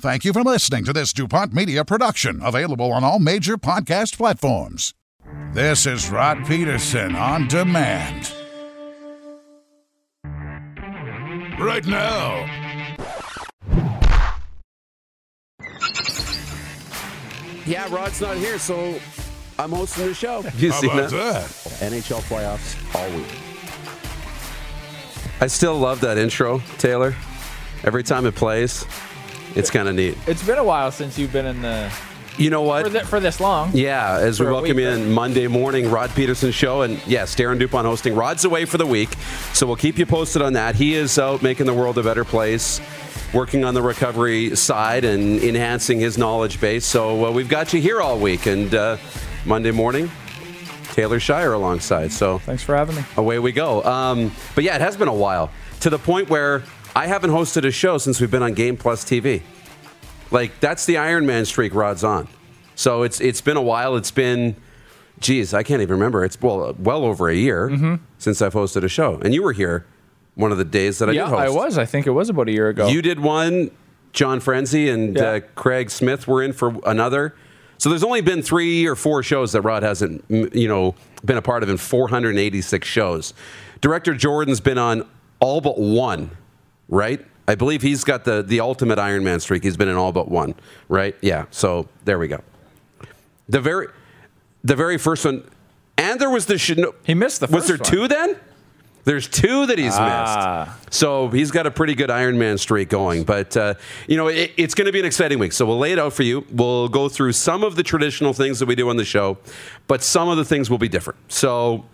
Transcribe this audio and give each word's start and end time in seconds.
Thank 0.00 0.24
you 0.24 0.32
for 0.32 0.42
listening 0.42 0.84
to 0.86 0.94
this 0.94 1.12
DuPont 1.12 1.52
Media 1.52 1.84
production, 1.84 2.40
available 2.42 2.90
on 2.90 3.04
all 3.04 3.18
major 3.18 3.58
podcast 3.58 4.16
platforms. 4.16 4.94
This 5.52 5.84
is 5.84 6.08
Rod 6.10 6.46
Peterson 6.46 7.14
on 7.14 7.48
demand. 7.48 8.32
Right 11.60 11.84
now. 11.84 12.46
Yeah, 17.66 17.86
Rod's 17.94 18.22
not 18.22 18.38
here, 18.38 18.58
so 18.58 18.98
I'm 19.58 19.70
hosting 19.70 20.06
the 20.06 20.14
show. 20.14 20.42
You 20.56 20.72
How 20.72 20.80
seen 20.80 20.90
about 20.92 21.10
that? 21.10 21.44
that? 21.44 21.92
NHL 21.92 22.22
playoffs 22.22 22.94
all 22.94 23.10
week. 23.14 23.26
I 25.42 25.46
still 25.46 25.78
love 25.78 26.00
that 26.00 26.16
intro, 26.16 26.60
Taylor. 26.78 27.14
Every 27.84 28.02
time 28.02 28.24
it 28.24 28.34
plays, 28.34 28.86
it's 29.54 29.70
kind 29.70 29.88
of 29.88 29.94
neat. 29.94 30.16
It's 30.26 30.44
been 30.44 30.58
a 30.58 30.64
while 30.64 30.90
since 30.90 31.18
you've 31.18 31.32
been 31.32 31.46
in 31.46 31.62
the 31.62 31.92
You 32.38 32.50
know 32.50 32.62
what? 32.62 32.86
for, 32.86 32.92
th- 32.92 33.04
for 33.04 33.20
this 33.20 33.40
long. 33.40 33.70
Yeah, 33.74 34.16
as 34.18 34.40
we 34.40 34.46
welcome 34.46 34.76
week, 34.76 34.86
in 34.86 35.12
Monday 35.12 35.46
morning, 35.46 35.90
Rod 35.90 36.10
Peterson 36.10 36.52
show, 36.52 36.82
and 36.82 37.00
yes, 37.06 37.34
Darren 37.34 37.58
Dupont 37.58 37.86
hosting. 37.86 38.14
Rod's 38.14 38.44
away 38.44 38.64
for 38.64 38.78
the 38.78 38.86
week, 38.86 39.10
so 39.52 39.66
we'll 39.66 39.76
keep 39.76 39.98
you 39.98 40.06
posted 40.06 40.42
on 40.42 40.54
that. 40.54 40.74
He 40.76 40.94
is 40.94 41.18
out 41.18 41.42
making 41.42 41.66
the 41.66 41.74
world 41.74 41.98
a 41.98 42.02
better 42.02 42.24
place, 42.24 42.80
working 43.34 43.64
on 43.64 43.74
the 43.74 43.82
recovery 43.82 44.54
side 44.56 45.04
and 45.04 45.42
enhancing 45.42 45.98
his 46.00 46.16
knowledge 46.16 46.60
base. 46.60 46.84
So 46.86 47.26
uh, 47.26 47.30
we've 47.30 47.48
got 47.48 47.72
you 47.74 47.80
here 47.80 48.00
all 48.00 48.18
week, 48.18 48.46
and 48.46 48.74
uh, 48.74 48.96
Monday 49.44 49.70
morning, 49.70 50.10
Taylor 50.92 51.20
Shire 51.20 51.52
alongside. 51.52 52.10
So 52.12 52.38
Thanks 52.38 52.62
for 52.62 52.74
having 52.76 52.96
me. 52.96 53.04
away 53.16 53.38
we 53.38 53.52
go. 53.52 53.82
Um, 53.84 54.32
but 54.54 54.64
yeah, 54.64 54.74
it 54.76 54.80
has 54.80 54.96
been 54.96 55.08
a 55.08 55.14
while 55.14 55.50
to 55.80 55.90
the 55.90 55.98
point 55.98 56.28
where 56.30 56.62
I 56.94 57.06
haven't 57.06 57.30
hosted 57.30 57.64
a 57.66 57.70
show 57.70 57.98
since 57.98 58.20
we've 58.20 58.30
been 58.30 58.42
on 58.42 58.54
Game 58.54 58.76
Plus 58.76 59.04
TV. 59.04 59.42
Like 60.30 60.58
that's 60.60 60.86
the 60.86 60.96
Iron 60.98 61.26
Man 61.26 61.44
streak 61.44 61.74
Rod's 61.74 62.04
on. 62.04 62.28
So 62.74 63.02
it's 63.02 63.20
it's 63.20 63.40
been 63.40 63.56
a 63.56 63.62
while. 63.62 63.96
It's 63.96 64.10
been, 64.10 64.56
geez, 65.20 65.52
I 65.54 65.62
can't 65.62 65.82
even 65.82 65.94
remember. 65.94 66.24
It's 66.24 66.40
well 66.40 66.74
well 66.78 67.04
over 67.04 67.28
a 67.28 67.34
year 67.34 67.98
since 68.18 68.40
I've 68.42 68.54
hosted 68.54 68.84
a 68.84 68.88
show, 68.88 69.20
and 69.22 69.34
you 69.34 69.42
were 69.42 69.52
here 69.52 69.86
one 70.34 70.52
of 70.52 70.58
the 70.58 70.64
days 70.64 70.98
that 71.00 71.08
I 71.08 71.12
yeah, 71.12 71.24
did 71.24 71.30
host. 71.30 71.40
I 71.42 71.50
was. 71.50 71.78
I 71.78 71.84
think 71.84 72.06
it 72.06 72.10
was 72.12 72.28
about 72.30 72.48
a 72.48 72.52
year 72.52 72.68
ago. 72.68 72.88
You 72.88 73.02
did 73.02 73.20
one. 73.20 73.70
John 74.12 74.40
Frenzy 74.40 74.88
and 74.88 75.16
Yeah. 75.16 75.22
uh, 75.24 75.40
Craig 75.54 75.90
Smith 75.90 76.26
were 76.26 76.42
in 76.42 76.52
for 76.52 76.74
another. 76.84 77.34
So 77.78 77.88
there's 77.88 78.02
only 78.02 78.20
been 78.20 78.42
three 78.42 78.86
or 78.86 78.96
four 78.96 79.22
shows 79.22 79.52
that 79.52 79.62
Rod 79.62 79.82
hasn't, 79.82 80.24
you 80.28 80.66
know, 80.68 80.94
been 81.24 81.36
a 81.36 81.42
part 81.42 81.62
of 81.62 81.68
in 81.68 81.76
486 81.76 82.86
shows. 82.86 83.34
Director 83.80 84.14
Jordan's 84.14 84.60
been 84.60 84.78
on 84.78 85.06
all 85.38 85.60
but 85.60 85.78
one, 85.78 86.30
right? 86.90 87.24
I 87.48 87.54
believe 87.54 87.80
he's 87.82 88.04
got 88.04 88.24
the 88.24 88.42
the 88.42 88.60
ultimate 88.60 88.98
Iron 88.98 89.24
Man 89.24 89.40
streak. 89.40 89.62
He's 89.64 89.76
been 89.78 89.88
in 89.88 89.96
all 89.96 90.12
but 90.12 90.30
one, 90.30 90.54
right? 90.88 91.16
Yeah. 91.22 91.46
So 91.50 91.88
there 92.04 92.18
we 92.18 92.28
go. 92.28 92.42
The 93.48 93.60
very, 93.60 93.88
the 94.62 94.76
very 94.76 94.98
first 94.98 95.24
one, 95.24 95.42
and 95.96 96.20
there 96.20 96.30
was 96.30 96.46
the 96.46 96.58
sh- 96.58 96.76
no, 96.76 96.94
He 97.04 97.14
missed 97.14 97.40
the 97.40 97.46
Was 97.48 97.66
there 97.66 97.76
one. 97.78 97.90
two 97.90 98.06
then? 98.08 98.36
There's 99.04 99.26
two 99.26 99.64
that 99.66 99.78
he's 99.78 99.94
Ah. 99.96 100.76
missed. 100.84 100.92
So 100.94 101.28
he's 101.28 101.50
got 101.50 101.66
a 101.66 101.70
pretty 101.70 101.94
good 101.94 102.10
Iron 102.10 102.38
Man 102.38 102.58
streak 102.58 102.90
going. 102.90 103.24
But, 103.24 103.56
uh, 103.56 103.74
you 104.06 104.16
know, 104.18 104.28
it, 104.28 104.52
it's 104.58 104.74
going 104.74 104.86
to 104.86 104.92
be 104.92 105.00
an 105.00 105.06
exciting 105.06 105.38
week. 105.38 105.52
So 105.52 105.64
we'll 105.64 105.78
lay 105.78 105.92
it 105.92 105.98
out 105.98 106.12
for 106.12 106.22
you. 106.22 106.44
We'll 106.52 106.86
go 106.88 107.08
through 107.08 107.32
some 107.32 107.64
of 107.64 107.76
the 107.76 107.82
traditional 107.82 108.34
things 108.34 108.58
that 108.58 108.66
we 108.66 108.74
do 108.74 108.90
on 108.90 108.98
the 108.98 109.04
show, 109.06 109.38
but 109.88 110.02
some 110.02 110.28
of 110.28 110.36
the 110.36 110.44
things 110.44 110.68
will 110.68 110.78
be 110.78 110.86
different. 110.88 111.18
So 111.32 111.86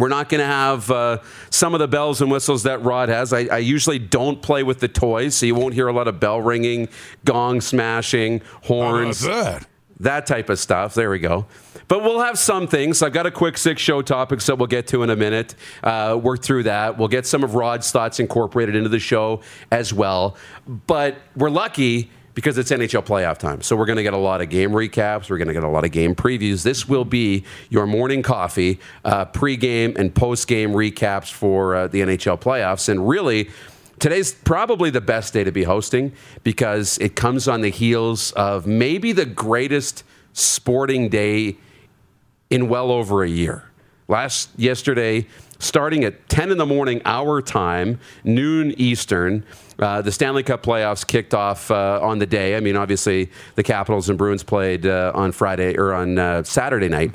we're 0.00 0.08
not 0.08 0.28
going 0.28 0.40
to 0.40 0.46
have 0.46 0.90
uh, 0.90 1.18
some 1.50 1.74
of 1.74 1.80
the 1.80 1.88
bells 1.88 2.20
and 2.20 2.30
whistles 2.30 2.62
that 2.64 2.82
Rod 2.82 3.08
has. 3.08 3.32
I, 3.32 3.46
I 3.46 3.58
usually 3.58 3.98
don't 3.98 4.40
play 4.42 4.62
with 4.62 4.80
the 4.80 4.88
toys, 4.88 5.34
so 5.34 5.46
you 5.46 5.54
won't 5.54 5.74
hear 5.74 5.88
a 5.88 5.92
lot 5.92 6.08
of 6.08 6.20
bell 6.20 6.40
ringing, 6.40 6.88
gong 7.24 7.60
smashing, 7.60 8.42
horns 8.64 9.20
that? 9.20 9.66
that 10.00 10.26
type 10.26 10.48
of 10.48 10.58
stuff. 10.58 10.94
There 10.94 11.10
we 11.10 11.18
go. 11.18 11.46
But 11.88 12.02
we'll 12.02 12.20
have 12.20 12.38
some 12.38 12.66
things. 12.66 13.02
I've 13.02 13.14
got 13.14 13.26
a 13.26 13.30
quick 13.30 13.56
six 13.56 13.80
show 13.80 14.02
topics 14.02 14.46
that 14.46 14.58
we'll 14.58 14.66
get 14.66 14.86
to 14.88 15.02
in 15.02 15.10
a 15.10 15.16
minute. 15.16 15.54
Uh, 15.82 16.18
work 16.22 16.42
through 16.42 16.64
that. 16.64 16.98
We'll 16.98 17.08
get 17.08 17.26
some 17.26 17.42
of 17.42 17.54
Rod's 17.54 17.90
thoughts 17.90 18.20
incorporated 18.20 18.76
into 18.76 18.90
the 18.90 18.98
show 18.98 19.40
as 19.70 19.92
well. 19.92 20.36
But 20.86 21.16
we're 21.34 21.50
lucky 21.50 22.10
because 22.38 22.56
it's 22.56 22.70
NHL 22.70 23.04
playoff 23.04 23.36
time. 23.36 23.60
So 23.62 23.74
we're 23.74 23.84
going 23.84 23.96
to 23.96 24.04
get 24.04 24.12
a 24.12 24.16
lot 24.16 24.40
of 24.40 24.48
game 24.48 24.70
recaps. 24.70 25.28
We're 25.28 25.38
going 25.38 25.48
to 25.48 25.54
get 25.54 25.64
a 25.64 25.68
lot 25.68 25.84
of 25.84 25.90
game 25.90 26.14
previews. 26.14 26.62
This 26.62 26.88
will 26.88 27.04
be 27.04 27.42
your 27.68 27.84
morning 27.84 28.22
coffee, 28.22 28.78
uh, 29.04 29.24
pregame 29.24 29.98
and 29.98 30.14
postgame 30.14 30.68
recaps 30.68 31.32
for 31.32 31.74
uh, 31.74 31.88
the 31.88 32.00
NHL 32.00 32.40
playoffs. 32.40 32.88
And 32.88 33.08
really, 33.08 33.50
Today's 33.98 34.32
probably 34.32 34.90
the 34.90 35.00
best 35.00 35.32
day 35.32 35.42
to 35.42 35.50
be 35.50 35.64
hosting 35.64 36.12
because 36.44 36.98
it 36.98 37.16
comes 37.16 37.48
on 37.48 37.62
the 37.62 37.70
heels 37.70 38.30
of 38.30 38.64
maybe 38.64 39.10
the 39.10 39.26
greatest 39.26 40.04
sporting 40.32 41.08
day 41.08 41.56
in 42.50 42.68
well 42.68 42.92
over 42.92 43.24
a 43.24 43.28
year. 43.28 43.64
Last 44.06 44.50
yesterday, 44.56 45.26
starting 45.58 46.04
at 46.04 46.28
10 46.28 46.52
in 46.52 46.58
the 46.58 46.66
morning, 46.66 47.02
our 47.04 47.42
time, 47.42 47.98
noon 48.22 48.72
Eastern, 48.78 49.44
uh, 49.78 50.02
the 50.02 50.10
Stanley 50.10 50.42
Cup 50.42 50.62
playoffs 50.62 51.06
kicked 51.06 51.34
off 51.34 51.70
uh, 51.70 52.00
on 52.02 52.18
the 52.18 52.26
day. 52.26 52.56
I 52.56 52.60
mean, 52.60 52.76
obviously, 52.76 53.30
the 53.54 53.62
Capitals 53.62 54.08
and 54.08 54.18
Bruins 54.18 54.42
played 54.42 54.86
uh, 54.86 55.12
on 55.14 55.32
Friday 55.32 55.76
or 55.76 55.94
on 55.94 56.18
uh, 56.18 56.42
Saturday 56.42 56.88
night. 56.88 57.14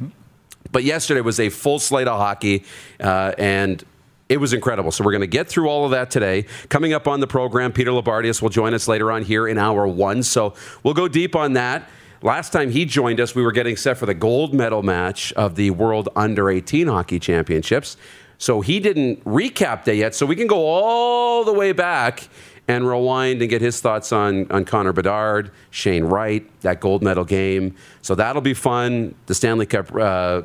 But 0.72 0.84
yesterday 0.84 1.22
was 1.22 1.40
a 1.40 1.50
full 1.50 1.80
slate 1.80 2.08
of 2.08 2.18
hockey, 2.18 2.64
uh, 3.00 3.34
and 3.38 3.84
it 4.30 4.38
was 4.38 4.54
incredible. 4.54 4.92
So 4.92 5.04
we're 5.04 5.12
going 5.12 5.22
to 5.22 5.28
get 5.28 5.48
through 5.48 5.68
all 5.68 5.86
of 5.86 5.92
that 5.92 6.10
today. 6.10 6.46
Coming 6.70 6.94
up 6.94 7.08
on 7.08 7.20
the 7.20 7.28
program, 7.28 7.72
Peter 7.72 7.92
Loubardias 7.92 8.42
will 8.42 8.50
join 8.50 8.74
us 8.74 8.88
later 8.88 9.12
on 9.12 9.24
here 9.24 9.48
in 9.48 9.58
hour 9.58 9.86
one. 9.88 10.24
So 10.24 10.56
we'll 10.82 10.94
go 10.94 11.08
deep 11.08 11.36
on 11.36 11.54
that. 11.54 11.90
Last 12.22 12.54
time 12.54 12.72
he 12.72 12.86
joined 12.86 13.20
us, 13.20 13.36
we 13.36 13.44
were 13.44 13.52
getting 13.52 13.76
set 13.76 13.98
for 13.98 14.06
the 14.06 14.14
gold 14.14 14.54
medal 14.54 14.82
match 14.82 15.34
of 15.34 15.56
the 15.56 15.72
World 15.72 16.08
Under 16.16 16.50
18 16.50 16.88
Hockey 16.88 17.20
Championships. 17.20 17.98
So 18.38 18.62
he 18.62 18.80
didn't 18.80 19.24
recap 19.26 19.84
that 19.84 19.96
yet. 19.96 20.16
So 20.16 20.26
we 20.26 20.36
can 20.36 20.48
go 20.48 20.66
all 20.66 21.44
the 21.44 21.54
way 21.54 21.72
back 21.72 22.28
and 22.68 22.88
rewind 22.88 23.42
and 23.42 23.50
get 23.50 23.62
his 23.62 23.82
thoughts 23.82 24.12
on, 24.12 24.50
on 24.52 24.66
Connor 24.66 24.94
Bedard, 24.94 25.52
Shane 25.70 26.06
Wright, 26.06 26.48
that 26.62 26.80
gold 26.80 27.04
medal 27.04 27.26
game. 27.26 27.76
So 28.02 28.16
that'll 28.16 28.42
be 28.42 28.54
fun. 28.54 29.16
The 29.26 29.36
Stanley 29.36 29.66
Cup 29.66 29.94
uh, 29.94 30.44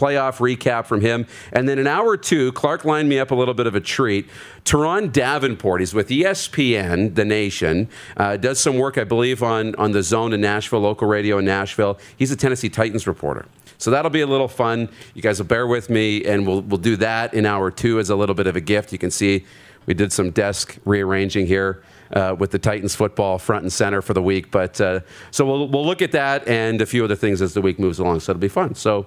playoff 0.00 0.38
recap 0.38 0.86
from 0.86 1.02
him. 1.02 1.26
And 1.52 1.68
then 1.68 1.78
an 1.78 1.86
hour 1.86 2.16
two, 2.16 2.52
Clark 2.52 2.84
lined 2.84 3.08
me 3.08 3.18
up 3.18 3.30
a 3.30 3.34
little 3.34 3.54
bit 3.54 3.66
of 3.66 3.74
a 3.74 3.80
treat. 3.80 4.28
Turron 4.64 5.12
Davenport, 5.12 5.80
he's 5.80 5.92
with 5.92 6.08
ESPN, 6.08 7.14
The 7.14 7.24
Nation, 7.24 7.88
uh, 8.16 8.36
does 8.38 8.58
some 8.58 8.78
work, 8.78 8.96
I 8.96 9.04
believe, 9.04 9.42
on, 9.42 9.74
on 9.74 9.92
the 9.92 10.02
zone 10.02 10.32
in 10.32 10.40
Nashville, 10.40 10.80
local 10.80 11.06
radio 11.06 11.38
in 11.38 11.44
Nashville. 11.44 11.98
He's 12.16 12.30
a 12.30 12.36
Tennessee 12.36 12.70
Titans 12.70 13.06
reporter. 13.06 13.44
So 13.76 13.90
that'll 13.90 14.10
be 14.10 14.20
a 14.20 14.26
little 14.26 14.48
fun. 14.48 14.88
You 15.14 15.22
guys 15.22 15.38
will 15.38 15.46
bear 15.46 15.66
with 15.66 15.88
me, 15.88 16.24
and 16.24 16.46
we'll, 16.46 16.60
we'll 16.62 16.78
do 16.78 16.96
that 16.96 17.34
in 17.34 17.46
hour 17.46 17.70
two 17.70 17.98
as 17.98 18.10
a 18.10 18.16
little 18.16 18.34
bit 18.34 18.46
of 18.46 18.56
a 18.56 18.60
gift. 18.60 18.92
You 18.92 18.98
can 18.98 19.10
see 19.10 19.46
we 19.86 19.94
did 19.94 20.12
some 20.12 20.30
desk 20.30 20.78
rearranging 20.84 21.46
here. 21.46 21.82
Uh, 22.12 22.34
with 22.36 22.50
the 22.50 22.58
Titans 22.58 22.92
football 22.96 23.38
front 23.38 23.62
and 23.62 23.72
center 23.72 24.02
for 24.02 24.14
the 24.14 24.22
week, 24.22 24.50
but 24.50 24.80
uh, 24.80 24.98
so 25.30 25.46
we'll 25.46 25.68
we'll 25.68 25.86
look 25.86 26.02
at 26.02 26.10
that 26.10 26.48
and 26.48 26.82
a 26.82 26.86
few 26.86 27.04
other 27.04 27.14
things 27.14 27.40
as 27.40 27.54
the 27.54 27.62
week 27.62 27.78
moves 27.78 28.00
along. 28.00 28.18
So 28.18 28.32
it'll 28.32 28.40
be 28.40 28.48
fun. 28.48 28.74
So 28.74 29.06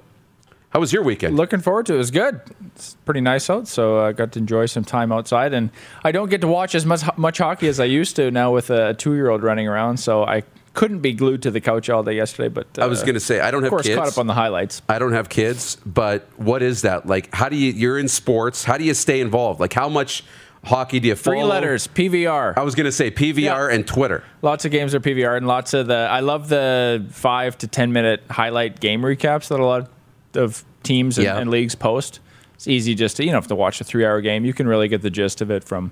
how 0.74 0.80
was 0.80 0.92
your 0.92 1.04
weekend? 1.04 1.38
Looking 1.38 1.60
forward 1.60 1.86
to 1.86 1.94
it. 1.94 1.96
It 1.96 2.00
was 2.00 2.10
good. 2.12 2.42
It's 2.68 2.96
pretty 3.06 3.22
nice 3.22 3.48
out, 3.48 3.68
so 3.68 4.04
I 4.04 4.12
got 4.12 4.32
to 4.32 4.40
enjoy 4.40 4.66
some 4.66 4.84
time 4.84 5.12
outside. 5.12 5.54
And 5.54 5.70
I 6.04 6.12
don't 6.12 6.32
get 6.32 6.42
to 6.42 6.48
watch 6.48 6.74
as 6.74 6.84
much, 6.84 7.04
much 7.16 7.38
hockey 7.38 7.68
as 7.68 7.80
I 7.80 7.86
used 7.86 8.16
to 8.16 8.32
now 8.32 8.52
with 8.52 8.72
a 8.72 8.96
two 8.96 9.14
year 9.14 9.30
old 9.30 9.44
running 9.44 9.68
around, 9.68 9.98
so 9.98 10.24
I 10.24 10.42
couldn't 10.74 11.02
be 11.02 11.14
glued 11.14 11.44
to 11.44 11.52
the 11.52 11.62
couch 11.62 11.92
all 11.92 12.02
day 12.02 12.16
yesterday. 12.16 12.50
But 12.50 12.80
uh, 12.80 12.86
I 12.86 12.88
was 12.88 13.02
going 13.02 13.14
to 13.14 13.20
say 13.20 13.40
I 13.40 13.52
don't 13.52 13.62
have 13.62 13.68
of 13.68 13.70
course, 13.70 13.86
kids. 13.86 13.98
caught 13.98 14.08
up 14.08 14.18
on 14.18 14.26
the 14.26 14.34
highlights. 14.34 14.82
I 14.90 14.98
don't 14.98 15.14
have 15.14 15.30
kids, 15.30 15.78
but 15.86 16.28
what 16.38 16.64
is 16.64 16.82
that 16.82 17.06
like? 17.06 17.32
How 17.36 17.50
do 17.50 17.56
you? 17.56 17.72
You're 17.72 18.00
in 18.00 18.08
sports. 18.08 18.64
How 18.64 18.80
do 18.80 18.84
you 18.84 18.96
stay 18.96 19.22
involved? 19.22 19.60
Like 19.60 19.74
how 19.74 19.90
much 19.90 20.24
hockey 20.64 21.00
do 21.00 21.08
you 21.10 21.16
follow? 21.16 21.38
Three 21.38 21.44
letters 21.44 21.88
PVR. 21.88 22.54
I 22.58 22.62
was 22.64 22.76
going 22.76 22.86
to 22.86 22.92
say 22.92 23.12
PVR 23.12 23.38
Yeah. 23.70 23.76
and 23.76 23.86
Twitter. 23.86 24.24
Lots 24.42 24.66
of 24.66 24.72
games 24.72 24.96
are 24.96 25.00
PVR, 25.00 25.36
and 25.38 25.48
lots 25.48 25.74
of 25.74 25.88
the. 25.88 25.96
I 25.96 26.20
love 26.22 26.50
the 26.50 27.06
five 27.12 27.58
to 27.60 27.68
ten 27.68 27.92
minute 27.92 28.24
highlight 28.30 28.80
game 28.80 29.02
recaps 29.02 29.48
that 29.50 29.60
a 29.60 29.66
lot 29.66 29.90
of 30.36 30.64
teams 30.84 31.18
and, 31.18 31.26
Yeah. 31.26 31.38
and 31.38 31.50
leagues 31.50 31.76
post. 31.76 32.20
It's 32.56 32.68
easy 32.68 32.96
just 32.96 33.18
to 33.18 33.26
you 33.26 33.32
know 33.32 33.38
if 33.40 33.48
to 33.48 33.56
watch 33.56 33.82
a 33.82 33.84
three 33.84 34.06
hour 34.06 34.22
game, 34.22 34.46
you 34.46 34.54
can 34.54 34.68
really 34.68 34.88
get 34.88 35.02
the 35.02 35.10
gist 35.10 35.42
of 35.42 35.52
it 35.52 35.64
from. 35.64 35.92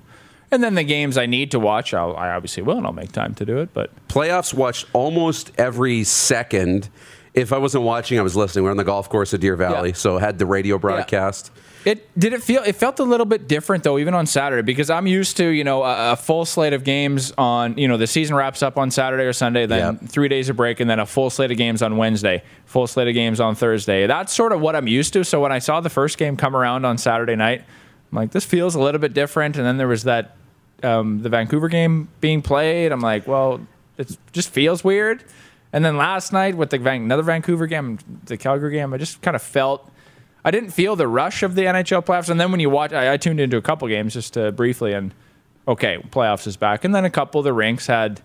And 0.50 0.62
then 0.62 0.74
the 0.74 0.82
games 0.84 1.16
I 1.16 1.24
need 1.24 1.50
to 1.52 1.58
watch, 1.58 1.94
I'll, 1.94 2.14
I 2.14 2.28
obviously 2.28 2.62
will, 2.62 2.76
and 2.76 2.86
I'll 2.86 2.92
make 2.92 3.10
time 3.12 3.34
to 3.36 3.46
do 3.46 3.56
it. 3.58 3.70
But 3.72 3.90
Playoffs 4.08 4.52
watched 4.52 4.86
almost 4.92 5.50
every 5.56 6.04
second. 6.04 6.90
If 7.34 7.52
I 7.52 7.58
wasn't 7.58 7.84
watching, 7.84 8.18
I 8.18 8.22
was 8.22 8.36
listening. 8.36 8.64
We're 8.64 8.72
on 8.72 8.76
the 8.76 8.84
golf 8.84 9.08
course 9.08 9.32
at 9.32 9.40
Deer 9.40 9.56
Valley, 9.56 9.90
Yeah. 9.90 9.94
so 9.94 10.18
had 10.18 10.38
the 10.38 10.44
radio 10.46 10.78
broadcast. 10.78 11.50
It 11.84 12.06
did 12.16 12.32
it 12.32 12.42
feel 12.44 12.62
it 12.62 12.76
felt 12.76 13.00
a 13.00 13.02
little 13.02 13.26
bit 13.26 13.48
different 13.48 13.82
though 13.82 13.98
even 13.98 14.14
on 14.14 14.24
Saturday 14.26 14.62
because 14.62 14.88
I'm 14.88 15.08
used 15.08 15.36
to 15.38 15.46
you 15.48 15.64
know 15.64 15.82
a, 15.82 16.12
a 16.12 16.16
full 16.16 16.44
slate 16.44 16.74
of 16.74 16.84
games 16.84 17.32
on 17.36 17.76
you 17.76 17.88
know 17.88 17.96
the 17.96 18.06
season 18.06 18.36
wraps 18.36 18.62
up 18.62 18.78
on 18.78 18.92
Saturday 18.92 19.24
or 19.24 19.32
Sunday 19.32 19.66
then 19.66 19.98
three 19.98 20.28
days 20.28 20.48
of 20.48 20.54
break 20.56 20.78
and 20.78 20.88
then 20.88 21.00
a 21.00 21.06
full 21.06 21.28
slate 21.28 21.50
of 21.50 21.56
games 21.56 21.82
on 21.82 21.96
Wednesday 21.96 22.44
full 22.66 22.86
slate 22.86 23.08
of 23.08 23.14
games 23.14 23.40
on 23.40 23.56
Thursday 23.56 24.06
that's 24.06 24.32
sort 24.32 24.52
of 24.52 24.60
what 24.60 24.76
I'm 24.76 24.86
used 24.86 25.12
to 25.14 25.24
so 25.24 25.40
when 25.40 25.50
I 25.50 25.58
saw 25.58 25.80
the 25.80 25.90
first 25.90 26.18
game 26.18 26.36
come 26.36 26.54
around 26.54 26.84
on 26.84 26.98
Saturday 26.98 27.34
night 27.34 27.64
I'm 28.12 28.16
like 28.16 28.30
this 28.30 28.44
feels 28.44 28.76
a 28.76 28.80
little 28.80 29.00
bit 29.00 29.12
different 29.12 29.56
and 29.56 29.66
then 29.66 29.76
there 29.76 29.88
was 29.88 30.04
that 30.04 30.36
um, 30.84 31.22
the 31.22 31.28
Vancouver 31.30 31.68
game 31.68 32.06
being 32.20 32.42
played 32.42 32.92
I'm 32.92 33.00
like 33.00 33.26
well 33.26 33.60
it 33.98 34.16
just 34.32 34.50
feels 34.50 34.84
weird. 34.84 35.24
And 35.72 35.84
then 35.84 35.96
last 35.96 36.32
night 36.32 36.54
with 36.56 36.70
the 36.70 36.78
Van- 36.78 37.02
another 37.02 37.22
Vancouver 37.22 37.66
game, 37.66 37.98
the 38.26 38.36
Calgary 38.36 38.72
game, 38.72 38.92
I 38.92 38.98
just 38.98 39.22
kind 39.22 39.34
of 39.34 39.42
felt 39.42 39.90
I 40.44 40.50
didn't 40.50 40.70
feel 40.70 40.96
the 40.96 41.08
rush 41.08 41.42
of 41.42 41.54
the 41.54 41.62
NHL 41.62 42.04
playoffs. 42.04 42.28
And 42.28 42.38
then 42.40 42.50
when 42.50 42.60
you 42.60 42.68
watch, 42.68 42.92
I, 42.92 43.12
I 43.12 43.16
tuned 43.16 43.40
into 43.40 43.56
a 43.56 43.62
couple 43.62 43.86
games 43.88 44.12
just 44.12 44.36
uh, 44.36 44.50
briefly, 44.50 44.92
and 44.92 45.14
okay, 45.68 45.98
playoffs 46.10 46.46
is 46.46 46.56
back. 46.56 46.84
And 46.84 46.94
then 46.94 47.04
a 47.04 47.10
couple 47.10 47.38
of 47.38 47.44
the 47.44 47.52
rinks 47.52 47.86
had 47.86 48.20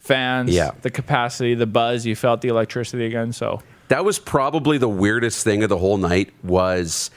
fans, 0.00 0.50
Yeah. 0.50 0.72
the 0.82 0.90
capacity, 0.90 1.54
the 1.54 1.66
buzz. 1.66 2.04
You 2.04 2.16
felt 2.16 2.40
the 2.42 2.48
electricity 2.48 3.06
again. 3.06 3.32
So 3.32 3.62
That 3.88 4.04
was 4.04 4.18
probably 4.18 4.76
the 4.78 4.88
weirdest 4.88 5.44
thing 5.44 5.62
of 5.62 5.68
the 5.68 5.78
whole 5.78 5.96
night 5.96 6.32
was 6.42 7.10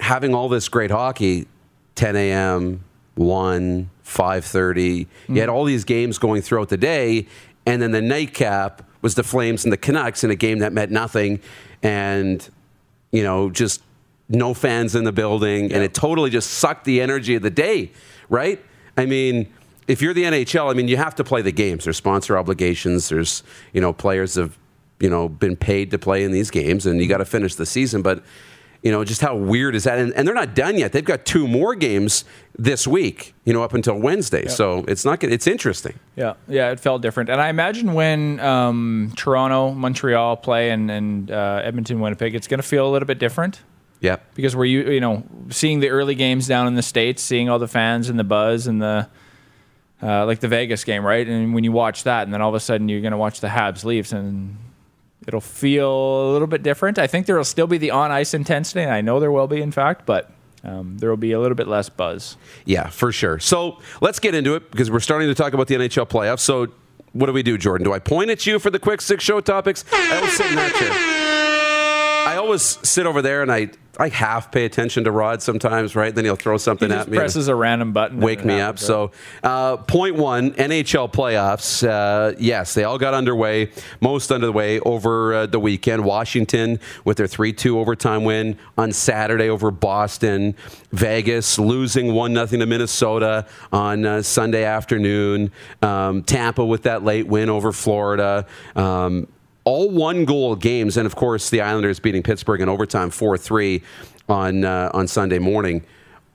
having 0.00 0.34
all 0.34 0.48
this 0.48 0.68
great 0.68 0.90
hockey, 0.90 1.46
10 1.94 2.16
a.m., 2.16 2.82
1, 3.16 3.90
5.30. 4.04 5.06
You 5.28 5.40
had 5.40 5.48
all 5.48 5.64
these 5.64 5.84
games 5.84 6.18
going 6.18 6.42
throughout 6.42 6.68
the 6.68 6.76
day, 6.76 7.26
and 7.66 7.80
then 7.80 7.90
the 7.90 8.02
nightcap 8.02 8.82
was 9.02 9.14
the 9.14 9.22
Flames 9.22 9.64
and 9.64 9.72
the 9.72 9.76
Canucks 9.76 10.24
in 10.24 10.30
a 10.30 10.36
game 10.36 10.60
that 10.60 10.72
meant 10.72 10.90
nothing, 10.90 11.40
and, 11.82 12.48
you 13.12 13.22
know, 13.22 13.50
just 13.50 13.82
no 14.28 14.54
fans 14.54 14.94
in 14.94 15.04
the 15.04 15.12
building, 15.12 15.72
and 15.72 15.82
it 15.82 15.92
totally 15.94 16.30
just 16.30 16.50
sucked 16.50 16.84
the 16.84 17.00
energy 17.00 17.34
of 17.34 17.42
the 17.42 17.50
day, 17.50 17.92
right? 18.28 18.64
I 18.96 19.06
mean, 19.06 19.52
if 19.86 20.00
you're 20.00 20.14
the 20.14 20.22
NHL, 20.22 20.70
I 20.70 20.74
mean, 20.74 20.88
you 20.88 20.96
have 20.96 21.14
to 21.16 21.24
play 21.24 21.42
the 21.42 21.52
games. 21.52 21.84
There's 21.84 21.98
sponsor 21.98 22.38
obligations. 22.38 23.10
There's, 23.10 23.42
you 23.72 23.80
know, 23.80 23.92
players 23.92 24.36
have, 24.36 24.56
you 25.00 25.10
know, 25.10 25.28
been 25.28 25.56
paid 25.56 25.90
to 25.90 25.98
play 25.98 26.24
in 26.24 26.32
these 26.32 26.50
games, 26.50 26.86
and 26.86 27.00
you 27.00 27.06
got 27.06 27.18
to 27.18 27.26
finish 27.26 27.54
the 27.54 27.66
season. 27.66 28.00
But, 28.00 28.24
you 28.84 28.92
know, 28.92 29.02
just 29.02 29.20
how 29.22 29.34
weird 29.34 29.74
is 29.74 29.82
that? 29.84 29.98
And, 29.98 30.12
and 30.12 30.28
they're 30.28 30.34
not 30.34 30.54
done 30.54 30.76
yet. 30.78 30.92
They've 30.92 31.04
got 31.04 31.24
two 31.24 31.48
more 31.48 31.74
games 31.74 32.24
this 32.56 32.86
week, 32.86 33.34
you 33.44 33.52
know, 33.52 33.62
up 33.64 33.72
until 33.74 33.98
Wednesday. 33.98 34.46
So 34.46 34.84
it's 34.86 35.04
not. 35.04 35.18
gonna- 35.18 35.32
It's 35.34 35.46
interesting. 35.48 35.98
Yeah, 36.14 36.34
yeah, 36.46 36.70
it 36.70 36.78
felt 36.78 37.02
different. 37.02 37.30
And 37.30 37.40
I 37.40 37.48
imagine 37.48 37.94
when 37.94 38.38
um, 38.40 39.12
Toronto, 39.16 39.72
Montreal 39.72 40.36
play 40.36 40.70
and, 40.70 40.90
and 40.90 41.30
uh, 41.30 41.62
Edmonton, 41.64 41.98
Winnipeg, 41.98 42.34
it's 42.36 42.46
going 42.46 42.60
to 42.60 42.66
feel 42.66 42.86
a 42.86 42.92
little 42.92 43.06
bit 43.06 43.18
different 43.18 43.62
Yeah. 44.00 44.18
because 44.34 44.54
we're 44.54 44.66
you 44.66 44.82
you 44.90 45.00
know 45.00 45.24
seeing 45.50 45.80
the 45.80 45.88
early 45.88 46.14
games 46.14 46.46
down 46.46 46.66
in 46.68 46.74
the 46.74 46.82
states, 46.82 47.22
seeing 47.22 47.48
all 47.48 47.58
the 47.58 47.66
fans 47.66 48.08
and 48.10 48.18
the 48.18 48.24
buzz 48.24 48.66
and 48.68 48.80
the 48.82 49.08
uh, 50.02 50.26
like 50.26 50.40
the 50.40 50.48
Vegas 50.48 50.84
game, 50.84 51.02
right? 51.06 51.26
And 51.26 51.54
when 51.54 51.64
you 51.64 51.72
watch 51.72 52.02
that, 52.04 52.24
and 52.24 52.34
then 52.34 52.42
all 52.42 52.50
of 52.50 52.54
a 52.54 52.60
sudden 52.60 52.90
you're 52.90 53.00
going 53.00 53.12
to 53.12 53.16
watch 53.16 53.40
the 53.40 53.48
Habs 53.48 53.84
Leafs, 53.84 54.12
and 54.12 54.58
it'll 55.26 55.40
feel 55.40 56.30
a 56.30 56.32
little 56.32 56.46
bit 56.46 56.62
different. 56.62 56.98
I 56.98 57.06
think 57.06 57.26
there 57.26 57.36
will 57.36 57.44
still 57.44 57.66
be 57.66 57.78
the 57.78 57.90
on 57.90 58.10
ice 58.10 58.34
intensity, 58.34 58.82
and 58.82 58.92
I 58.92 59.00
know 59.00 59.20
there 59.20 59.32
will 59.32 59.46
be, 59.46 59.60
in 59.60 59.72
fact, 59.72 60.06
but 60.06 60.30
um, 60.62 60.98
there 60.98 61.10
will 61.10 61.16
be 61.16 61.32
a 61.32 61.40
little 61.40 61.54
bit 61.54 61.68
less 61.68 61.88
buzz. 61.88 62.36
Yeah, 62.64 62.88
for 62.88 63.12
sure. 63.12 63.38
So 63.38 63.80
let's 64.00 64.18
get 64.18 64.34
into 64.34 64.54
it 64.54 64.70
because 64.70 64.90
we're 64.90 65.00
starting 65.00 65.28
to 65.28 65.34
talk 65.34 65.52
about 65.52 65.66
the 65.68 65.74
NHL 65.74 66.08
playoffs. 66.08 66.40
So 66.40 66.68
what 67.12 67.26
do 67.26 67.32
we 67.32 67.42
do, 67.42 67.58
Jordan? 67.58 67.84
Do 67.84 67.92
I 67.92 67.98
point 67.98 68.30
at 68.30 68.46
you 68.46 68.58
for 68.58 68.70
the 68.70 68.78
quick 68.78 69.00
six 69.00 69.22
show 69.22 69.40
topics? 69.40 69.84
I 69.92 70.16
always 70.16 70.36
sit 70.36 70.46
in 70.46 70.56
that 70.56 70.74
chair. 70.74 70.90
I 72.32 72.36
always 72.36 72.62
sit 72.62 73.06
over 73.06 73.22
there 73.22 73.42
and 73.42 73.52
I, 73.52 73.70
I 73.98 74.08
half 74.08 74.50
pay 74.50 74.64
attention 74.64 75.04
to 75.04 75.10
Rod 75.10 75.42
sometimes, 75.42 75.94
right? 75.94 76.14
Then 76.14 76.24
he'll 76.24 76.36
throw 76.36 76.54
He 76.54 76.58
something 76.58 76.88
just 76.88 77.06
at 77.06 77.10
me. 77.10 77.16
presses 77.16 77.48
a 77.48 77.54
random 77.54 77.92
button, 77.92 78.20
wake 78.20 78.44
me 78.44 78.60
up. 78.60 78.74
right? 78.74 78.78
So, 78.78 79.12
uh, 79.42 79.76
point 79.78 80.16
one, 80.16 80.52
NHL 80.52 81.12
playoffs. 81.12 81.86
Uh, 81.86 82.34
yes, 82.38 82.74
they 82.74 82.84
all 82.84 82.98
got 82.98 83.14
underway, 83.14 83.70
most 84.00 84.32
underway 84.32 84.80
over 84.80 85.34
uh, 85.34 85.46
the 85.46 85.60
weekend. 85.60 86.04
Washington 86.04 86.80
with 87.04 87.16
their 87.16 87.26
3 87.26 87.52
2 87.52 87.78
overtime 87.78 88.24
win 88.24 88.58
on 88.76 88.92
Saturday 88.92 89.48
over 89.48 89.70
Boston. 89.70 90.54
Vegas 90.92 91.58
losing 91.58 92.14
1 92.14 92.34
0 92.34 92.46
to 92.46 92.66
Minnesota 92.66 93.46
on 93.72 94.04
uh, 94.04 94.22
Sunday 94.22 94.64
afternoon. 94.64 95.50
Um, 95.82 96.22
Tampa 96.22 96.64
with 96.64 96.82
that 96.84 97.04
late 97.04 97.26
win 97.26 97.48
over 97.48 97.72
Florida. 97.72 98.46
Um, 98.76 99.26
all 99.64 99.90
one 99.90 100.24
goal 100.24 100.56
games, 100.56 100.96
and 100.96 101.06
of 101.06 101.16
course 101.16 101.50
the 101.50 101.60
Islanders 101.60 101.98
beating 101.98 102.22
Pittsburgh 102.22 102.60
in 102.60 102.68
overtime 102.68 103.10
four 103.10 103.36
three 103.36 103.82
on 104.28 104.64
uh, 104.64 104.90
on 104.94 105.08
Sunday 105.08 105.38
morning. 105.38 105.84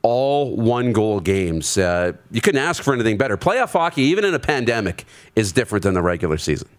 All 0.02 0.56
one 0.56 0.94
goal 0.94 1.20
games. 1.20 1.78
Uh, 1.78 2.14
you 2.32 2.40
couldn't 2.40 2.62
ask 2.62 2.82
for 2.82 2.94
anything 2.94 3.18
better. 3.18 3.36
Playoff 3.36 3.74
hockey, 3.74 4.04
even 4.04 4.24
in 4.24 4.34
a 4.34 4.40
pandemic, 4.40 5.06
is 5.36 5.52
different 5.52 5.84
than 5.84 5.94
the 5.94 6.02
regular 6.02 6.38
season. 6.38 6.70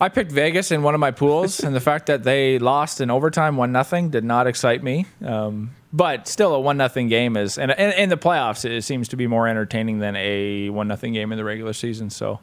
I 0.00 0.08
picked 0.08 0.30
Vegas 0.30 0.70
in 0.70 0.82
one 0.82 0.94
of 0.94 1.00
my 1.00 1.10
pools, 1.10 1.60
and 1.64 1.74
the 1.74 1.80
fact 1.80 2.06
that 2.06 2.24
they 2.24 2.58
lost 2.58 3.00
in 3.00 3.10
overtime, 3.10 3.56
one 3.56 3.72
nothing, 3.72 4.10
did 4.10 4.24
not 4.24 4.46
excite 4.46 4.82
me. 4.82 5.06
Um, 5.24 5.70
but 5.92 6.28
still, 6.28 6.54
a 6.54 6.60
one 6.60 6.76
nothing 6.76 7.08
game 7.08 7.36
is, 7.36 7.58
and 7.58 7.70
in 7.72 8.08
the 8.08 8.16
playoffs, 8.16 8.64
it 8.64 8.82
seems 8.82 9.08
to 9.08 9.16
be 9.16 9.26
more 9.26 9.48
entertaining 9.48 10.00
than 10.00 10.16
a 10.16 10.68
one 10.70 10.88
nothing 10.88 11.12
game 11.12 11.32
in 11.32 11.38
the 11.38 11.44
regular 11.44 11.72
season. 11.72 12.10
So, 12.10 12.40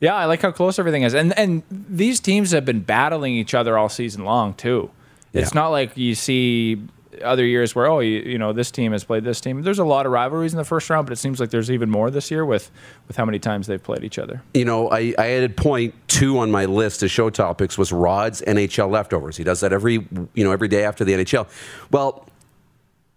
yeah, 0.00 0.14
I 0.14 0.24
like 0.26 0.42
how 0.42 0.50
close 0.50 0.78
everything 0.78 1.02
is, 1.02 1.14
and 1.14 1.36
and 1.38 1.62
these 1.70 2.20
teams 2.20 2.50
have 2.52 2.64
been 2.64 2.80
battling 2.80 3.34
each 3.34 3.54
other 3.54 3.78
all 3.78 3.88
season 3.88 4.24
long 4.24 4.54
too. 4.54 4.90
It's 5.32 5.52
Yeah. 5.54 5.60
not 5.60 5.68
like 5.68 5.96
you 5.96 6.14
see 6.14 6.82
other 7.24 7.44
years 7.46 7.76
where 7.76 7.86
oh 7.86 8.00
you, 8.00 8.18
you 8.20 8.38
know 8.38 8.52
this 8.52 8.72
team 8.72 8.90
has 8.92 9.04
played 9.04 9.22
this 9.24 9.40
team. 9.40 9.62
There's 9.62 9.78
a 9.78 9.84
lot 9.84 10.04
of 10.04 10.10
rivalries 10.12 10.52
in 10.52 10.56
the 10.58 10.64
first 10.64 10.90
round, 10.90 11.06
but 11.06 11.12
it 11.12 11.16
seems 11.16 11.38
like 11.38 11.50
there's 11.50 11.70
even 11.70 11.88
more 11.88 12.10
this 12.10 12.28
year 12.30 12.44
with 12.44 12.70
with 13.06 13.16
how 13.16 13.24
many 13.24 13.38
times 13.38 13.66
they've 13.68 13.82
played 13.82 14.02
each 14.04 14.18
other. 14.18 14.42
You 14.52 14.64
know, 14.64 14.90
I, 14.90 15.14
I 15.16 15.30
added 15.30 15.56
point 15.56 15.94
two 16.08 16.38
on 16.38 16.50
my 16.50 16.64
list 16.64 17.02
of 17.04 17.10
show 17.12 17.30
topics 17.30 17.78
was 17.78 17.92
Rod's 17.92 18.42
NHL 18.42 18.90
leftovers. 18.90 19.36
He 19.36 19.44
does 19.44 19.60
that 19.60 19.72
every 19.72 19.94
you 20.34 20.44
know 20.44 20.50
every 20.50 20.68
day 20.68 20.84
after 20.84 21.04
the 21.04 21.12
NHL. 21.12 21.46
Well, 21.92 22.26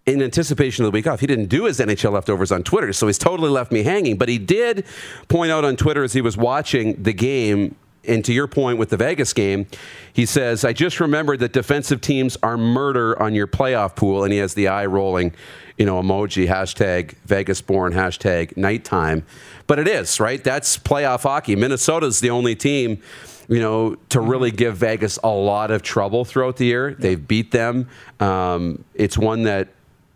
in 0.08 0.22
anticipation 0.22 0.84
of 0.84 0.92
the 0.92 0.96
week 0.96 1.06
off, 1.06 1.20
he 1.20 1.26
didn't 1.26 1.46
do 1.46 1.64
his 1.64 1.78
NHL 1.78 2.12
leftovers 2.12 2.50
on 2.50 2.62
Twitter, 2.62 2.92
so 2.92 3.06
he's 3.06 3.18
totally 3.18 3.50
left 3.50 3.70
me 3.70 3.82
hanging. 3.82 4.16
But 4.16 4.28
he 4.28 4.38
did 4.38 4.84
point 5.28 5.50
out 5.50 5.64
on 5.64 5.76
Twitter 5.76 6.02
as 6.02 6.14
he 6.14 6.20
was 6.20 6.36
watching 6.36 7.02
the 7.02 7.12
game, 7.12 7.76
and 8.04 8.24
to 8.24 8.32
your 8.32 8.46
point 8.46 8.78
with 8.78 8.88
the 8.88 8.96
Vegas 8.96 9.32
game, 9.32 9.66
he 10.12 10.24
says, 10.24 10.64
I 10.64 10.72
just 10.72 10.98
remembered 10.98 11.40
that 11.40 11.52
defensive 11.52 12.00
teams 12.00 12.38
are 12.42 12.56
murder 12.56 13.20
on 13.20 13.34
your 13.34 13.46
playoff 13.46 13.96
pool, 13.96 14.24
and 14.24 14.32
he 14.32 14.38
has 14.38 14.54
the 14.54 14.68
eye 14.68 14.86
rolling, 14.86 15.34
you 15.76 15.84
know, 15.84 16.00
emoji, 16.00 16.48
hashtag 16.48 17.14
Vegas 17.26 17.60
born, 17.60 17.92
hashtag 17.92 18.56
nighttime. 18.56 19.26
But 19.66 19.78
it 19.78 19.88
is, 19.88 20.20
right? 20.20 20.42
That's 20.42 20.78
playoff 20.78 21.24
hockey. 21.24 21.54
Minnesota's 21.54 22.20
the 22.20 22.30
only 22.30 22.56
team 22.56 23.02
you 23.48 23.60
know, 23.60 23.96
to 24.10 24.20
really 24.20 24.50
give 24.50 24.76
Vegas 24.76 25.18
a 25.24 25.28
lot 25.30 25.70
of 25.70 25.82
trouble 25.82 26.26
throughout 26.26 26.58
the 26.58 26.66
year. 26.66 26.94
They've 26.98 27.26
beat 27.26 27.50
them. 27.50 27.88
Um, 28.20 28.84
it's 28.94 29.16
one 29.16 29.44
that 29.44 29.68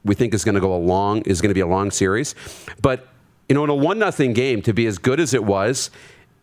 we 0.05 0.15
think 0.15 0.35
is 0.35 0.45
going 0.45 0.55
to 0.55 0.61
go 0.61 0.75
a 0.75 0.79
long 0.79 1.23
is 1.23 1.41
going 1.41 1.51
to 1.51 1.55
be 1.55 1.61
a 1.61 1.67
long 1.67 1.91
series. 1.91 2.35
But 2.81 3.09
you 3.49 3.55
know, 3.55 3.65
in 3.65 3.71
a 3.71 3.75
one 3.75 3.99
nothing 3.99 4.33
game, 4.33 4.63
to 4.63 4.73
be 4.73 4.87
as 4.87 4.99
good 4.99 5.21
as 5.21 5.35
it 5.35 5.45
was. 5.45 5.91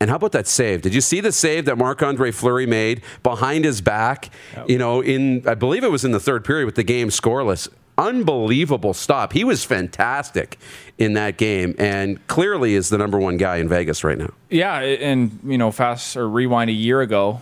And 0.02 0.10
how 0.10 0.16
about 0.16 0.32
that 0.32 0.48
save? 0.48 0.82
Did 0.82 0.94
you 0.94 1.02
see 1.02 1.20
the 1.20 1.32
save 1.32 1.66
that 1.66 1.78
Marc 1.78 2.02
Andre 2.02 2.32
Fleury 2.32 2.66
made 2.66 3.02
behind 3.22 3.66
his 3.66 3.82
back? 3.82 4.30
You 4.66 4.78
know, 4.78 5.02
in 5.02 5.46
I 5.48 5.56
believe 5.56 5.84
it 5.84 5.92
was 5.92 6.06
in 6.06 6.12
the 6.12 6.22
third 6.22 6.46
period 6.46 6.66
with 6.66 6.76
the 6.76 6.84
game 6.84 7.10
scoreless. 7.10 7.68
Unbelievable 7.98 8.94
stop. 8.94 9.34
He 9.34 9.44
was 9.44 9.66
fantastic 9.66 10.58
in 10.98 11.14
that 11.14 11.38
game 11.38 11.76
and 11.78 12.26
clearly 12.28 12.76
is 12.76 12.88
the 12.88 12.98
number 12.98 13.20
one 13.20 13.36
guy 13.36 13.58
in 13.58 13.68
Vegas 13.68 14.06
right 14.06 14.18
now. 14.18 14.32
Yeah, 14.50 14.80
and 14.80 15.38
you 15.44 15.58
know, 15.58 15.70
fast 15.70 16.16
or 16.16 16.30
rewind 16.30 16.70
a 16.70 16.74
year 16.74 17.02
ago, 17.02 17.42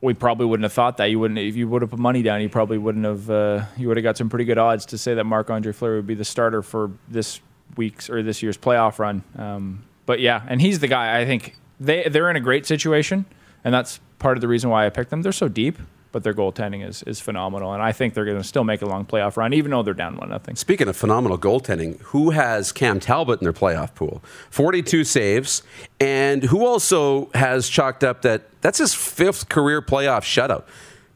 we 0.00 0.14
probably 0.14 0.46
wouldn't 0.46 0.64
have 0.64 0.72
thought 0.72 0.96
that. 0.96 1.06
You 1.06 1.18
wouldn't 1.18 1.38
if 1.38 1.56
you 1.56 1.68
would 1.68 1.82
have 1.82 1.90
put 1.90 1.98
money 1.98 2.22
down. 2.22 2.40
You 2.40 2.48
probably 2.48 2.78
wouldn't 2.78 3.04
have. 3.04 3.30
Uh, 3.30 3.64
you 3.76 3.88
would 3.88 3.96
have 3.96 4.04
got 4.04 4.16
some 4.16 4.28
pretty 4.28 4.44
good 4.44 4.58
odds 4.58 4.86
to 4.86 4.98
say 4.98 5.14
that 5.14 5.24
Marc 5.24 5.50
Andre 5.50 5.72
Fleury 5.72 5.96
would 5.96 6.06
be 6.06 6.14
the 6.14 6.24
starter 6.24 6.62
for 6.62 6.90
this 7.08 7.40
week's 7.76 8.08
or 8.08 8.22
this 8.22 8.42
year's 8.42 8.56
playoff 8.56 8.98
run. 8.98 9.22
Um, 9.36 9.84
but 10.06 10.20
yeah, 10.20 10.42
and 10.48 10.60
he's 10.60 10.78
the 10.78 10.88
guy. 10.88 11.20
I 11.20 11.26
think 11.26 11.56
they 11.78 12.08
they're 12.08 12.30
in 12.30 12.36
a 12.36 12.40
great 12.40 12.66
situation, 12.66 13.26
and 13.64 13.74
that's 13.74 14.00
part 14.18 14.36
of 14.36 14.40
the 14.40 14.48
reason 14.48 14.70
why 14.70 14.86
I 14.86 14.90
picked 14.90 15.10
them. 15.10 15.22
They're 15.22 15.32
so 15.32 15.48
deep, 15.48 15.78
but 16.12 16.22
their 16.22 16.34
goaltending 16.34 16.86
is 16.86 17.02
is 17.04 17.20
phenomenal, 17.20 17.72
and 17.72 17.82
I 17.82 17.92
think 17.92 18.14
they're 18.14 18.24
going 18.24 18.36
to 18.36 18.44
still 18.44 18.64
make 18.64 18.82
a 18.82 18.86
long 18.86 19.06
playoff 19.06 19.36
run, 19.36 19.52
even 19.52 19.70
though 19.70 19.82
they're 19.82 19.94
down 19.94 20.16
one 20.16 20.28
nothing. 20.28 20.56
Speaking 20.56 20.88
of 20.88 20.96
phenomenal 20.96 21.38
goaltending, 21.38 22.00
who 22.02 22.30
has 22.30 22.72
Cam 22.72 23.00
Talbot 23.00 23.40
in 23.40 23.44
their 23.44 23.52
playoff 23.52 23.94
pool? 23.94 24.22
42 24.50 25.04
saves. 25.04 25.62
And 25.98 26.44
who 26.44 26.64
also 26.66 27.30
has 27.34 27.68
chalked 27.68 28.04
up 28.04 28.22
that 28.22 28.42
that's 28.60 28.78
his 28.78 28.94
fifth 28.94 29.48
career 29.48 29.80
playoff 29.80 30.22
shutout? 30.22 30.64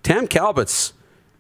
Cam 0.03 0.27
Talbot's. 0.27 0.94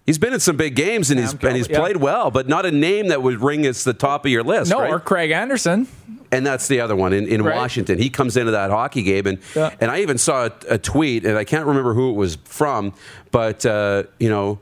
He's 0.06 0.18
been 0.18 0.34
in 0.34 0.40
some 0.40 0.56
big 0.56 0.75
games 0.76 1.11
and 1.11 1.18
he's, 1.18 1.32
and 1.32 1.56
he's 1.56 1.68
yeah. 1.68 1.78
played 1.78 1.96
well, 1.96 2.30
but 2.30 2.46
not 2.46 2.66
a 2.66 2.70
name 2.70 3.08
that 3.08 3.23
would 3.23 3.40
ring 3.40 3.64
as 3.64 3.84
the 3.84 3.94
top 3.94 4.26
of 4.26 4.30
your 4.30 4.42
list. 4.42 4.70
No, 4.70 4.80
right? 4.80 4.90
or 4.90 5.00
Craig 5.00 5.30
Anderson. 5.30 5.88
and 6.30 6.44
that's 6.46 6.68
the 6.68 6.80
other 6.80 6.94
one 6.94 7.12
in, 7.14 7.26
in 7.26 7.42
Right. 7.42 7.56
Washington. 7.56 7.99
He 7.99 8.11
comes 8.11 8.37
into 8.37 8.50
that 8.52 8.68
hockey 8.70 9.02
game, 9.02 9.26
and 9.26 9.38
Yeah. 9.54 9.70
and 9.80 9.90
I 9.90 10.00
even 10.00 10.18
saw 10.18 10.46
a, 10.46 10.52
a 10.75 10.78
tweet, 10.78 11.25
and 11.25 11.38
I 11.38 11.44
can't 11.44 11.64
remember 11.66 11.94
who 11.94 12.11
it 12.11 12.16
was 12.16 12.37
from, 12.44 12.92
but 13.30 13.64
uh, 13.64 14.02
you 14.18 14.28
know. 14.28 14.58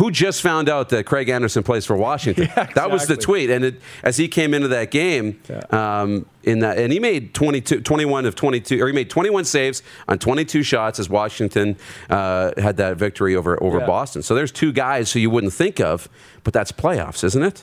Who 0.00 0.10
just 0.10 0.40
found 0.40 0.70
out 0.70 0.88
that 0.88 1.04
Craig 1.04 1.28
Anderson 1.28 1.62
plays 1.62 1.84
for 1.84 1.94
Washington? 1.94 2.48
Yeah, 2.56 2.64
That 2.74 2.90
was 2.90 3.06
the 3.06 3.16
tweet, 3.18 3.50
and 3.50 3.64
it, 3.66 3.80
as 4.02 4.16
he 4.16 4.28
came 4.28 4.54
into 4.54 4.68
that 4.68 4.90
game, 4.90 5.38
Yeah. 5.48 5.60
um, 6.00 6.24
in 6.42 6.60
that, 6.60 6.78
and 6.78 6.90
he 6.90 6.98
made 6.98 7.34
22, 7.34 7.82
21 7.82 8.24
of 8.24 8.34
twenty 8.34 8.60
two, 8.60 8.82
or 8.82 8.86
he 8.86 8.94
made 8.94 9.10
twenty 9.10 9.28
one 9.28 9.44
saves 9.44 9.82
on 10.08 10.18
twenty 10.18 10.46
two 10.46 10.62
shots 10.62 10.98
as 10.98 11.10
Washington 11.10 11.76
uh, 12.08 12.52
had 12.56 12.78
that 12.78 12.96
victory 12.96 13.36
over 13.36 13.62
over 13.62 13.78
Yeah. 13.80 13.86
Boston. 13.86 14.22
So 14.22 14.34
there's 14.34 14.50
two 14.50 14.72
guys 14.72 15.12
who 15.12 15.20
you 15.20 15.28
wouldn't 15.28 15.52
think 15.52 15.80
of, 15.80 16.08
but 16.44 16.54
that's 16.54 16.72
playoffs, 16.72 17.22
isn't 17.22 17.42
it? 17.42 17.62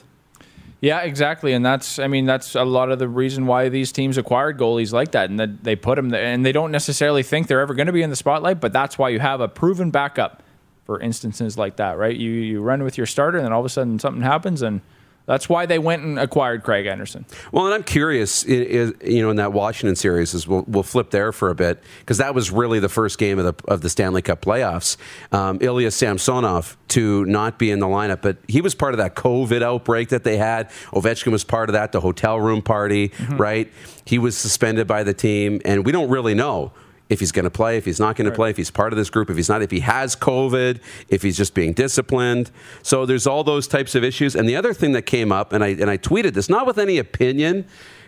Yeah, 0.79 1.00
exactly, 1.01 1.53
and 1.53 1.65
that's 1.65 1.98
I 1.98 2.06
mean 2.06 2.25
that's 2.25 2.53
a 2.53 2.63
lot 2.63 2.91
of 2.91 3.00
the 3.00 3.08
reason 3.08 3.48
why 3.48 3.67
these 3.70 3.91
teams 3.91 4.15
acquired 4.15 4.60
goalies 4.60 4.94
like 4.94 5.10
that, 5.13 5.32
and 5.32 5.39
that 5.39 5.63
they 5.63 5.75
put 5.75 5.96
them 5.96 6.10
there, 6.10 6.24
and 6.24 6.46
they 6.46 6.51
don't 6.51 6.72
necessarily 6.72 7.24
think 7.24 7.48
they're 7.48 7.62
ever 7.62 7.74
going 7.74 7.88
to 7.88 7.94
be 7.94 8.03
in 8.03 8.12
the 8.12 8.15
spotlight, 8.15 8.62
but 8.62 8.72
that's 8.74 8.96
why 9.00 9.10
you 9.10 9.20
have 9.20 9.41
a 9.41 9.48
proven 9.48 9.89
backup 9.89 10.44
for 10.88 11.00
instances 11.01 11.58
like 11.58 11.75
that, 11.75 11.98
right? 11.98 12.15
You 12.15 12.32
you 12.32 12.62
run 12.62 12.82
with 12.82 12.98
your 12.98 13.06
starter, 13.06 13.38
and 13.38 13.46
then 13.46 13.53
all 13.53 13.60
of 13.60 13.65
a 13.65 13.70
sudden 13.70 14.00
something 14.00 14.24
happens, 14.24 14.63
and 14.63 14.82
that's 15.25 15.50
why 15.50 15.65
they 15.65 15.77
went 15.77 16.03
and 16.03 16.17
acquired 16.17 16.63
Craig 16.63 16.86
Anderson. 16.86 17.25
Well, 17.51 17.65
and 17.65 17.75
I'm 17.75 17.84
curious, 17.84 18.46
is, 18.46 18.94
you 19.03 19.22
know, 19.22 19.29
in 19.29 19.36
that 19.36 19.51
Washington 19.51 19.98
series, 19.98 20.34
is 20.34 20.48
we'll, 20.48 20.63
we'll 20.65 20.84
flip 20.84 21.10
there 21.10 21.34
for 21.34 21.50
a 21.50 21.56
bit 21.56 21.84
because 22.00 22.20
that 22.20 22.34
was 22.34 22.50
really 22.50 22.79
the 22.79 22.88
first 22.88 23.20
game 23.20 23.38
of 23.38 23.44
the 23.44 23.70
of 23.70 23.82
the 23.82 23.89
Stanley 23.89 24.22
Cup 24.22 24.41
playoffs. 24.41 24.96
Um, 25.34 25.58
Ilya 25.60 25.91
Samsonov 25.91 26.77
to 26.88 27.25
not 27.25 27.60
be 27.60 27.70
in 27.70 27.79
the 27.79 27.88
lineup, 27.88 28.22
but 28.22 28.38
he 28.48 28.62
was 28.62 28.74
part 28.74 28.94
of 28.94 29.00
that 29.00 29.15
COVID 29.15 29.62
outbreak 29.62 30.08
that 30.10 30.24
they 30.24 30.38
had. 30.38 30.70
Ovechkin 30.91 31.34
was 31.34 31.44
part 31.44 31.67
of 31.67 31.74
that, 31.74 31.91
the 31.91 32.00
hotel 32.00 32.39
room 32.39 32.62
party, 32.62 33.12
right? 33.32 33.70
He 34.06 34.17
was 34.17 34.38
suspended 34.38 34.88
by 34.88 35.03
the 35.03 35.13
team, 35.13 35.62
and 35.65 35.86
we 35.86 35.91
don't 35.91 36.10
really 36.10 36.34
know 36.34 36.72
if 37.10 37.20
he's 37.20 37.32
going 37.32 37.46
to 37.46 37.50
play, 37.52 37.78
if 37.78 37.86
he's 37.86 38.00
not 38.00 38.16
going 38.16 38.30
to 38.30 38.36
play, 38.36 38.50
if 38.50 38.58
he's 38.58 38.72
part 38.72 38.92
of 38.92 38.98
this 38.98 39.10
group, 39.10 39.30
if 39.30 39.38
he's 39.38 39.50
not, 39.50 39.62
if 39.62 39.72
he 39.72 39.80
has 39.82 40.16
COVID, 40.16 40.82
if 41.10 41.22
he's 41.22 41.38
just 41.38 41.54
being 41.54 41.74
disciplined. 41.74 42.52
So 42.84 43.06
there's 43.06 43.26
all 43.26 43.44
those 43.44 43.68
types 43.68 43.96
of 43.96 44.04
issues. 44.04 44.36
And 44.36 44.48
the 44.48 44.56
other 44.56 44.74
thing 44.74 44.92
that 44.92 45.04
came 45.04 45.32
up, 45.32 45.54
and 45.54 45.64
I 45.64 45.70
and 45.70 45.90
I 45.90 45.98
tweeted 45.98 46.34
this, 46.34 46.50
not 46.50 46.66
with 46.66 46.78
any 46.78 46.98
opinion, 46.98 47.66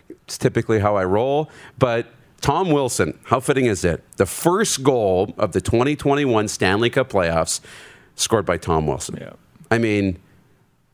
it's 0.10 0.38
typically 0.38 0.80
how 0.80 0.96
I 0.96 1.06
roll, 1.06 1.50
but 1.78 2.08
Tom 2.42 2.72
Wilson, 2.72 3.20
how 3.24 3.40
fitting 3.40 3.66
is 3.66 3.84
it? 3.84 4.04
The 4.18 4.26
first 4.26 4.84
goal 4.84 5.34
of 5.38 5.52
the 5.52 5.62
2021 5.62 6.48
Stanley 6.48 6.90
Cup 6.90 7.10
playoffs 7.10 7.60
scored 8.16 8.46
by 8.46 8.58
Tom 8.58 8.88
Wilson. 8.88 9.18
Yeah. 9.20 9.34
I 9.70 9.78
mean, 9.78 10.20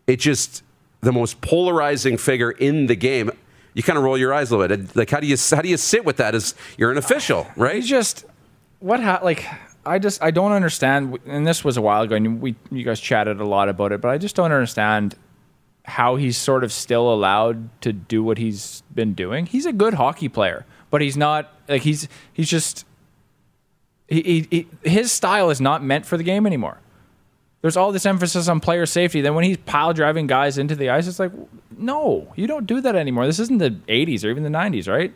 it 0.08 0.18
just 0.18 0.64
the 1.02 1.12
most 1.12 1.42
polarizing 1.42 2.18
figure 2.18 2.52
in 2.52 2.88
the 2.88 2.96
game. 2.96 3.32
You 3.76 3.84
kind 3.84 3.98
of 3.98 4.04
roll 4.04 4.18
your 4.18 4.34
eyes 4.34 4.50
a 4.50 4.58
little 4.58 4.76
bit. 4.76 4.96
Like, 4.96 5.10
how 5.12 5.20
do 5.20 5.28
you 5.28 5.38
how 5.52 5.62
do 5.62 5.70
you 5.70 5.78
sit 5.78 6.06
with 6.06 6.18
that 6.18 6.34
as 6.34 6.56
you're 6.78 6.92
an 6.92 6.98
official, 6.98 7.46
right? 7.56 7.76
He's 7.76 7.88
just 7.88 8.26
what 8.80 9.02
ha- 9.02 9.20
like 9.22 9.46
I 9.86 10.00
just 10.00 10.24
I 10.24 10.32
don't 10.32 10.54
understand. 10.54 11.20
And 11.28 11.46
this 11.46 11.64
was 11.64 11.78
a 11.78 11.82
while 11.82 12.02
ago, 12.02 12.16
and 12.16 12.42
we 12.42 12.56
you 12.72 12.84
guys 12.84 13.00
chatted 13.00 13.40
a 13.40 13.46
lot 13.46 13.70
about 13.70 13.92
it, 13.92 14.02
but 14.02 14.10
I 14.10 14.18
just 14.18 14.36
don't 14.36 14.52
understand 14.52 15.16
how 15.84 16.16
he's 16.16 16.38
sort 16.38 16.64
of 16.64 16.72
still 16.72 17.14
allowed 17.14 17.70
to 17.82 17.94
do 17.94 18.24
what 18.24 18.38
he's 18.38 18.82
been 18.94 19.14
doing. 19.14 19.46
He's 19.46 19.66
a 19.66 19.74
good 19.74 19.96
hockey 19.96 20.30
player, 20.30 20.66
but 20.90 21.02
he's 21.02 21.18
not 21.18 21.54
like 21.68 21.84
he's 21.84 22.08
he's 22.34 22.50
just 22.50 22.86
he, 24.08 24.22
he, 24.22 24.48
he 24.84 24.90
his 24.90 25.12
style 25.12 25.50
is 25.50 25.60
not 25.60 25.84
meant 25.84 26.06
for 26.06 26.18
the 26.18 26.24
game 26.24 26.48
anymore. 26.48 26.80
There's 27.62 27.78
all 27.78 27.92
this 27.92 28.06
emphasis 28.06 28.48
on 28.48 28.60
player 28.60 28.86
safety. 28.86 29.22
Then 29.22 29.34
when 29.34 29.44
he's 29.44 29.58
pile 29.58 29.94
driving 29.94 30.28
guys 30.28 30.58
into 30.58 30.76
the 30.76 30.90
ice, 30.90 31.08
it's 31.08 31.20
like, 31.20 31.32
no, 31.78 32.32
you 32.36 32.46
don't 32.48 32.68
do 32.68 32.80
that 32.82 32.96
anymore. 32.96 33.26
This 33.26 33.40
isn't 33.40 33.58
the 33.58 33.72
80s 33.88 34.24
or 34.24 34.30
even 34.30 34.44
the 34.44 34.50
90s, 34.50 34.88
right? 34.88 35.14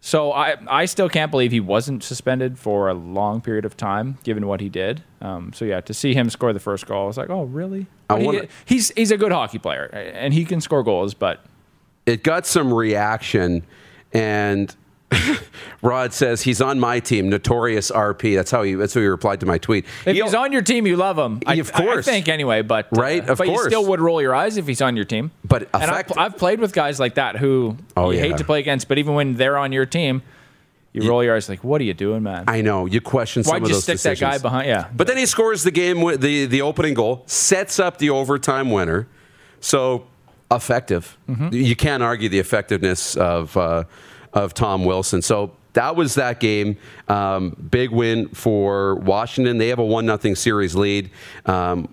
So 0.00 0.30
I, 0.32 0.56
I 0.68 0.84
still 0.84 1.08
can't 1.08 1.32
believe 1.32 1.50
he 1.50 1.58
wasn't 1.58 2.04
suspended 2.04 2.58
for 2.58 2.88
a 2.88 2.94
long 2.94 3.40
period 3.40 3.64
of 3.64 3.76
time, 3.76 4.18
given 4.22 4.46
what 4.46 4.60
he 4.60 4.68
did. 4.68 5.02
Um, 5.20 5.52
so 5.52 5.64
yeah, 5.64 5.80
to 5.80 5.92
see 5.92 6.14
him 6.14 6.30
score 6.30 6.52
the 6.52 6.60
first 6.60 6.86
goal, 6.86 7.02
I 7.04 7.06
was 7.06 7.16
like, 7.16 7.30
oh 7.30 7.42
really? 7.44 7.86
I 8.08 8.24
But 8.24 8.34
he- 8.34 8.48
he's 8.66 8.90
he's 8.90 9.10
a 9.10 9.16
good 9.16 9.32
hockey 9.32 9.58
player, 9.58 9.86
and 9.86 10.32
he 10.32 10.44
can 10.44 10.60
score 10.60 10.84
goals. 10.84 11.12
But 11.14 11.44
it 12.04 12.22
got 12.22 12.46
some 12.46 12.72
reaction 12.72 13.66
and 14.12 14.76
Rod 15.82 16.12
says 16.12 16.42
he's 16.42 16.60
on 16.60 16.80
my 16.80 17.00
team, 17.00 17.28
notorious 17.28 17.90
RP. 17.90 18.34
That's 18.34 18.50
how 18.50 18.62
he. 18.62 18.74
That's 18.74 18.94
how 18.94 19.00
he 19.00 19.06
replied 19.06 19.40
to 19.40 19.46
my 19.46 19.58
tweet. 19.58 19.84
if 20.04 20.16
He- 20.16 20.22
he's 20.22 20.34
on 20.34 20.52
your 20.52 20.62
team, 20.62 20.86
you 20.86 20.96
love 20.96 21.18
him. 21.18 21.40
I, 21.46 21.54
Of 21.56 21.72
course. 21.72 22.08
I 22.08 22.10
think 22.12 22.28
anyway. 22.28 22.62
But 22.62 22.86
uh, 22.86 23.00
Right, 23.00 23.28
of 23.28 23.38
but 23.38 23.46
course. 23.46 23.64
you 23.66 23.70
still 23.70 23.86
would 23.86 24.00
roll 24.00 24.20
your 24.20 24.34
eyes 24.34 24.56
if 24.56 24.66
he's 24.66 24.82
on 24.82 24.96
your 24.96 25.04
team. 25.04 25.30
But 25.44 25.68
and 25.74 25.84
I've. 25.90 26.10
I've 26.16 26.36
played 26.36 26.60
with 26.60 26.72
guys 26.72 26.98
like 26.98 27.14
that 27.14 27.36
who 27.36 27.76
Oh, 27.96 28.10
you 28.10 28.16
yeah. 28.18 28.24
hate 28.28 28.38
to 28.38 28.44
play 28.44 28.58
against, 28.60 28.88
but 28.88 28.98
even 28.98 29.14
when 29.14 29.34
they're 29.34 29.56
on 29.58 29.70
your 29.72 29.86
team, 29.86 30.22
you 30.92 31.08
roll 31.08 31.22
your 31.22 31.36
eyes 31.36 31.48
like, 31.48 31.62
what 31.62 31.80
are 31.80 31.84
you 31.84 31.94
doing, 31.94 32.22
man? 32.22 32.44
I 32.48 32.62
know 32.62 32.86
you 32.86 33.00
question 33.02 33.44
some 33.44 33.52
Why'd 33.52 33.62
of 33.62 33.68
you 33.68 33.74
those 33.74 33.82
stick 33.84 33.98
that 34.00 34.18
guy 34.18 34.38
behind? 34.38 34.66
Yeah, 34.66 34.88
But 34.96 35.06
then 35.06 35.18
he 35.18 35.26
scores 35.26 35.62
the 35.62 35.70
game 35.70 36.00
with 36.00 36.20
the 36.22 36.46
the 36.46 36.62
opening 36.62 36.94
goal, 36.94 37.22
sets 37.26 37.78
up 37.78 37.98
the 37.98 38.10
overtime 38.10 38.70
winner. 38.70 39.06
So 39.60 40.06
effective. 40.50 41.16
Mm-hmm. 41.28 41.48
You 41.52 41.76
can't 41.76 42.02
argue 42.02 42.28
the 42.28 42.38
effectiveness 42.38 43.16
of 43.16 43.56
uh, 43.56 43.84
of 44.36 44.54
Tom 44.54 44.84
Wilson. 44.84 45.20
So 45.22 45.50
that 45.72 45.96
was 45.96 46.14
that 46.14 46.38
game. 46.40 46.76
Um, 47.08 47.50
big 47.70 47.90
win 47.90 48.28
for 48.28 48.94
Washington. 48.96 49.58
They 49.58 49.68
have 49.68 49.78
a 49.80 49.84
one 49.84 50.06
nothing 50.06 50.36
series 50.36 50.74
lead. 50.76 51.10
Um, 51.46 51.92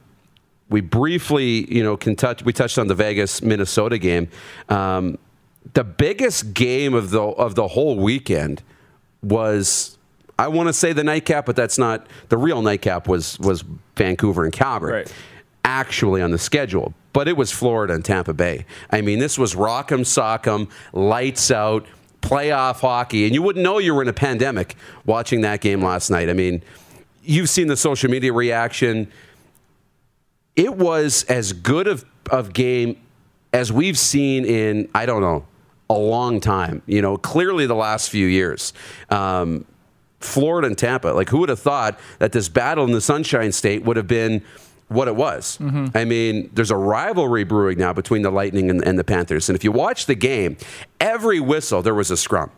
we 0.70 0.82
briefly, 0.82 1.72
you 1.74 1.84
know, 1.84 1.98
can 1.98 2.16
touch. 2.16 2.44
We 2.44 2.54
touched 2.54 2.78
on 2.78 2.88
the 2.88 2.96
Vegas 2.96 3.42
Minnesota 3.42 3.98
game. 3.98 4.30
Um, 4.70 5.18
the 5.74 5.84
biggest 5.84 6.54
game 6.54 6.94
of 6.94 7.10
the 7.10 7.22
of 7.22 7.56
the 7.56 7.68
whole 7.70 7.98
weekend 7.98 8.62
was 9.22 9.98
I 10.40 10.48
want 10.48 10.68
to 10.68 10.74
say 10.74 10.94
the 10.94 11.04
nightcap, 11.04 11.46
but 11.46 11.56
that's 11.56 11.78
not 11.78 12.08
the 12.30 12.38
real 12.38 12.62
nightcap. 12.62 13.08
Was 13.08 13.40
was 13.40 13.64
Vancouver 13.96 14.44
and 14.44 14.54
Calgary 14.54 14.92
Right. 14.94 15.14
actually 15.64 16.22
on 16.22 16.32
the 16.32 16.38
schedule, 16.40 16.94
but 17.14 17.28
it 17.28 17.38
was 17.38 17.52
Florida 17.52 17.94
and 17.94 18.04
Tampa 18.04 18.34
Bay. 18.34 18.66
I 18.90 19.02
mean, 19.02 19.20
this 19.20 19.38
was 19.38 19.56
rock'em 19.56 20.02
sock'em, 20.02 20.70
lights 20.92 21.52
out, 21.52 21.86
playoff 22.24 22.80
hockey, 22.80 23.26
and 23.26 23.34
you 23.34 23.42
wouldn't 23.42 23.64
know 23.64 23.78
you 23.78 23.94
were 23.94 24.02
in 24.02 24.08
a 24.08 24.14
pandemic 24.14 24.76
watching 25.06 25.42
that 25.42 25.62
game 25.62 25.84
last 25.84 26.10
night. 26.10 26.30
I 26.30 26.34
mean, 26.34 26.64
you've 27.24 27.50
seen 27.50 27.68
the 27.68 27.78
social 27.78 28.10
media 28.10 28.34
reaction 28.34 29.12
it 30.56 30.76
was 30.76 31.24
as 31.24 31.54
good 31.54 31.88
of, 31.88 32.06
of 32.30 32.54
game 32.54 32.98
as 33.52 33.72
we've 33.72 33.98
seen 33.98 34.46
in 34.46 34.90
I 34.94 35.06
don't 35.06 35.22
know 35.22 35.46
a 35.90 35.98
long 35.98 36.40
time. 36.40 36.82
You 36.86 37.02
know, 37.02 37.18
clearly 37.18 37.66
the 37.66 37.76
last 37.76 38.10
few 38.10 38.28
years. 38.28 38.74
Um, 39.10 39.66
Florida 40.20 40.68
and 40.68 40.78
Tampa. 40.78 41.10
Like, 41.10 41.30
who 41.30 41.40
would 41.40 41.50
have 41.50 41.60
thought 41.60 42.00
that 42.20 42.32
this 42.32 42.48
battle 42.48 42.86
in 42.86 42.94
the 42.94 43.02
Sunshine 43.02 43.52
State 43.52 43.84
would 43.84 43.98
have 43.98 44.08
been 44.08 44.42
what 44.94 45.08
it 45.08 45.16
was? 45.16 45.58
Mm-hmm. 45.58 45.98
I 45.98 46.06
mean, 46.06 46.50
there's 46.54 46.72
a 46.72 46.78
rivalry 46.78 47.44
brewing 47.44 47.78
now 47.78 47.94
between 47.94 48.22
the 48.22 48.32
Lightning 48.32 48.70
and, 48.70 48.86
and 48.86 48.98
the 48.98 49.04
Panthers. 49.04 49.50
And 49.50 49.56
if 49.56 49.64
you 49.64 49.72
watch 49.72 50.06
the 50.06 50.16
game, 50.16 50.58
every 51.00 51.40
whistle 51.40 51.82
there 51.82 51.96
was 51.96 52.12
a 52.12 52.18
scrum, 52.18 52.52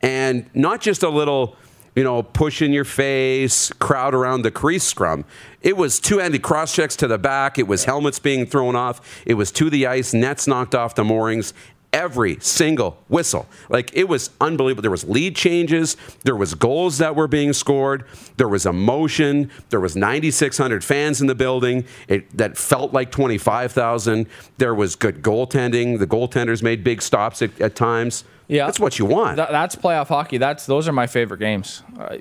and 0.00 0.48
not 0.54 0.80
just 0.80 1.02
a 1.02 1.08
little 1.08 1.56
you 1.94 2.02
know, 2.02 2.22
push 2.22 2.62
in 2.62 2.72
your 2.72 2.84
face, 2.84 3.70
crowd 3.74 4.14
around 4.14 4.42
the 4.42 4.50
crease 4.50 4.84
scrum. 4.84 5.24
It 5.60 5.76
was 5.76 6.00
two-handed 6.00 6.42
cross 6.42 6.74
checks 6.74 6.96
to 6.96 7.06
the 7.06 7.18
back. 7.18 7.58
It 7.58 7.68
was 7.68 7.84
helmets 7.84 8.18
being 8.18 8.46
thrown 8.46 8.74
off. 8.74 9.22
It 9.26 9.34
was 9.34 9.52
to 9.52 9.68
the 9.68 9.86
ice, 9.86 10.14
nets 10.14 10.46
knocked 10.46 10.74
off 10.74 10.94
the 10.94 11.04
moorings. 11.04 11.52
Every 11.92 12.38
single 12.40 12.96
whistle, 13.08 13.46
like 13.68 13.90
it 13.94 14.08
was 14.08 14.30
unbelievable. 14.40 14.80
There 14.80 14.90
was 14.90 15.04
lead 15.04 15.36
changes. 15.36 15.96
There 16.24 16.34
was 16.34 16.54
goals 16.54 16.98
that 16.98 17.14
were 17.14 17.28
being 17.28 17.52
scored. 17.52 18.06
There 18.38 18.48
was 18.48 18.64
emotion. 18.64 19.50
There 19.68 19.80
was 19.80 19.94
9,600 19.94 20.82
fans 20.82 21.20
in 21.20 21.26
the 21.26 21.34
building. 21.34 21.84
It 22.08 22.34
that 22.36 22.56
felt 22.56 22.94
like 22.94 23.10
25,000. 23.10 24.26
There 24.56 24.74
was 24.74 24.96
good 24.96 25.22
goaltending. 25.22 25.98
The 25.98 26.06
goaltenders 26.06 26.62
made 26.62 26.82
big 26.82 27.02
stops 27.02 27.42
at, 27.42 27.60
at 27.60 27.76
times. 27.76 28.24
Yeah, 28.48 28.66
that's 28.66 28.80
what 28.80 28.98
you 28.98 29.04
want. 29.04 29.36
Th- 29.36 29.50
that's 29.50 29.76
playoff 29.76 30.08
hockey. 30.08 30.38
That's 30.38 30.66
those 30.66 30.88
are 30.88 30.92
my 30.92 31.06
favorite 31.06 31.40
games. 31.40 31.82
Uh, 31.98 32.18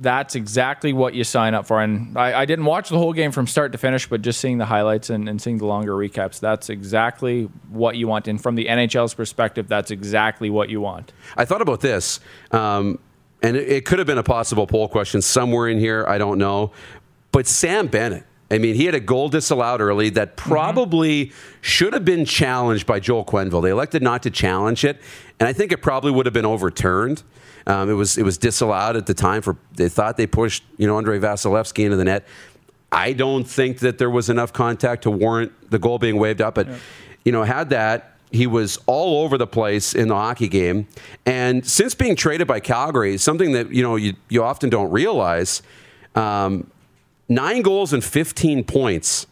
that's 0.00 0.34
exactly 0.34 0.92
what 0.92 1.14
you 1.14 1.24
sign 1.24 1.54
up 1.54 1.66
for. 1.66 1.80
And 1.80 2.18
I, 2.18 2.40
I 2.40 2.44
didn't 2.44 2.64
watch 2.64 2.88
the 2.88 2.98
whole 2.98 3.12
game 3.12 3.32
from 3.32 3.46
start 3.46 3.72
to 3.72 3.78
finish, 3.78 4.08
but 4.08 4.22
just 4.22 4.40
seeing 4.40 4.58
the 4.58 4.64
highlights 4.64 5.10
and, 5.10 5.28
and 5.28 5.40
seeing 5.40 5.58
the 5.58 5.66
longer 5.66 5.92
recaps, 5.92 6.40
that's 6.40 6.68
exactly 6.68 7.44
what 7.68 7.96
you 7.96 8.08
want. 8.08 8.26
And 8.26 8.42
from 8.42 8.56
the 8.56 8.66
NHL's 8.66 9.14
perspective, 9.14 9.68
that's 9.68 9.90
exactly 9.90 10.50
what 10.50 10.68
you 10.68 10.80
want. 10.80 11.12
I 11.36 11.44
thought 11.44 11.62
about 11.62 11.80
this, 11.80 12.20
um, 12.50 12.98
and 13.42 13.56
it, 13.56 13.68
it 13.68 13.84
could 13.84 13.98
have 13.98 14.06
been 14.06 14.18
a 14.18 14.24
possible 14.24 14.66
poll 14.66 14.88
question 14.88 15.22
somewhere 15.22 15.68
in 15.68 15.78
here. 15.78 16.04
I 16.08 16.18
don't 16.18 16.38
know. 16.38 16.72
But 17.30 17.46
Sam 17.46 17.86
Bennett, 17.86 18.24
I 18.50 18.58
mean, 18.58 18.74
he 18.74 18.84
had 18.84 18.94
a 18.94 19.00
goal 19.00 19.28
disallowed 19.28 19.80
early 19.80 20.10
that 20.10 20.36
probably 20.36 21.32
should 21.60 21.92
have 21.92 22.04
been 22.04 22.24
challenged 22.24 22.86
by 22.86 23.00
Joel 23.00 23.24
Quenneville. 23.24 23.62
They 23.62 23.70
elected 23.70 24.02
not 24.02 24.22
to 24.24 24.30
challenge 24.30 24.84
it, 24.84 25.00
and 25.40 25.48
I 25.48 25.52
think 25.52 25.72
it 25.72 25.82
probably 25.82 26.10
would 26.10 26.26
have 26.26 26.32
been 26.34 26.44
overturned. 26.44 27.22
Um, 27.66 27.88
it 27.88 27.94
was 27.94 28.18
it 28.18 28.22
was 28.22 28.36
disallowed 28.36 28.96
at 28.96 29.06
the 29.06 29.14
time 29.14 29.40
for 29.40 29.56
they 29.74 29.88
thought 29.88 30.16
they 30.16 30.26
pushed 30.26 30.62
you 30.76 30.86
know 30.86 30.98
Andrei 30.98 31.18
Vasilevskiy 31.18 31.84
into 31.84 31.96
the 31.96 32.04
net. 32.04 32.26
I 32.92 33.12
don't 33.12 33.44
think 33.44 33.80
that 33.80 33.98
there 33.98 34.10
was 34.10 34.28
enough 34.28 34.52
contact 34.52 35.02
to 35.02 35.10
warrant 35.10 35.70
the 35.70 35.78
goal 35.78 35.98
being 35.98 36.18
waved 36.18 36.42
up, 36.42 36.54
but 36.54 36.68
you 37.24 37.32
know 37.32 37.42
had 37.42 37.70
that 37.70 38.14
he 38.34 38.46
was 38.46 38.78
all 38.86 39.22
over 39.22 39.38
the 39.38 39.46
place 39.46 39.94
in 39.94 40.08
the 40.08 40.14
hockey 40.14 40.48
game. 40.48 40.88
And 41.24 41.64
since 41.64 41.94
being 41.94 42.16
traded 42.16 42.48
by 42.48 42.58
Calgary, 42.60 43.16
something 43.16 43.52
that 43.52 43.70
you 43.72 43.82
know 43.82 43.96
you, 43.96 44.14
you 44.28 44.42
often 44.42 44.68
don't 44.68 44.90
realize, 44.90 45.62
um, 46.14 46.70
nine 47.28 47.62
goals 47.62 47.92
and 47.92 48.02
15 48.04 48.64
points, 48.64 49.26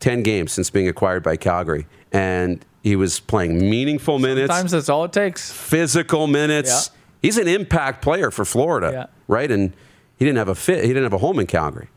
10 0.00 0.22
games 0.22 0.52
since 0.52 0.70
being 0.70 0.88
acquired 0.88 1.22
by 1.22 1.36
Calgary. 1.36 1.86
And 2.12 2.64
he 2.82 2.96
was 2.96 3.20
playing 3.20 3.58
meaningful 3.58 4.18
minutes, 4.18 4.52
Sometimes 4.52 4.72
that's 4.72 4.88
all 4.88 5.04
it 5.04 5.12
takes. 5.12 5.50
physical 5.52 6.26
minutes. 6.26 6.90
Yeah. 6.92 6.98
He's 7.22 7.38
an 7.38 7.48
impact 7.48 8.02
player 8.02 8.30
for 8.30 8.44
Florida, 8.44 8.90
Yeah. 8.92 9.06
right? 9.26 9.50
And 9.50 9.72
he 10.18 10.24
didn't 10.24 10.38
have 10.38 10.48
a 10.48 10.54
fit. 10.54 10.82
He 10.82 10.88
didn't 10.88 11.02
have 11.04 11.12
a 11.12 11.18
home 11.18 11.38
in 11.38 11.46
Calgary. 11.46 11.88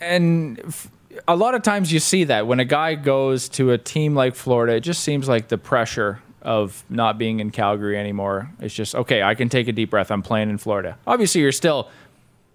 And 0.00 0.60
a 1.26 1.36
lot 1.36 1.54
of 1.54 1.62
times 1.62 1.92
you 1.92 1.98
see 2.00 2.24
that 2.24 2.46
when 2.46 2.60
a 2.60 2.64
guy 2.64 2.94
goes 2.94 3.48
to 3.50 3.72
a 3.72 3.78
team 3.78 4.14
like 4.14 4.34
Florida, 4.34 4.74
it 4.76 4.80
just 4.80 5.02
seems 5.02 5.28
like 5.28 5.48
the 5.48 5.58
pressure 5.58 6.20
of 6.42 6.84
not 6.88 7.18
being 7.18 7.40
in 7.40 7.50
Calgary 7.50 7.98
anymore. 7.98 8.50
It's 8.60 8.74
just 8.74 8.94
okay. 8.94 9.22
I 9.22 9.34
can 9.34 9.48
take 9.48 9.66
a 9.68 9.72
deep 9.72 9.90
breath. 9.90 10.10
I'm 10.10 10.22
playing 10.22 10.50
in 10.50 10.58
Florida. 10.58 10.96
Obviously, 11.06 11.40
you're 11.40 11.52
still 11.52 11.88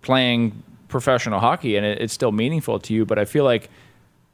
playing 0.01 0.63
professional 0.94 1.42
hockey, 1.42 1.76
and 1.76 1.86
it, 1.86 2.02
it's 2.02 2.14
still 2.14 2.32
meaningful 2.32 2.80
to 2.80 2.94
you. 2.94 3.06
But 3.06 3.20
I 3.20 3.26
feel 3.26 3.44
like 3.44 3.70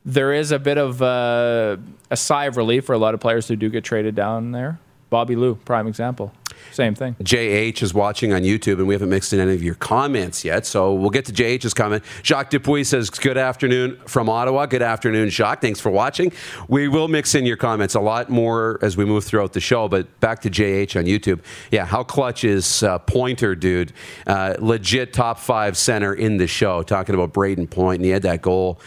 there 0.06 0.32
is 0.32 0.52
a 0.52 0.60
bit 0.60 0.78
of 0.78 1.02
uh, 1.02 1.78
a 2.12 2.18
sigh 2.18 2.46
of 2.46 2.58
relief 2.58 2.86
for 2.86 2.94
a 2.94 3.00
lot 3.00 3.16
of 3.16 3.20
players 3.20 3.48
who 3.48 3.56
do 3.56 3.70
get 3.70 3.84
traded 3.84 4.14
down 4.14 4.52
there. 4.52 4.80
Bobby 5.10 5.36
Lou, 5.36 5.56
prime 5.56 5.88
example. 5.88 6.32
Same 6.72 6.96
thing. 6.96 7.16
JH 7.22 7.82
is 7.82 7.94
watching 7.94 8.34
on 8.34 8.42
YouTube, 8.42 8.80
and 8.80 8.88
we 8.88 8.94
haven't 8.94 9.10
mixed 9.10 9.34
in 9.34 9.40
any 9.40 9.54
of 9.54 9.64
your 9.64 9.76
comments 9.76 10.46
yet. 10.46 10.66
So 10.66 10.94
we'll 10.94 11.10
get 11.10 11.26
to 11.26 11.34
JH's 11.34 11.74
comment. 11.74 12.04
Jacques 12.24 12.50
Dupuis 12.50 12.90
says, 12.90 13.10
Good 13.10 13.38
afternoon 13.38 14.00
from 14.06 14.30
Ottawa. 14.30 14.66
Good 14.66 14.82
afternoon, 14.82 15.30
Jacques. 15.30 15.62
Thanks 15.62 15.80
for 15.80 15.90
watching. 15.90 16.32
We 16.68 16.88
will 16.88 17.08
mix 17.08 17.36
in 17.36 17.46
your 17.46 17.58
comments 17.58 17.96
a 17.96 18.00
lot 18.00 18.30
more 18.30 18.80
as 18.82 18.98
we 18.98 19.06
move 19.06 19.24
throughout 19.24 19.54
the 19.54 19.60
show. 19.60 19.88
But 19.88 20.20
back 20.20 20.42
to 20.42 20.50
JH 20.50 20.98
on 20.98 21.06
YouTube. 21.06 21.42
Yeah, 21.72 21.86
how 21.86 22.04
clutch 22.04 22.44
is 22.44 22.84
uh, 22.84 23.00
Pointer, 23.00 23.56
dude? 23.56 23.94
Uh, 24.28 24.56
legit 24.60 25.14
top 25.14 25.40
five 25.40 25.78
center 25.78 26.14
in 26.14 26.38
the 26.38 26.48
show, 26.48 26.84
talking 26.84 27.16
about 27.16 27.34
Brayden 27.34 27.70
Point, 27.70 28.00
and 28.00 28.06
he 28.06 28.12
had 28.12 28.24
that 28.24 28.42
goal 28.42 28.80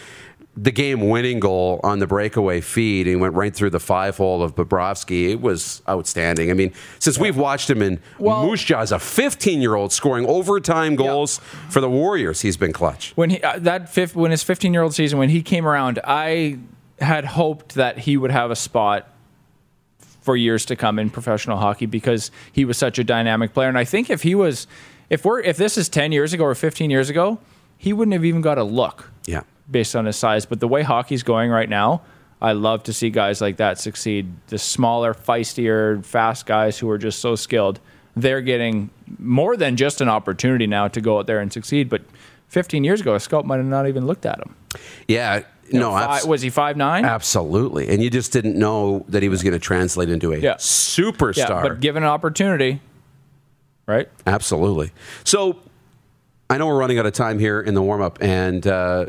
the 0.55 0.71
game 0.71 1.09
winning 1.09 1.39
goal 1.39 1.79
on 1.83 1.97
the 1.97 2.05
breakaway 2.05 2.61
feed 2.61 3.07
and 3.07 3.19
went 3.19 3.33
right 3.33 3.55
through 3.55 3.71
the 3.71 3.79
five 3.79 4.17
hole 4.17 4.43
of 4.43 4.53
Bobrovsky. 4.55 5.29
It 5.31 5.41
was 5.41 5.81
outstanding. 5.89 6.51
I 6.51 6.53
mean, 6.53 6.71
since 6.99 7.17
we've 7.17 7.35
watched 7.35 7.69
him 7.69 7.81
in 7.81 7.99
Well- 8.19 8.45
Moose 8.45 8.63
Jaw 8.63 8.81
as 8.81 8.91
a 8.91 8.99
15 8.99 9.61
year 9.61 9.73
old 9.73 9.91
scoring 9.91 10.25
overtime 10.27 10.95
goals 10.95 11.39
for 11.69 11.81
the 11.81 11.89
Warriors, 11.89 12.41
he's 12.41 12.55
been 12.57 12.71
clutch. 12.71 13.13
when 13.15 13.31
he 13.31 13.41
uh, 13.41 13.57
that 13.59 13.89
fifth, 13.89 14.15
when 14.15 14.29
his 14.29 14.43
15 14.43 14.73
year 14.73 14.83
old 14.83 14.93
season 14.93 15.17
when 15.17 15.29
he 15.29 15.41
came 15.41 15.65
around, 15.65 15.99
I 16.03 16.59
had 16.99 17.25
hoped 17.25 17.73
that 17.75 17.97
he 17.99 18.15
would 18.15 18.29
have 18.31 18.51
a 18.51 18.55
spot 18.55 19.09
for 20.21 20.37
years 20.37 20.65
to 20.67 20.75
come 20.75 20.99
in 20.99 21.09
professional 21.09 21.57
hockey 21.57 21.85
because 21.87 22.31
he 22.51 22.63
was 22.63 22.77
such 22.77 22.97
a 22.99 23.03
dynamic 23.03 23.53
player. 23.53 23.67
And 23.69 23.77
I 23.77 23.83
think 23.83 24.09
if 24.09 24.21
he 24.23 24.35
was, 24.35 24.67
if 25.09 25.25
we're 25.25 25.39
if 25.41 25.57
this 25.57 25.77
is 25.77 25.89
10 25.89 26.11
years 26.11 26.31
ago 26.31 26.43
or 26.45 26.55
15 26.55 26.91
years 26.91 27.09
ago, 27.09 27.39
he 27.77 27.91
wouldn't 27.91 28.13
have 28.13 28.23
even 28.23 28.41
got 28.41 28.57
a 28.59 28.63
look 28.63 29.09
Yeah. 29.25 29.41
Based 29.69 29.95
on 29.95 30.05
his 30.05 30.15
size. 30.15 30.45
But 30.45 30.59
the 30.59 30.67
way 30.67 30.83
hockey's 30.83 31.23
going 31.23 31.49
right 31.49 31.69
now, 31.69 32.01
I 32.41 32.51
love 32.51 32.83
to 32.83 32.93
see 32.93 33.09
guys 33.09 33.39
like 33.41 33.57
that 33.57 33.79
succeed. 33.79 34.31
The 34.47 34.57
smaller, 34.57 35.13
feistier, 35.13 36.03
fast 36.05 36.45
guys 36.45 36.77
who 36.79 36.89
are 36.89 36.97
just 36.97 37.19
so 37.19 37.35
skilled, 37.35 37.79
they're 38.15 38.41
getting 38.41 38.89
more 39.17 39.55
than 39.57 39.75
just 39.77 40.01
an 40.01 40.09
opportunity 40.09 40.67
now 40.67 40.87
to 40.89 41.01
go 41.01 41.19
out 41.19 41.27
there 41.27 41.39
and 41.39 41.51
succeed. 41.51 41.89
But 41.89 42.01
15 42.49 42.83
years 42.83 43.01
ago, 43.01 43.15
a 43.15 43.19
scout 43.19 43.45
might 43.45 43.57
have 43.57 43.65
not 43.65 43.87
even 43.87 44.05
looked 44.05 44.25
at 44.25 44.39
him. 44.39 44.55
Yeah. 45.07 45.43
You 45.69 45.79
no, 45.79 45.91
know, 45.91 45.97
fi- 45.97 46.17
abs- 46.17 46.27
was 46.27 46.41
he 46.41 46.49
five 46.49 46.75
nine? 46.75 47.05
absolutely. 47.05 47.87
And 47.87 48.03
you 48.03 48.09
just 48.09 48.33
didn't 48.33 48.59
know 48.59 49.05
that 49.07 49.23
he 49.23 49.29
was 49.29 49.41
going 49.41 49.53
to 49.53 49.59
translate 49.59 50.09
into 50.09 50.33
a 50.33 50.37
Yeah. 50.37 50.55
superstar. 50.55 51.35
Yeah, 51.37 51.61
but 51.63 51.79
given 51.79 52.03
an 52.03 52.09
opportunity, 52.09 52.81
right? 53.87 54.09
Absolutely. 54.27 54.91
So 55.23 55.57
I 56.49 56.57
know 56.57 56.67
we're 56.67 56.77
running 56.77 56.99
out 56.99 57.05
of 57.05 57.13
time 57.13 57.39
here 57.39 57.61
in 57.61 57.73
the 57.73 57.81
warm 57.81 58.01
up, 58.01 58.17
and 58.21 58.67
uh, 58.67 59.05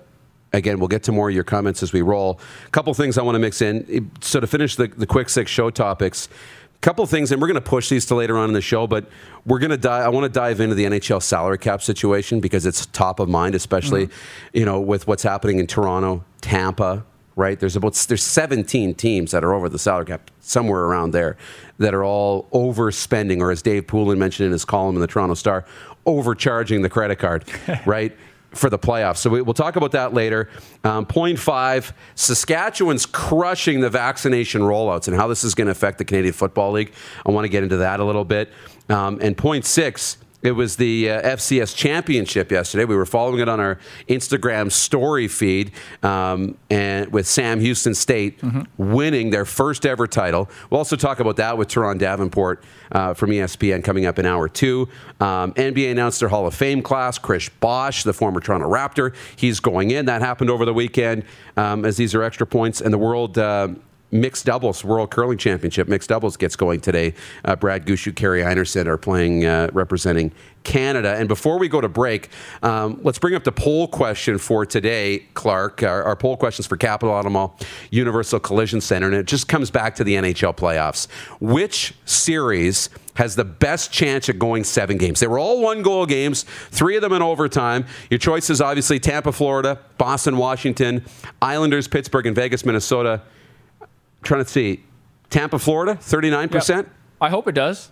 again, 0.54 0.78
we'll 0.78 0.88
get 0.88 1.02
to 1.04 1.12
more 1.12 1.28
of 1.28 1.34
your 1.34 1.44
comments 1.44 1.82
as 1.82 1.92
we 1.92 2.02
roll. 2.02 2.40
A 2.66 2.70
couple 2.70 2.92
things 2.94 3.18
I 3.18 3.22
want 3.22 3.34
to 3.34 3.38
mix 3.38 3.60
in. 3.60 4.10
So 4.20 4.40
to 4.40 4.46
finish 4.46 4.76
the, 4.76 4.86
the 4.88 5.06
quick 5.06 5.28
six 5.28 5.50
show 5.50 5.70
topics, 5.70 6.28
a 6.74 6.78
couple 6.80 7.04
things, 7.06 7.32
and 7.32 7.40
we're 7.40 7.48
going 7.48 7.54
to 7.56 7.60
push 7.60 7.88
these 7.88 8.06
to 8.06 8.14
later 8.14 8.38
on 8.38 8.48
in 8.48 8.54
the 8.54 8.60
show, 8.60 8.86
but 8.86 9.06
we're 9.46 9.58
going 9.58 9.70
to 9.70 9.76
dive. 9.76 10.06
I 10.06 10.08
want 10.08 10.24
to 10.24 10.28
dive 10.28 10.60
into 10.60 10.74
the 10.74 10.84
NHL 10.84 11.22
salary 11.22 11.58
cap 11.58 11.82
situation 11.82 12.40
because 12.40 12.66
it's 12.66 12.86
top 12.86 13.20
of 13.20 13.28
mind, 13.28 13.54
especially 13.54 14.06
mm-hmm. 14.06 14.58
you 14.58 14.64
know 14.64 14.80
with 14.80 15.06
what's 15.06 15.22
happening 15.22 15.58
in 15.58 15.66
Toronto, 15.66 16.24
Tampa. 16.40 17.04
Right 17.36 17.58
there's 17.58 17.74
about 17.74 17.94
there's 17.94 18.22
17 18.22 18.94
teams 18.94 19.32
that 19.32 19.42
are 19.42 19.52
over 19.54 19.68
the 19.68 19.78
salary 19.78 20.06
cap 20.06 20.30
somewhere 20.38 20.82
around 20.82 21.10
there 21.10 21.36
that 21.78 21.92
are 21.92 22.04
all 22.04 22.44
overspending, 22.52 23.40
or 23.40 23.50
as 23.50 23.60
Dave 23.60 23.88
Poulin 23.88 24.20
mentioned 24.20 24.46
in 24.46 24.52
his 24.52 24.64
column 24.64 24.94
in 24.94 25.00
the 25.00 25.08
Toronto 25.08 25.34
Star, 25.34 25.64
overcharging 26.06 26.82
the 26.82 26.88
credit 26.88 27.18
card. 27.18 27.44
right 27.86 28.16
for 28.54 28.70
the 28.70 28.78
playoffs. 28.78 29.18
So 29.18 29.30
we, 29.30 29.42
we'll 29.42 29.54
talk 29.54 29.76
about 29.76 29.92
that 29.92 30.14
later. 30.14 30.48
Um, 30.82 31.06
point 31.06 31.38
five 31.38 31.92
Saskatchewan's 32.14 33.06
crushing 33.06 33.80
the 33.80 33.90
vaccination 33.90 34.62
rollouts 34.62 35.08
and 35.08 35.16
how 35.16 35.26
this 35.26 35.44
is 35.44 35.54
going 35.54 35.66
to 35.66 35.72
affect 35.72 35.98
the 35.98 36.04
Canadian 36.04 36.34
Football 36.34 36.72
League. 36.72 36.92
I 37.26 37.30
want 37.30 37.44
to 37.44 37.48
get 37.48 37.62
into 37.62 37.78
that 37.78 38.00
a 38.00 38.04
little 38.04 38.24
bit. 38.24 38.50
Um, 38.88 39.18
and 39.20 39.36
point 39.36 39.64
six. 39.64 40.18
It 40.44 40.52
was 40.52 40.76
the 40.76 41.10
uh, 41.10 41.36
FCS 41.36 41.74
championship 41.74 42.52
yesterday. 42.52 42.84
We 42.84 42.96
were 42.96 43.06
following 43.06 43.40
it 43.40 43.48
on 43.48 43.60
our 43.60 43.78
Instagram 44.10 44.70
story 44.70 45.26
feed, 45.26 45.72
um, 46.02 46.58
and 46.68 47.10
with 47.10 47.26
Sam 47.26 47.60
Houston 47.60 47.94
State 47.94 48.40
winning 48.76 49.30
their 49.30 49.46
first 49.46 49.86
ever 49.86 50.06
title. 50.06 50.50
We'll 50.68 50.78
also 50.78 50.96
talk 50.96 51.18
about 51.18 51.36
that 51.36 51.56
with 51.56 51.68
Turron 51.68 51.98
Davenport 51.98 52.62
uh, 52.92 53.14
from 53.14 53.30
ESPN 53.30 53.82
coming 53.82 54.04
up 54.04 54.18
in 54.18 54.26
hour 54.26 54.46
two. 54.46 54.86
Um, 55.18 55.54
NBA 55.54 55.90
announced 55.90 56.20
their 56.20 56.28
Hall 56.28 56.46
of 56.46 56.54
Fame 56.54 56.82
class. 56.82 57.16
Chris 57.16 57.48
Bosh, 57.48 58.02
the 58.02 58.12
former 58.12 58.40
Toronto 58.40 58.68
Raptor, 58.68 59.14
he's 59.36 59.60
going 59.60 59.92
in. 59.92 60.04
That 60.04 60.20
happened 60.20 60.50
over 60.50 60.66
the 60.66 60.74
weekend, 60.74 61.24
um, 61.56 61.86
as 61.86 61.96
these 61.96 62.14
are 62.14 62.22
extra 62.22 62.46
points. 62.46 62.82
And 62.82 62.92
the 62.92 62.98
world. 62.98 63.38
Uh, 63.38 63.68
Mixed 64.14 64.46
doubles, 64.46 64.84
World 64.84 65.10
Curling 65.10 65.38
Championship, 65.38 65.88
mixed 65.88 66.08
doubles 66.08 66.36
gets 66.36 66.54
going 66.54 66.80
today. 66.80 67.14
Uh, 67.44 67.56
Brad 67.56 67.84
Gushue, 67.84 68.12
Kerri 68.12 68.44
Einarson 68.44 68.86
are 68.86 68.96
playing, 68.96 69.44
uh, 69.44 69.70
representing 69.72 70.30
Canada. 70.62 71.16
And 71.16 71.26
before 71.26 71.58
we 71.58 71.66
go 71.68 71.80
to 71.80 71.88
break, 71.88 72.28
um, 72.62 73.00
let's 73.02 73.18
bring 73.18 73.34
up 73.34 73.42
the 73.42 73.50
poll 73.50 73.88
question 73.88 74.38
for 74.38 74.64
today, 74.64 75.26
Clark. 75.34 75.82
Our, 75.82 76.04
our 76.04 76.14
poll 76.14 76.36
questions 76.36 76.64
for 76.64 76.76
Capital 76.76 77.12
Automall 77.12 77.60
Universal 77.90 78.38
Collision 78.38 78.80
Center, 78.80 79.08
and 79.08 79.16
it 79.16 79.26
just 79.26 79.48
comes 79.48 79.68
back 79.72 79.96
to 79.96 80.04
the 80.04 80.14
NHL 80.14 80.56
playoffs. 80.56 81.10
Which 81.40 81.92
series 82.04 82.90
has 83.14 83.34
the 83.34 83.44
best 83.44 83.90
chance 83.90 84.28
of 84.28 84.38
going 84.38 84.62
seven 84.62 84.96
games? 84.96 85.18
They 85.18 85.26
were 85.26 85.40
all 85.40 85.60
one 85.60 85.82
goal 85.82 86.06
games, 86.06 86.44
three 86.44 86.94
of 86.94 87.02
them 87.02 87.12
in 87.12 87.20
overtime. 87.20 87.84
Your 88.10 88.18
choices 88.18 88.60
obviously 88.60 89.00
Tampa, 89.00 89.32
Florida, 89.32 89.80
Boston, 89.98 90.36
Washington, 90.36 91.04
Islanders, 91.42 91.88
Pittsburgh, 91.88 92.26
and 92.26 92.36
Vegas, 92.36 92.64
Minnesota 92.64 93.20
trying 94.24 94.44
to 94.44 94.50
see. 94.50 94.82
Tampa, 95.30 95.58
Florida, 95.58 95.96
39%. 95.96 96.68
Yep. 96.68 96.88
I 97.20 97.28
hope 97.28 97.48
it 97.48 97.52
does, 97.52 97.90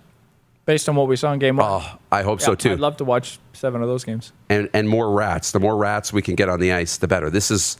based 0.64 0.88
on 0.88 0.94
what 0.96 1.08
we 1.08 1.16
saw 1.16 1.32
in 1.32 1.38
game 1.38 1.56
one. 1.56 1.66
Oh, 1.68 1.98
I 2.10 2.22
hope 2.22 2.40
so 2.40 2.54
too. 2.54 2.72
I'd 2.72 2.80
love 2.80 2.96
to 2.98 3.04
watch 3.04 3.38
seven 3.52 3.82
of 3.82 3.88
those 3.88 4.04
games. 4.04 4.32
and 4.48 4.68
and 4.74 4.88
more 4.88 5.10
rats. 5.10 5.50
The 5.52 5.60
more 5.60 5.76
rats 5.76 6.12
we 6.12 6.22
can 6.22 6.34
get 6.34 6.48
on 6.48 6.60
the 6.60 6.72
ice, 6.72 6.98
the 6.98 7.08
better. 7.08 7.30
This 7.30 7.50
is, 7.50 7.78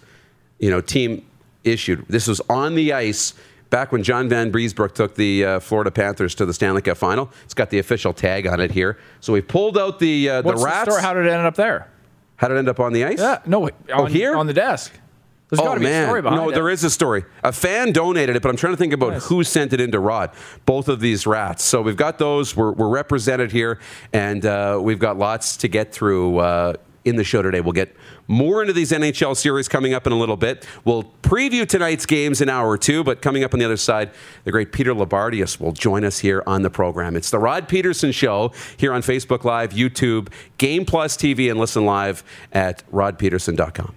you 0.58 0.70
know, 0.70 0.80
team 0.80 1.24
issued. 1.64 2.06
This 2.08 2.26
was 2.26 2.40
on 2.48 2.74
the 2.74 2.92
ice 2.92 3.34
back 3.70 3.92
when 3.92 4.02
John 4.02 4.28
Vanbiesbrouck 4.28 4.94
took 4.94 5.14
the 5.14 5.44
uh, 5.44 5.60
Florida 5.60 5.90
Panthers 5.90 6.34
to 6.36 6.46
the 6.46 6.52
Stanley 6.52 6.82
Cup 6.82 6.96
final. 6.96 7.30
It's 7.44 7.54
got 7.54 7.70
the 7.70 7.78
official 7.78 8.12
tag 8.12 8.46
on 8.46 8.60
it 8.60 8.70
here. 8.70 8.98
So 9.20 9.32
we 9.32 9.42
pulled 9.42 9.78
out 9.78 9.98
the 9.98 10.28
uh, 10.28 10.42
the 10.42 10.46
What's 10.48 10.60
the, 10.60 10.66
rats. 10.66 10.90
story? 10.90 11.02
How 11.02 11.14
did 11.14 11.26
it 11.26 11.30
end 11.30 11.46
up 11.46 11.54
there? 11.54 11.88
How 12.36 12.48
did 12.48 12.56
it 12.56 12.58
end 12.58 12.68
up 12.68 12.80
on 12.80 12.92
the 12.92 13.04
ice? 13.04 13.20
Yeah, 13.20 13.40
no, 13.46 13.60
wait, 13.60 13.74
oh, 13.92 14.06
here? 14.06 14.34
on 14.34 14.46
the 14.48 14.52
desk. 14.54 14.92
There's 15.52 15.60
got 15.60 15.72
Oh 15.72 15.74
to 15.74 15.80
be 15.80 15.84
man, 15.84 16.04
a 16.04 16.06
story 16.06 16.22
behind 16.22 16.40
no, 16.40 16.48
it. 16.48 16.54
there 16.54 16.70
is 16.70 16.82
a 16.82 16.88
story. 16.88 17.24
A 17.44 17.52
fan 17.52 17.92
donated 17.92 18.36
it, 18.36 18.40
but 18.42 18.48
I'm 18.48 18.56
trying 18.56 18.72
to 18.72 18.78
think 18.78 18.94
about 18.94 19.12
Nice. 19.12 19.26
who 19.26 19.44
sent 19.44 19.74
it 19.74 19.82
into 19.82 20.00
Rod. 20.00 20.30
Both 20.64 20.88
of 20.88 21.00
these 21.00 21.26
rats. 21.26 21.62
So 21.62 21.82
we've 21.82 21.94
got 21.94 22.16
those. 22.16 22.56
We're, 22.56 22.72
we're 22.72 22.88
represented 22.88 23.52
here, 23.52 23.78
and 24.14 24.46
uh, 24.46 24.78
we've 24.80 24.98
got 24.98 25.18
lots 25.18 25.58
to 25.58 25.68
get 25.68 25.92
through 25.92 26.38
uh, 26.38 26.72
in 27.04 27.16
the 27.16 27.24
show 27.24 27.42
today. 27.42 27.60
We'll 27.60 27.72
get 27.74 27.94
more 28.28 28.62
into 28.62 28.72
these 28.72 28.92
NHL 28.92 29.36
series 29.36 29.68
coming 29.68 29.92
up 29.92 30.06
in 30.06 30.14
a 30.14 30.18
little 30.18 30.38
bit. 30.38 30.66
We'll 30.86 31.02
preview 31.22 31.66
tonight's 31.68 32.06
games 32.06 32.40
in 32.40 32.48
an 32.48 32.54
hour 32.54 32.78
two, 32.78 33.04
but 33.04 33.20
coming 33.20 33.44
up 33.44 33.52
on 33.52 33.60
the 33.60 33.66
other 33.66 33.76
side, 33.76 34.12
the 34.44 34.52
great 34.52 34.72
Peter 34.72 34.94
Loubardias 34.94 35.60
will 35.60 35.72
join 35.72 36.02
us 36.02 36.20
here 36.20 36.42
on 36.46 36.62
the 36.62 36.70
program. 36.70 37.14
It's 37.14 37.28
the 37.28 37.38
Rod 37.38 37.68
Peterson 37.68 38.10
Show 38.10 38.52
here 38.78 38.94
on 38.94 39.02
Facebook 39.02 39.44
Live, 39.44 39.72
YouTube, 39.72 40.28
Game 40.56 40.86
Plus 40.86 41.14
TV, 41.14 41.50
and 41.50 41.60
listen 41.60 41.84
live 41.84 42.24
at 42.52 42.90
rodpeterson.com. 42.90 43.96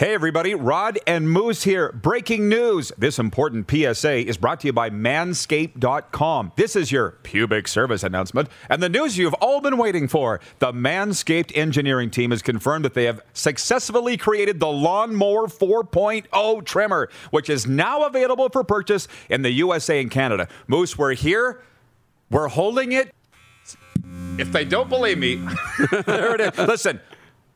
Hey 0.00 0.14
everybody, 0.14 0.54
Rod 0.54 0.98
and 1.06 1.30
Moose 1.30 1.64
here. 1.64 1.92
Breaking 1.92 2.48
news. 2.48 2.90
This 2.96 3.18
important 3.18 3.70
PSA 3.70 4.26
is 4.26 4.38
brought 4.38 4.60
to 4.60 4.68
you 4.68 4.72
by 4.72 4.88
manscaped.com. 4.88 6.52
This 6.56 6.74
is 6.74 6.90
your 6.90 7.18
pubic 7.22 7.68
service 7.68 8.02
announcement 8.02 8.48
and 8.70 8.82
the 8.82 8.88
news 8.88 9.18
you've 9.18 9.34
all 9.34 9.60
been 9.60 9.76
waiting 9.76 10.08
for. 10.08 10.40
The 10.58 10.72
Manscaped 10.72 11.54
engineering 11.54 12.08
team 12.08 12.30
has 12.30 12.40
confirmed 12.40 12.86
that 12.86 12.94
they 12.94 13.04
have 13.04 13.20
successfully 13.34 14.16
created 14.16 14.58
the 14.58 14.68
Lawnmower 14.72 15.48
4.0 15.48 16.64
trimmer, 16.64 17.10
which 17.30 17.50
is 17.50 17.66
now 17.66 18.06
available 18.06 18.48
for 18.48 18.64
purchase 18.64 19.06
in 19.28 19.42
the 19.42 19.50
USA 19.50 20.00
and 20.00 20.10
Canada. 20.10 20.48
Moose, 20.66 20.96
we're 20.96 21.12
here. 21.12 21.62
We're 22.30 22.48
holding 22.48 22.92
it. 22.92 23.14
If 24.38 24.50
they 24.50 24.64
don't 24.64 24.88
believe 24.88 25.18
me, 25.18 25.34
there 26.06 26.34
it 26.36 26.40
is. 26.40 26.58
Listen, 26.66 27.00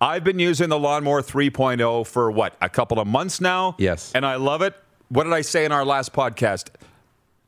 I've 0.05 0.23
been 0.25 0.39
using 0.39 0.69
the 0.69 0.79
Lawnmower 0.79 1.23
3.0 1.23 2.07
for 2.07 2.31
what, 2.31 2.57
a 2.61 2.69
couple 2.69 3.01
of 3.01 3.07
months 3.07 3.41
now? 3.41 3.75
Yes. 3.79 4.13
And 4.15 4.27
I 4.27 4.37
love 4.37 4.61
it. 4.63 4.75
What 5.09 5.25
did 5.25 5.33
I 5.33 5.41
say 5.41 5.65
in 5.65 5.73
our 5.73 5.85
last 5.85 6.13
podcast? 6.13 6.69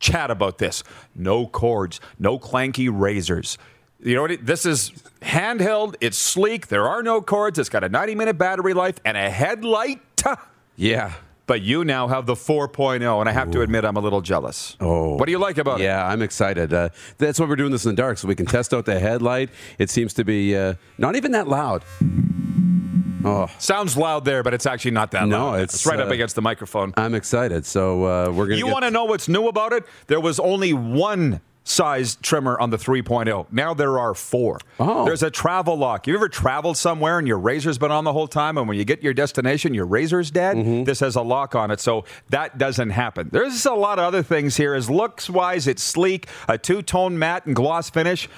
Chat 0.00 0.30
about 0.30 0.58
this. 0.58 0.82
No 1.14 1.46
cords, 1.46 2.00
no 2.18 2.38
clanky 2.38 2.88
razors. 2.90 3.58
You 4.00 4.14
know 4.14 4.22
what? 4.22 4.30
it- 4.30 4.46
This 4.46 4.64
is 4.66 4.90
handheld, 5.22 5.96
it's 6.00 6.16
sleek, 6.18 6.68
there 6.68 6.88
are 6.88 7.02
no 7.02 7.20
cords, 7.20 7.58
it's 7.58 7.68
got 7.68 7.84
a 7.84 7.88
90 7.88 8.14
minute 8.14 8.38
battery 8.38 8.72
life 8.74 8.96
and 9.04 9.16
a 9.16 9.28
headlight. 9.30 10.00
Yeah. 10.78 11.14
But 11.46 11.62
you 11.62 11.84
now 11.84 12.08
have 12.08 12.26
the 12.26 12.34
4.0, 12.34 13.20
and 13.20 13.28
I 13.28 13.32
have 13.32 13.52
to 13.52 13.60
admit, 13.62 13.84
I'm 13.84 13.96
a 13.96 14.00
little 14.00 14.20
jealous. 14.20 14.76
Oh. 14.80 15.14
What 15.14 15.26
do 15.26 15.32
you 15.32 15.38
like 15.38 15.58
about 15.58 15.80
it? 15.80 15.84
Yeah, 15.84 16.04
I'm 16.04 16.20
excited. 16.20 16.72
Uh, 16.72 16.88
that's 17.18 17.38
why 17.38 17.46
we're 17.46 17.54
doing 17.54 17.70
this 17.70 17.84
in 17.84 17.92
the 17.92 17.96
dark, 17.96 18.18
so 18.18 18.26
we 18.26 18.34
can 18.34 18.46
test 18.46 18.74
out 18.74 18.84
the 18.84 18.98
headlight. 18.98 19.50
It 19.78 19.88
seems 19.88 20.12
to 20.14 20.24
be 20.24 20.56
uh, 20.56 20.74
not 20.98 21.14
even 21.14 21.30
that 21.32 21.46
loud. 21.46 21.84
Oh, 23.24 23.48
Sounds 23.58 23.96
loud 23.96 24.24
there, 24.24 24.42
but 24.42 24.54
it's 24.54 24.66
actually 24.66 24.92
not 24.92 25.10
that 25.12 25.22
loud. 25.22 25.28
No, 25.28 25.50
loud. 25.50 25.60
it's, 25.60 25.86
right 25.86 25.98
up 25.98 26.08
uh, 26.08 26.12
against 26.12 26.34
the 26.36 26.42
microphone. 26.42 26.92
I'm 26.96 27.14
excited. 27.14 27.64
So 27.64 28.04
uh, 28.04 28.32
we're 28.32 28.46
gonna. 28.46 28.56
You 28.56 28.66
get- 28.66 28.72
want 28.72 28.84
to 28.84 28.90
know 28.90 29.04
what's 29.04 29.28
new 29.28 29.48
about 29.48 29.72
it? 29.72 29.84
There 30.06 30.20
was 30.20 30.38
only 30.38 30.72
one 30.72 31.40
size 31.68 32.16
trimmer 32.16 32.58
on 32.58 32.70
the 32.70 32.76
3.0. 32.76 33.46
Now 33.50 33.74
there 33.74 33.98
are 33.98 34.14
four. 34.14 34.60
Oh. 34.78 35.04
There's 35.04 35.22
a 35.22 35.30
travel 35.30 35.76
lock. 35.76 36.06
You 36.06 36.14
ever 36.14 36.28
traveled 36.28 36.76
somewhere 36.76 37.18
and 37.18 37.26
your 37.26 37.38
razor's 37.38 37.76
been 37.76 37.90
on 37.90 38.04
the 38.04 38.12
whole 38.12 38.28
time, 38.28 38.56
and 38.56 38.68
when 38.68 38.78
you 38.78 38.84
get 38.84 39.02
your 39.02 39.14
destination, 39.14 39.74
your 39.74 39.86
razor's 39.86 40.30
dead? 40.30 40.56
Mm-hmm. 40.56 40.84
This 40.84 41.00
has 41.00 41.16
a 41.16 41.22
lock 41.22 41.54
on 41.54 41.70
it, 41.70 41.80
so 41.80 42.04
that 42.30 42.58
doesn't 42.58 42.90
happen. 42.90 43.28
There's 43.32 43.66
a 43.66 43.74
lot 43.74 43.98
of 43.98 44.04
other 44.04 44.22
things 44.22 44.56
here. 44.56 44.74
As 44.74 44.88
looks 44.88 45.28
wise, 45.28 45.66
it's 45.66 45.82
sleek, 45.82 46.28
a 46.48 46.56
two 46.56 46.82
tone 46.82 47.18
matte 47.18 47.46
and 47.46 47.56
gloss 47.56 47.90
finish. 47.90 48.28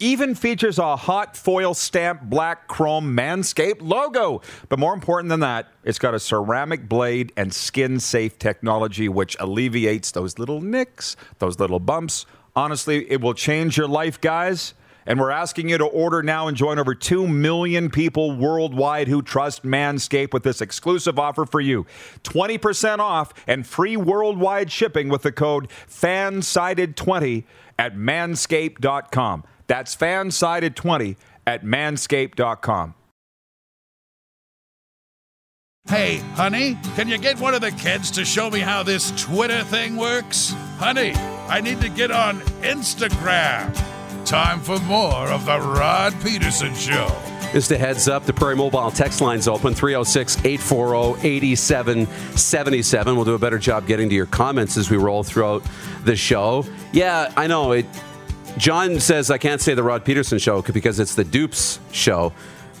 Even 0.00 0.34
features 0.34 0.78
a 0.78 0.96
hot 0.96 1.36
foil 1.36 1.72
stamped 1.72 2.28
black 2.28 2.66
chrome 2.66 3.16
Manscaped 3.16 3.80
logo. 3.80 4.42
But 4.68 4.80
more 4.80 4.92
important 4.92 5.28
than 5.28 5.40
that, 5.40 5.68
it's 5.84 6.00
got 6.00 6.14
a 6.14 6.20
ceramic 6.20 6.88
blade 6.88 7.32
and 7.36 7.54
skin 7.54 8.00
safe 8.00 8.36
technology 8.38 9.08
which 9.08 9.36
alleviates 9.38 10.10
those 10.10 10.38
little 10.38 10.60
nicks, 10.60 11.16
those 11.38 11.60
little 11.60 11.78
bumps. 11.78 12.26
Honestly, 12.56 13.10
it 13.10 13.20
will 13.20 13.34
change 13.34 13.76
your 13.76 13.88
life, 13.88 14.20
guys. 14.20 14.74
And 15.06 15.20
we're 15.20 15.30
asking 15.30 15.68
you 15.68 15.78
to 15.78 15.84
order 15.84 16.22
now 16.22 16.48
and 16.48 16.56
join 16.56 16.78
over 16.78 16.94
2 16.94 17.28
million 17.28 17.90
people 17.90 18.34
worldwide 18.34 19.08
who 19.08 19.20
trust 19.22 19.62
Manscaped 19.62 20.32
with 20.32 20.44
this 20.44 20.60
exclusive 20.60 21.18
offer 21.18 21.44
for 21.44 21.60
you 21.60 21.84
20% 22.22 23.00
off 23.00 23.34
and 23.46 23.66
free 23.66 23.96
worldwide 23.96 24.72
shipping 24.72 25.08
with 25.08 25.22
the 25.22 25.32
code 25.32 25.68
FANSIDED20 25.88 27.44
at 27.78 27.96
manscaped.com. 27.96 29.44
That's 29.66 29.94
FANSIDED20 29.96 31.16
at 31.46 31.64
manscaped.com. 31.64 32.94
Hey, 35.86 36.16
honey, 36.32 36.78
can 36.96 37.08
you 37.08 37.18
get 37.18 37.38
one 37.38 37.52
of 37.52 37.60
the 37.60 37.72
kids 37.72 38.10
to 38.12 38.24
show 38.24 38.48
me 38.48 38.60
how 38.60 38.82
this 38.82 39.12
Twitter 39.22 39.62
thing 39.64 39.96
works? 39.96 40.54
Honey, 40.78 41.12
I 41.48 41.60
need 41.60 41.80
to 41.82 41.88
get 41.88 42.10
on 42.10 42.40
Instagram. 42.62 43.74
Time 44.24 44.60
for 44.60 44.78
more 44.80 45.28
of 45.28 45.44
the 45.44 45.58
Rod 45.58 46.14
Peterson 46.22 46.74
Show. 46.74 47.08
Just 47.52 47.70
a 47.70 47.78
heads 47.78 48.08
up, 48.08 48.24
the 48.24 48.32
Prairie 48.32 48.56
Mobile 48.56 48.90
text 48.90 49.20
line's 49.20 49.46
open 49.46 49.74
306 49.74 50.38
840 50.44 51.28
8777. 51.28 53.14
We'll 53.14 53.24
do 53.24 53.34
a 53.34 53.38
better 53.38 53.58
job 53.58 53.86
getting 53.86 54.08
to 54.08 54.14
your 54.14 54.26
comments 54.26 54.76
as 54.76 54.90
we 54.90 54.96
roll 54.96 55.22
throughout 55.22 55.62
the 56.02 56.16
show. 56.16 56.64
Yeah, 56.92 57.32
I 57.36 57.46
know. 57.46 57.72
It, 57.72 57.86
John 58.56 58.98
says 58.98 59.30
I 59.30 59.38
can't 59.38 59.60
say 59.60 59.74
the 59.74 59.82
Rod 59.84 60.04
Peterson 60.04 60.38
show 60.38 60.62
because 60.62 60.98
it's 60.98 61.14
the 61.14 61.24
Dupes 61.24 61.78
show. 61.92 62.32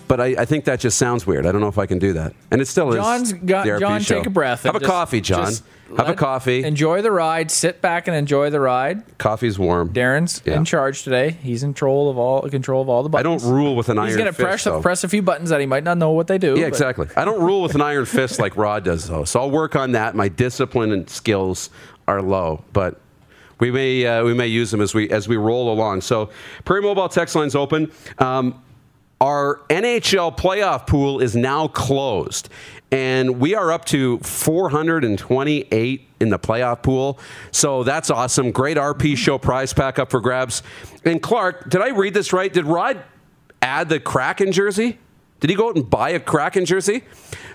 But 0.06 0.20
I, 0.20 0.26
I 0.38 0.44
think 0.44 0.64
that 0.66 0.80
just 0.80 0.98
sounds 0.98 1.26
weird. 1.26 1.46
I 1.46 1.52
don't 1.52 1.60
know 1.60 1.68
if 1.68 1.78
I 1.78 1.86
can 1.86 1.98
do 1.98 2.12
that. 2.14 2.34
And 2.50 2.60
it 2.60 2.66
still 2.66 2.92
John's 2.92 3.32
is. 3.32 3.38
got 3.38 3.66
John. 3.80 4.00
show. 4.02 4.16
Take 4.18 4.26
a 4.26 4.30
breath. 4.30 4.64
Have 4.64 4.76
a 4.76 4.80
just- 4.80 4.90
coffee, 4.90 5.20
John. 5.20 5.52
Have 5.96 6.08
a 6.08 6.14
coffee. 6.14 6.64
Enjoy 6.64 7.02
the 7.02 7.12
ride. 7.12 7.50
Sit 7.50 7.80
back 7.80 8.08
and 8.08 8.16
enjoy 8.16 8.50
the 8.50 8.58
ride. 8.58 9.02
Coffee's 9.18 9.58
warm. 9.58 9.90
Darren's 9.90 10.42
Yeah. 10.44 10.56
in 10.56 10.64
charge 10.64 11.04
today. 11.04 11.36
He's 11.42 11.62
in 11.62 11.68
control 11.70 12.10
of 12.10 12.18
all 12.18 12.42
control 12.48 12.82
of 12.82 12.88
all 12.88 13.02
the 13.02 13.08
buttons. 13.10 13.44
I 13.44 13.46
don't 13.46 13.54
rule 13.56 13.76
with 13.76 13.88
an 13.90 13.98
He's 13.98 14.08
iron 14.10 14.18
gonna 14.18 14.32
fist. 14.32 14.40
press 14.44 14.64
though. 14.64 14.80
press 14.80 15.04
a 15.04 15.08
few 15.08 15.22
buttons 15.22 15.50
that 15.50 15.60
he 15.60 15.66
might 15.66 15.84
not 15.84 15.98
know 15.98 16.10
what 16.10 16.26
they 16.26 16.38
do. 16.38 16.54
Yeah, 16.56 16.62
but- 16.62 16.68
exactly. 16.68 17.06
I 17.16 17.24
don't 17.24 17.40
rule 17.40 17.62
with 17.62 17.74
an 17.76 17.80
iron 17.82 18.06
fist 18.06 18.40
like 18.40 18.56
Rod 18.56 18.82
does, 18.84 19.08
though. 19.08 19.24
So 19.24 19.40
I'll 19.40 19.50
work 19.50 19.76
on 19.76 19.92
that. 19.92 20.16
My 20.16 20.28
discipline 20.28 20.90
and 20.90 21.08
skills 21.08 21.70
are 22.08 22.20
low, 22.22 22.64
but 22.72 22.98
we 23.60 23.70
may 23.70 24.04
uh, 24.04 24.24
we 24.24 24.34
may 24.34 24.48
use 24.48 24.70
them 24.72 24.80
as 24.80 24.94
we 24.94 25.08
as 25.10 25.28
we 25.28 25.36
roll 25.36 25.72
along. 25.72 26.00
So 26.00 26.30
Prairie 26.64 26.82
Mobile 26.82 27.08
text 27.08 27.36
line's 27.36 27.54
open. 27.54 27.92
Um, 28.18 28.60
our 29.24 29.62
NHL 29.70 30.36
playoff 30.36 30.86
pool 30.86 31.18
is 31.18 31.34
now 31.34 31.66
closed, 31.66 32.50
and 32.92 33.40
we 33.40 33.54
are 33.54 33.72
up 33.72 33.86
to 33.86 34.18
428 34.18 36.08
in 36.20 36.28
the 36.28 36.38
playoff 36.38 36.82
pool. 36.82 37.18
So 37.50 37.84
that's 37.84 38.10
awesome. 38.10 38.50
Great 38.50 38.76
RP 38.76 39.16
show 39.16 39.38
prize 39.38 39.72
pack 39.72 39.98
up 39.98 40.10
for 40.10 40.20
grabs. 40.20 40.62
And 41.06 41.22
Clark, 41.22 41.70
did 41.70 41.80
I 41.80 41.88
read 41.88 42.12
this 42.12 42.34
right? 42.34 42.52
Did 42.52 42.66
Rod 42.66 43.02
add 43.62 43.88
the 43.88 43.98
Kraken 43.98 44.52
jersey? 44.52 44.98
Did 45.40 45.48
he 45.48 45.56
go 45.56 45.70
out 45.70 45.76
and 45.76 45.88
buy 45.88 46.10
a 46.10 46.20
Kraken 46.20 46.66
jersey? 46.66 47.02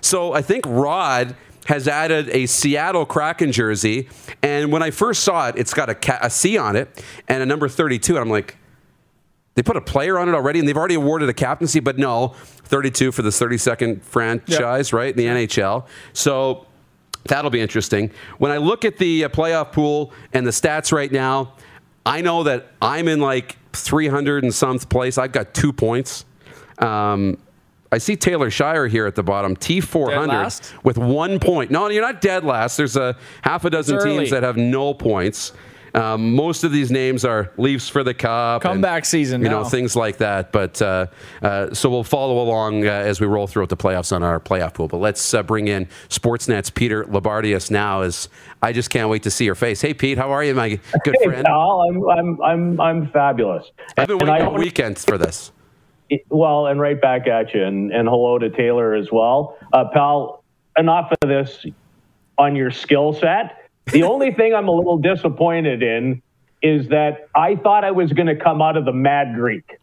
So 0.00 0.32
I 0.32 0.42
think 0.42 0.64
Rod 0.66 1.36
has 1.66 1.86
added 1.86 2.28
a 2.30 2.46
Seattle 2.46 3.06
Kraken 3.06 3.52
jersey. 3.52 4.08
And 4.42 4.72
when 4.72 4.82
I 4.82 4.90
first 4.90 5.22
saw 5.22 5.46
it, 5.46 5.54
it's 5.56 5.72
got 5.72 5.88
a, 5.88 5.94
ca- 5.94 6.18
a 6.20 6.30
C 6.30 6.58
on 6.58 6.74
it 6.74 7.04
and 7.28 7.44
a 7.44 7.46
number 7.46 7.68
32. 7.68 8.14
And 8.14 8.22
I'm 8.22 8.28
like, 8.28 8.56
they 9.54 9.62
put 9.62 9.76
a 9.76 9.80
player 9.80 10.18
on 10.18 10.28
it 10.28 10.34
already 10.34 10.58
and 10.58 10.68
they've 10.68 10.76
already 10.76 10.94
awarded 10.94 11.28
a 11.28 11.34
captaincy, 11.34 11.80
but 11.80 11.98
no, 11.98 12.28
32 12.38 13.12
for 13.12 13.22
this 13.22 13.38
32nd 13.40 14.02
franchise, 14.02 14.92
right, 14.92 15.10
in 15.10 15.16
the 15.16 15.46
NHL. 15.46 15.86
So 16.12 16.66
that'll 17.24 17.50
be 17.50 17.60
interesting. 17.60 18.10
When 18.38 18.52
I 18.52 18.58
look 18.58 18.84
at 18.84 18.98
the 18.98 19.24
uh, 19.24 19.28
playoff 19.28 19.72
pool 19.72 20.12
and 20.32 20.46
the 20.46 20.52
stats 20.52 20.92
right 20.92 21.10
now, 21.10 21.54
I 22.06 22.20
know 22.20 22.44
that 22.44 22.68
I'm 22.80 23.08
in 23.08 23.20
like 23.20 23.56
300 23.72 24.44
and 24.44 24.54
some 24.54 24.78
place. 24.78 25.18
I've 25.18 25.32
got 25.32 25.52
two 25.52 25.72
points. 25.72 26.24
Um, 26.78 27.36
I 27.92 27.98
see 27.98 28.16
Taylor 28.16 28.50
Shire 28.50 28.86
here 28.86 29.06
at 29.06 29.16
the 29.16 29.22
bottom, 29.22 29.56
T400 29.56 30.84
with 30.84 30.96
one 30.96 31.40
point. 31.40 31.72
No, 31.72 31.88
you're 31.88 32.02
not 32.02 32.20
dead 32.20 32.44
last. 32.44 32.76
There's 32.76 32.96
a 32.96 33.16
half 33.42 33.64
a 33.64 33.70
dozen 33.70 34.00
teams 34.00 34.30
that 34.30 34.44
have 34.44 34.56
no 34.56 34.94
points. 34.94 35.52
Um, 35.94 36.34
most 36.34 36.64
of 36.64 36.72
these 36.72 36.90
names 36.90 37.24
are 37.24 37.50
Leafs 37.56 37.88
for 37.88 38.04
the 38.04 38.14
Cup, 38.14 38.64
and, 38.64 38.72
Comeback 38.74 39.04
season 39.04 39.42
you 39.42 39.48
know, 39.48 39.64
things 39.64 39.96
like 39.96 40.18
that. 40.18 40.52
But 40.52 40.80
uh, 40.80 41.06
uh, 41.42 41.74
so 41.74 41.90
we'll 41.90 42.04
follow 42.04 42.42
along 42.42 42.86
uh, 42.86 42.90
as 42.90 43.20
we 43.20 43.26
roll 43.26 43.46
throughout 43.46 43.68
the 43.68 43.76
playoffs 43.76 44.14
on 44.14 44.22
our 44.22 44.40
playoff 44.40 44.74
pool. 44.74 44.88
But 44.88 44.98
let's 44.98 45.34
uh, 45.34 45.42
bring 45.42 45.68
in 45.68 45.86
Sportsnet's 46.08 46.70
Peter 46.70 47.04
Loubardias 47.04 47.70
now. 47.70 48.02
As 48.02 48.28
I 48.62 48.72
just 48.72 48.90
can't 48.90 49.08
wait 49.08 49.22
to 49.24 49.30
see 49.30 49.44
your 49.44 49.54
face. 49.54 49.80
Hey, 49.80 49.94
Pete, 49.94 50.18
how 50.18 50.30
are 50.30 50.44
you, 50.44 50.54
my 50.54 50.78
good 51.04 51.16
Hey, 51.20 51.26
friend? 51.26 51.44
pal, 51.44 51.82
I'm 51.88 52.08
I'm 52.08 52.42
I'm 52.42 52.80
I'm 52.80 53.10
fabulous. 53.10 53.70
I've 53.96 54.08
been 54.08 54.18
waiting 54.18 54.34
I 54.34 54.44
all 54.46 54.54
weekend 54.54 54.98
for 54.98 55.18
this. 55.18 55.52
Well, 56.28 56.66
and 56.66 56.80
right 56.80 57.00
back 57.00 57.28
at 57.28 57.54
you, 57.54 57.62
and, 57.62 57.92
and 57.92 58.08
hello 58.08 58.38
to 58.38 58.50
Taylor 58.50 58.94
as 58.94 59.12
well, 59.12 59.56
uh, 59.72 59.84
pal. 59.92 60.38
Enough 60.78 61.12
of 61.20 61.28
this 61.28 61.66
on 62.38 62.54
your 62.54 62.70
skill 62.70 63.12
set. 63.12 63.59
The 63.92 64.02
only 64.02 64.32
thing 64.32 64.54
I'm 64.54 64.68
a 64.68 64.72
little 64.72 64.98
disappointed 64.98 65.82
in 65.82 66.22
is 66.62 66.88
that 66.88 67.28
I 67.34 67.56
thought 67.56 67.84
I 67.84 67.90
was 67.90 68.12
going 68.12 68.26
to 68.26 68.36
come 68.36 68.62
out 68.62 68.76
of 68.76 68.84
the 68.84 68.92
Mad 68.92 69.34
Greek. 69.34 69.78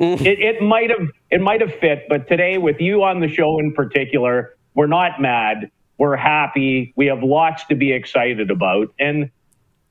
Mm. 0.00 0.20
it, 0.24 0.40
it 0.40 0.62
might 0.62 0.90
have 0.90 1.08
it 1.30 1.40
might 1.40 1.60
have 1.60 1.74
fit, 1.78 2.06
but 2.08 2.26
today 2.26 2.58
with 2.58 2.80
you 2.80 3.02
on 3.04 3.20
the 3.20 3.28
show 3.28 3.58
in 3.58 3.72
particular, 3.72 4.56
we're 4.74 4.86
not 4.86 5.20
mad. 5.20 5.70
We're 5.98 6.16
happy. 6.16 6.92
We 6.96 7.06
have 7.06 7.22
lots 7.22 7.64
to 7.66 7.74
be 7.74 7.92
excited 7.92 8.50
about, 8.50 8.92
and 8.98 9.30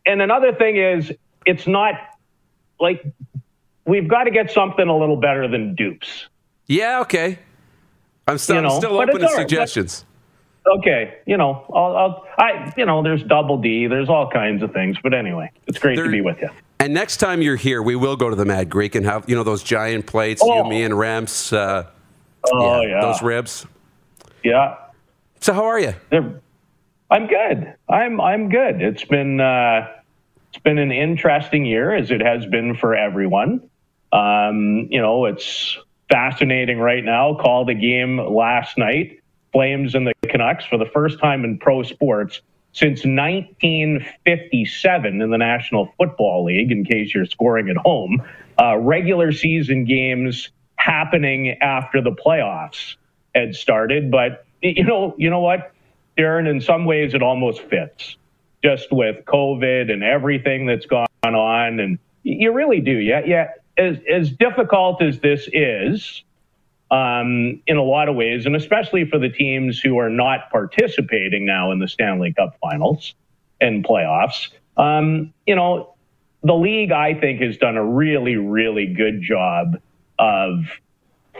and 0.05 0.21
another 0.21 0.53
thing 0.53 0.77
is, 0.77 1.13
it's 1.45 1.67
not 1.67 1.93
like 2.79 3.05
we've 3.85 4.07
got 4.07 4.23
to 4.23 4.31
get 4.31 4.51
something 4.51 4.87
a 4.87 4.97
little 4.97 5.17
better 5.17 5.47
than 5.47 5.75
dupes. 5.75 6.27
Yeah, 6.65 7.01
okay. 7.01 7.39
I'm 8.27 8.37
still, 8.37 8.55
You 8.55 8.61
know, 8.63 8.69
I'm 8.69 8.81
still 8.81 8.99
open 8.99 9.19
to 9.19 9.25
right. 9.25 9.35
suggestions. 9.35 10.05
Okay, 10.67 11.15
you 11.25 11.37
know, 11.37 11.65
I'll, 11.73 11.95
I'll, 11.97 12.27
I, 12.37 12.71
you 12.77 12.85
know, 12.85 13.01
there's 13.01 13.23
double 13.23 13.57
D, 13.57 13.87
there's 13.87 14.09
all 14.09 14.29
kinds 14.29 14.61
of 14.61 14.71
things, 14.71 14.95
but 15.01 15.13
anyway, 15.13 15.49
it's 15.67 15.79
great 15.79 15.95
There- 15.95 16.05
to 16.05 16.11
be 16.11 16.21
with 16.21 16.39
you. 16.41 16.49
And 16.79 16.95
next 16.95 17.17
time 17.17 17.43
you're 17.43 17.55
here, 17.57 17.81
we 17.83 17.95
will 17.95 18.15
go 18.15 18.29
to 18.29 18.35
the 18.35 18.45
Mad 18.45 18.67
Greek 18.69 18.95
and 18.95 19.05
have 19.05 19.29
you 19.29 19.35
know 19.35 19.43
those 19.43 19.61
giant 19.61 20.07
plates, 20.07 20.41
you, 20.43 20.51
Oh. 20.51 20.67
me, 20.67 20.83
and 20.83 20.97
Ramps. 20.97 21.53
Uh, 21.53 21.85
Oh 22.51 22.81
yeah, 22.81 23.01
those 23.01 23.21
ribs. 23.21 23.67
yeah. 24.43 24.77
So 25.41 25.53
how 25.53 25.65
are 25.65 25.79
you? 25.79 25.93
They're, 26.09 26.41
I'm 27.11 27.27
good. 27.27 27.75
I'm 27.87 28.19
I'm 28.19 28.49
good. 28.49 28.81
It's 28.81 29.03
been 29.03 29.39
uh, 29.39 29.89
it's 30.49 30.63
been 30.63 30.79
an 30.79 30.91
interesting 30.91 31.65
year, 31.65 31.93
as 31.93 32.09
it 32.09 32.21
has 32.21 32.47
been 32.47 32.73
for 32.75 32.95
everyone. 32.95 33.69
Um, 34.11 34.87
you 34.89 34.99
know, 34.99 35.25
it's 35.25 35.77
fascinating 36.09 36.79
right 36.79 37.03
now. 37.03 37.35
Called 37.35 37.69
a 37.69 37.75
game 37.75 38.17
last 38.17 38.75
night. 38.79 39.19
Flames 39.53 39.93
and 39.93 40.07
the 40.07 40.13
Canucks 40.41 40.65
for 40.65 40.77
the 40.77 40.85
first 40.85 41.19
time 41.19 41.43
in 41.43 41.59
pro 41.59 41.83
sports 41.83 42.41
since 42.73 43.05
1957 43.05 45.21
in 45.21 45.29
the 45.29 45.37
National 45.37 45.93
Football 45.97 46.45
League. 46.45 46.71
In 46.71 46.83
case 46.83 47.13
you're 47.13 47.25
scoring 47.25 47.69
at 47.69 47.77
home, 47.77 48.23
uh, 48.59 48.75
regular 48.77 49.31
season 49.31 49.85
games 49.85 50.49
happening 50.77 51.49
after 51.61 52.01
the 52.01 52.11
playoffs 52.11 52.95
had 53.35 53.53
started. 53.55 54.09
But 54.09 54.47
you 54.61 54.83
know, 54.83 55.13
you 55.17 55.29
know 55.29 55.41
what, 55.41 55.73
Darren, 56.17 56.49
in 56.49 56.59
some 56.59 56.85
ways 56.85 57.13
it 57.13 57.21
almost 57.21 57.61
fits 57.61 58.17
just 58.63 58.91
with 58.91 59.23
COVID 59.25 59.91
and 59.91 60.03
everything 60.03 60.65
that's 60.65 60.87
gone 60.87 61.05
on. 61.23 61.79
And 61.79 61.99
you 62.23 62.51
really 62.51 62.81
do. 62.81 62.97
Yeah. 62.97 63.21
Yeah. 63.25 63.49
As, 63.77 63.97
as 64.11 64.31
difficult 64.31 65.03
as 65.03 65.19
this 65.19 65.47
is, 65.53 66.23
um, 66.91 67.61
in 67.65 67.77
a 67.77 67.83
lot 67.83 68.09
of 68.09 68.15
ways, 68.15 68.45
and 68.45 68.55
especially 68.55 69.05
for 69.05 69.17
the 69.17 69.29
teams 69.29 69.79
who 69.79 69.97
are 69.97 70.09
not 70.09 70.51
participating 70.51 71.45
now 71.45 71.71
in 71.71 71.79
the 71.79 71.87
Stanley 71.87 72.33
Cup 72.33 72.57
finals 72.61 73.15
and 73.61 73.83
playoffs, 73.83 74.49
um, 74.75 75.33
you 75.47 75.55
know, 75.55 75.95
the 76.43 76.53
league, 76.53 76.91
I 76.91 77.13
think, 77.13 77.41
has 77.41 77.57
done 77.57 77.77
a 77.77 77.85
really, 77.85 78.35
really 78.35 78.87
good 78.87 79.21
job 79.21 79.79
of 80.19 80.65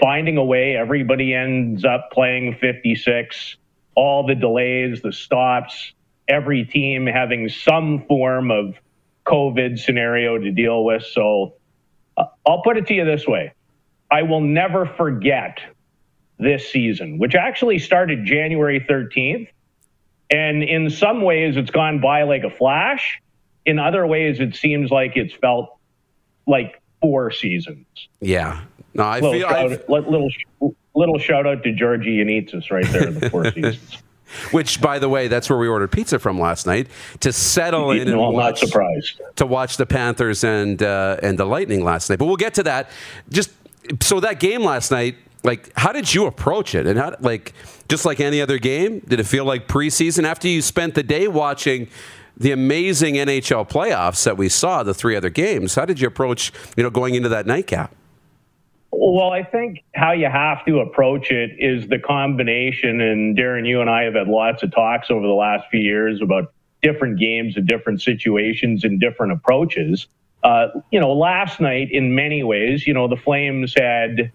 finding 0.02 0.38
a 0.38 0.44
way. 0.44 0.78
Everybody 0.78 1.34
ends 1.34 1.84
up 1.84 2.12
playing 2.12 2.56
56, 2.56 3.58
all 3.96 4.26
the 4.26 4.36
delays, 4.36 5.02
the 5.02 5.12
stops, 5.12 5.92
every 6.30 6.64
team 6.64 7.08
having 7.08 7.50
some 7.50 8.06
form 8.08 8.52
of 8.52 8.76
COVID 9.26 9.80
scenario 9.80 10.38
to 10.38 10.52
deal 10.52 10.86
with. 10.86 11.04
So 11.04 11.56
uh, 12.16 12.26
I'll 12.48 12.62
put 12.62 12.78
it 12.78 12.88
to 12.88 12.94
you 12.94 13.04
this 13.04 13.28
way 13.28 13.54
I 14.12 14.24
will 14.24 14.42
never 14.42 14.86
forget 14.86 15.60
this 16.38 16.70
season, 16.72 17.18
which 17.18 17.36
actually 17.36 17.80
started 17.80 18.26
January 18.26 18.80
13th. 18.90 19.48
And 20.30 20.64
in 20.64 20.90
some 20.90 21.22
ways, 21.22 21.58
it's 21.58 21.72
gone 21.72 22.00
by 22.02 22.24
like 22.24 22.44
a 22.44 22.50
flash. 22.50 23.22
In 23.66 23.80
other 23.80 24.06
ways, 24.08 24.40
it 24.40 24.56
seems 24.56 24.90
like 24.92 25.16
it's 25.16 25.34
felt 25.36 25.78
like 26.48 26.82
four 27.02 27.32
seasons. 27.32 27.86
Yeah. 28.22 28.62
No, 28.94 29.04
I 29.04 29.16
little 29.20 29.32
feel 29.34 29.48
shout, 29.50 29.72
I've- 29.72 29.84
little 29.88 30.30
little 30.94 31.20
shout 31.20 31.48
out 31.48 31.64
to 31.64 31.72
Georgie 31.72 32.18
Yanitsis 32.18 32.70
right 32.72 32.86
there 32.88 33.08
in 33.08 33.20
the 33.20 33.30
four 33.30 33.46
seasons. 33.54 33.98
which, 34.52 34.82
by 34.82 35.00
the 35.00 35.08
way, 35.08 35.28
that's 35.30 35.50
where 35.50 35.58
we 35.60 35.68
ordered 35.68 35.92
pizza 35.92 36.20
from 36.20 36.40
last 36.40 36.66
night 36.66 36.88
to 37.22 37.32
settle 37.32 37.92
in 37.92 38.02
and 38.02 38.12
no, 38.12 38.26
I'm 38.28 38.34
not 38.34 38.38
watch, 38.54 38.60
surprised. 38.60 39.22
to 39.38 39.46
watch 39.46 39.78
the 39.78 39.86
Panthers 39.86 40.44
and 40.44 40.82
uh, 40.84 41.18
and 41.24 41.38
the 41.38 41.46
Lightning 41.46 41.84
last 41.84 42.10
night. 42.10 42.20
But 42.20 42.26
we'll 42.26 42.36
get 42.36 42.54
to 42.56 42.64
that. 42.64 42.90
Just 43.30 43.52
so 44.00 44.20
that 44.20 44.40
game 44.40 44.64
last 44.64 44.92
night, 44.92 45.16
like, 45.44 45.72
how 45.76 45.92
did 45.92 46.14
you 46.14 46.28
approach 46.28 46.76
it? 46.76 46.86
And 46.86 47.00
how, 47.00 47.16
like, 47.20 47.54
just 47.90 48.06
like 48.06 48.20
any 48.20 48.42
other 48.42 48.60
game, 48.60 49.00
did 49.00 49.20
it 49.20 49.26
feel 49.26 49.46
like 49.46 49.68
preseason 49.68 50.24
after 50.24 50.48
you 50.48 50.62
spent 50.62 50.96
the 50.96 51.04
day 51.04 51.28
watching? 51.28 51.88
The 52.38 52.52
amazing 52.52 53.16
NHL 53.16 53.70
playoffs 53.70 54.24
that 54.24 54.38
we 54.38 54.50
saw, 54.50 54.84
the 54.84 54.94
three 54.94 55.16
other 55.16 55.30
games. 55.30 55.76
How 55.76 55.86
did 55.86 56.00
you 56.00 56.08
approach, 56.08 56.52
you 56.76 56.84
know, 56.84 56.90
going 56.90 57.16
into 57.16 57.30
that 57.30 57.46
nightcap? 57.46 57.94
Well, 58.92 59.32
I 59.32 59.44
think 59.44 59.84
how 59.96 60.12
you 60.12 60.28
have 60.28 60.66
to 60.66 60.80
approach 60.80 61.32
it 61.32 61.52
is 61.60 61.88
the 61.88 62.00
combination. 62.00 63.02
And 63.02 63.38
Darren, 63.38 63.68
you 63.68 63.82
and 63.82 63.90
I 63.90 64.04
have 64.04 64.16
had 64.16 64.28
lots 64.28 64.64
of 64.64 64.72
talks 64.72 65.10
over 65.10 65.26
the 65.26 65.34
last 65.34 65.70
few 65.70 65.80
years 65.80 66.22
about 66.22 66.54
different 66.82 67.20
games 67.20 67.58
and 67.58 67.68
different 67.68 68.02
situations 68.02 68.84
and 68.84 69.00
different 69.00 69.34
approaches. 69.34 70.08
Uh, 70.44 70.68
you 70.92 71.00
know, 71.00 71.14
last 71.14 71.60
night, 71.60 71.92
in 71.92 72.16
many 72.16 72.44
ways, 72.44 72.88
you 72.88 72.94
know, 72.94 73.08
the 73.08 73.16
Flames 73.16 73.74
had 73.76 74.32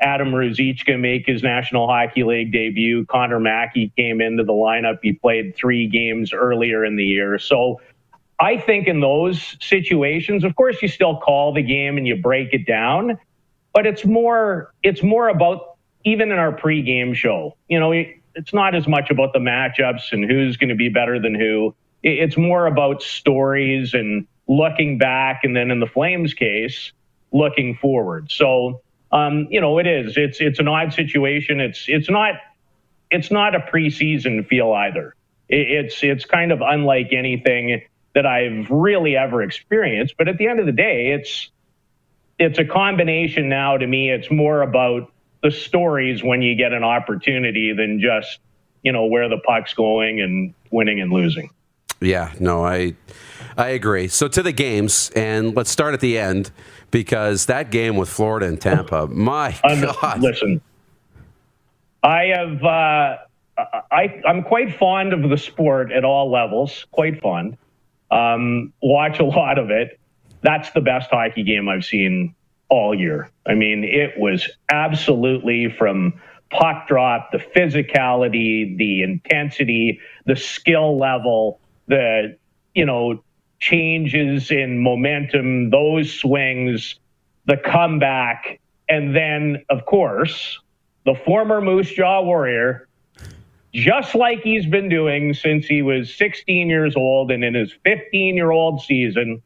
Adam 0.00 0.28
Ruzicka 0.28 0.98
make 0.98 1.26
his 1.26 1.42
National 1.42 1.88
Hockey 1.88 2.22
League 2.22 2.52
debut. 2.52 3.06
Connor 3.06 3.40
Mackey 3.40 3.92
came 3.96 4.20
into 4.20 4.44
the 4.44 4.52
lineup. 4.52 4.98
He 5.02 5.12
played 5.12 5.56
three 5.56 5.86
games 5.88 6.32
earlier 6.32 6.84
in 6.84 6.96
the 6.96 7.04
year. 7.04 7.38
So 7.38 7.80
I 8.38 8.58
think 8.58 8.86
in 8.86 9.00
those 9.00 9.56
situations, 9.60 10.44
of 10.44 10.54
course, 10.54 10.80
you 10.82 10.88
still 10.88 11.16
call 11.16 11.52
the 11.52 11.62
game 11.62 11.96
and 11.96 12.06
you 12.06 12.16
break 12.16 12.52
it 12.52 12.66
down 12.66 13.18
but 13.78 13.86
it's 13.86 14.04
more 14.04 14.72
it's 14.82 15.04
more 15.04 15.28
about 15.28 15.76
even 16.04 16.32
in 16.32 16.38
our 16.38 16.52
pregame 16.52 17.14
show. 17.14 17.56
You 17.68 17.78
know, 17.78 17.92
it's 17.92 18.52
not 18.52 18.74
as 18.74 18.88
much 18.88 19.10
about 19.10 19.32
the 19.32 19.38
matchups 19.38 20.12
and 20.12 20.28
who's 20.28 20.56
going 20.56 20.70
to 20.70 20.74
be 20.74 20.88
better 20.88 21.20
than 21.20 21.34
who. 21.34 21.74
It's 22.02 22.36
more 22.36 22.66
about 22.66 23.02
stories 23.02 23.94
and 23.94 24.26
looking 24.48 24.98
back, 24.98 25.40
and 25.44 25.54
then 25.54 25.70
in 25.70 25.80
the 25.80 25.86
Flames 25.86 26.34
case, 26.34 26.92
looking 27.32 27.76
forward. 27.76 28.32
So, 28.32 28.80
um, 29.12 29.46
you 29.50 29.60
know, 29.60 29.78
it 29.78 29.86
is. 29.86 30.16
It's 30.16 30.40
it's 30.40 30.58
an 30.58 30.68
odd 30.68 30.92
situation. 30.92 31.60
It's 31.60 31.84
it's 31.88 32.10
not 32.10 32.34
it's 33.10 33.30
not 33.30 33.54
a 33.54 33.60
preseason 33.60 34.46
feel 34.46 34.72
either. 34.72 35.14
It's 35.48 36.02
it's 36.02 36.24
kind 36.24 36.52
of 36.52 36.60
unlike 36.60 37.12
anything 37.12 37.82
that 38.14 38.26
I've 38.26 38.70
really 38.70 39.16
ever 39.16 39.42
experienced. 39.42 40.14
But 40.18 40.28
at 40.28 40.38
the 40.38 40.48
end 40.48 40.60
of 40.60 40.66
the 40.66 40.72
day, 40.72 41.12
it's 41.12 41.50
it's 42.38 42.58
a 42.58 42.64
combination 42.64 43.48
now 43.48 43.76
to 43.76 43.86
me. 43.86 44.10
It's 44.10 44.30
more 44.30 44.62
about 44.62 45.12
the 45.42 45.50
stories 45.50 46.22
when 46.22 46.42
you 46.42 46.54
get 46.54 46.72
an 46.72 46.84
opportunity 46.84 47.72
than 47.72 48.00
just, 48.00 48.38
you 48.82 48.92
know, 48.92 49.06
where 49.06 49.28
the 49.28 49.38
puck's 49.38 49.74
going 49.74 50.20
and 50.20 50.54
winning 50.70 51.00
and 51.00 51.12
losing. 51.12 51.50
Yeah, 52.00 52.32
no, 52.38 52.64
I 52.64 52.94
I 53.58 53.70
agree. 53.70 54.06
So 54.06 54.28
to 54.28 54.42
the 54.42 54.52
games, 54.52 55.10
and 55.16 55.54
let's 55.56 55.68
start 55.68 55.92
at 55.92 55.98
the 55.98 56.16
end 56.16 56.52
because 56.92 57.46
that 57.46 57.72
game 57.72 57.96
with 57.96 58.08
Florida 58.08 58.46
and 58.46 58.60
Tampa, 58.60 59.08
my 59.08 59.58
Um, 59.64 59.80
God. 59.80 60.20
Listen, 60.20 60.60
I 62.04 62.26
have, 62.26 62.62
uh, 62.62 63.16
I, 63.90 64.22
I'm 64.24 64.44
quite 64.44 64.78
fond 64.78 65.12
of 65.12 65.28
the 65.28 65.36
sport 65.36 65.90
at 65.90 66.04
all 66.04 66.30
levels, 66.30 66.86
quite 66.92 67.20
fond. 67.20 67.58
Um, 68.12 68.72
watch 68.80 69.18
a 69.18 69.24
lot 69.24 69.58
of 69.58 69.70
it. 69.70 69.98
That's 70.42 70.70
the 70.70 70.80
best 70.80 71.10
hockey 71.10 71.42
game 71.42 71.68
I've 71.68 71.84
seen 71.84 72.36
all 72.68 72.94
year. 72.94 73.28
I 73.44 73.54
mean, 73.54 73.82
it 73.82 74.16
was 74.16 74.48
absolutely 74.70 75.74
from 75.76 76.20
puck 76.50 76.86
drop, 76.86 77.32
the 77.32 77.38
physicality, 77.38 78.76
the 78.78 79.02
intensity, 79.02 79.98
the 80.26 80.36
skill 80.36 80.96
level, 80.96 81.58
the, 81.88 82.36
you 82.74 82.86
know, 82.86 83.20
changes 83.58 84.50
in 84.50 84.82
momentum, 84.82 85.70
those 85.70 86.12
swings, 86.12 86.96
the 87.46 87.56
comeback, 87.56 88.60
and 88.88 89.14
then, 89.14 89.64
of 89.68 89.84
course, 89.84 90.58
the 91.04 91.14
former 91.24 91.60
Moose 91.60 91.92
Jaw 91.92 92.22
Warrior, 92.22 92.88
just 93.72 94.14
like 94.14 94.40
he's 94.40 94.66
been 94.66 94.88
doing 94.88 95.34
since 95.34 95.66
he 95.66 95.82
was 95.82 96.14
16 96.14 96.68
years 96.68 96.96
old 96.96 97.30
and 97.30 97.44
in 97.44 97.54
his 97.54 97.72
15 97.84 98.34
year 98.34 98.50
old 98.50 98.82
season. 98.82 99.42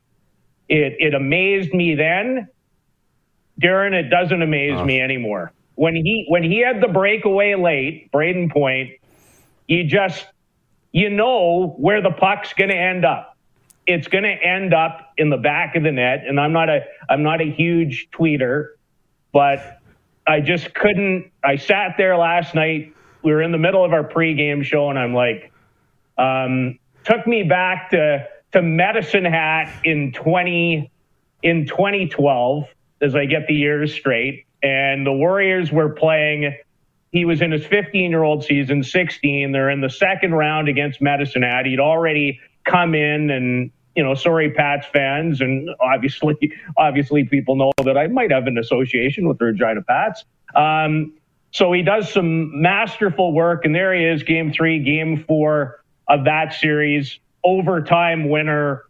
It, 0.69 0.97
it 0.99 1.15
amazed 1.15 1.73
me 1.73 1.95
then. 1.95 2.49
Darren, 3.61 3.93
it 3.93 4.09
doesn't 4.09 4.41
amaze 4.41 4.83
me 4.85 5.01
anymore. 5.01 5.53
When 5.75 5.95
he 5.95 6.27
when 6.29 6.43
he 6.43 6.59
had 6.59 6.81
the 6.81 6.89
breakaway 6.89 7.55
late, 7.55 8.11
Brayden 8.13 8.51
Point, 8.51 8.93
you 9.67 9.85
just 9.85 10.27
you 10.93 11.11
know 11.11 11.75
where 11.79 12.01
the 12.01 12.11
puck's 12.11 12.53
going 12.55 12.71
to 12.71 12.77
end 12.77 13.05
up. 13.05 13.32
It's 13.93 14.09
going 14.09 14.25
to 14.25 14.31
end 14.31 14.75
up 14.75 15.13
in 15.17 15.31
the 15.31 15.37
back 15.37 15.77
of 15.77 15.83
the 15.83 15.93
net. 15.93 16.25
And 16.27 16.41
I'm 16.41 16.53
not 16.53 16.69
a 16.69 16.81
I'm 17.09 17.23
not 17.23 17.41
a 17.41 17.51
huge 17.51 18.09
tweeter, 18.13 18.71
but 19.33 19.79
I 20.27 20.41
just 20.41 20.75
couldn't. 20.75 21.31
I 21.45 21.57
sat 21.57 21.97
there 21.97 22.17
last 22.17 22.55
night. 22.55 22.95
We 23.23 23.33
were 23.33 23.43
in 23.43 23.53
the 23.53 23.59
middle 23.59 23.85
of 23.85 23.93
our 23.93 24.05
pregame 24.05 24.65
show, 24.65 24.91
and 24.91 24.99
I'm 24.99 25.15
like, 25.15 25.53
um, 26.19 26.79
took 27.05 27.27
me 27.27 27.43
back 27.43 27.91
to 27.91 28.27
to 28.53 28.63
Medicine 28.63 29.25
Hat 29.25 29.73
in 29.85 30.13
20 30.13 30.91
in 31.43 31.67
2012 31.67 32.65
as 33.01 33.15
I 33.17 33.25
get 33.25 33.47
the 33.47 33.55
years 33.55 33.93
straight. 33.93 34.47
And 34.63 35.07
the 35.07 35.13
Warriors 35.13 35.73
were 35.73 35.91
playing. 35.91 36.55
He 37.11 37.25
was 37.25 37.43
in 37.43 37.51
his 37.51 37.67
15 37.67 38.11
year 38.11 38.23
old 38.23 38.45
season, 38.45 38.83
16. 38.83 39.53
They're 39.53 39.71
in 39.71 39.81
the 39.81 39.91
second 39.91 40.35
round 40.35 40.69
against 40.69 41.01
Medicine 41.03 41.43
Hat. 41.43 41.67
He'd 41.67 41.81
already 41.81 42.41
come 42.65 42.95
in 42.95 43.31
and 43.31 43.71
you 43.95 44.03
know, 44.03 44.15
sorry, 44.15 44.51
Pats 44.51 44.87
fans, 44.93 45.41
and 45.41 45.69
obviously, 45.81 46.53
obviously, 46.77 47.25
people 47.25 47.57
know 47.57 47.73
that 47.85 47.97
I 47.97 48.07
might 48.07 48.31
have 48.31 48.47
an 48.47 48.59
association 48.59 49.29
with 49.29 49.39
the 49.39 49.47
Regina 49.47 49.83
Pats. 49.83 50.25
Um, 50.55 51.15
so 51.51 51.73
he 51.73 51.83
does 51.83 52.11
some 52.11 52.61
masterful 52.61 53.33
work, 53.33 53.65
and 53.65 53.75
there 53.75 53.95
he 53.95 54.05
is, 54.05 54.23
game 54.23 54.53
three, 54.53 54.83
game 54.83 55.25
four 55.29 55.85
of 56.09 56.25
that 56.25 56.55
series, 56.55 57.19
overtime 57.45 58.29
winner. 58.29 58.85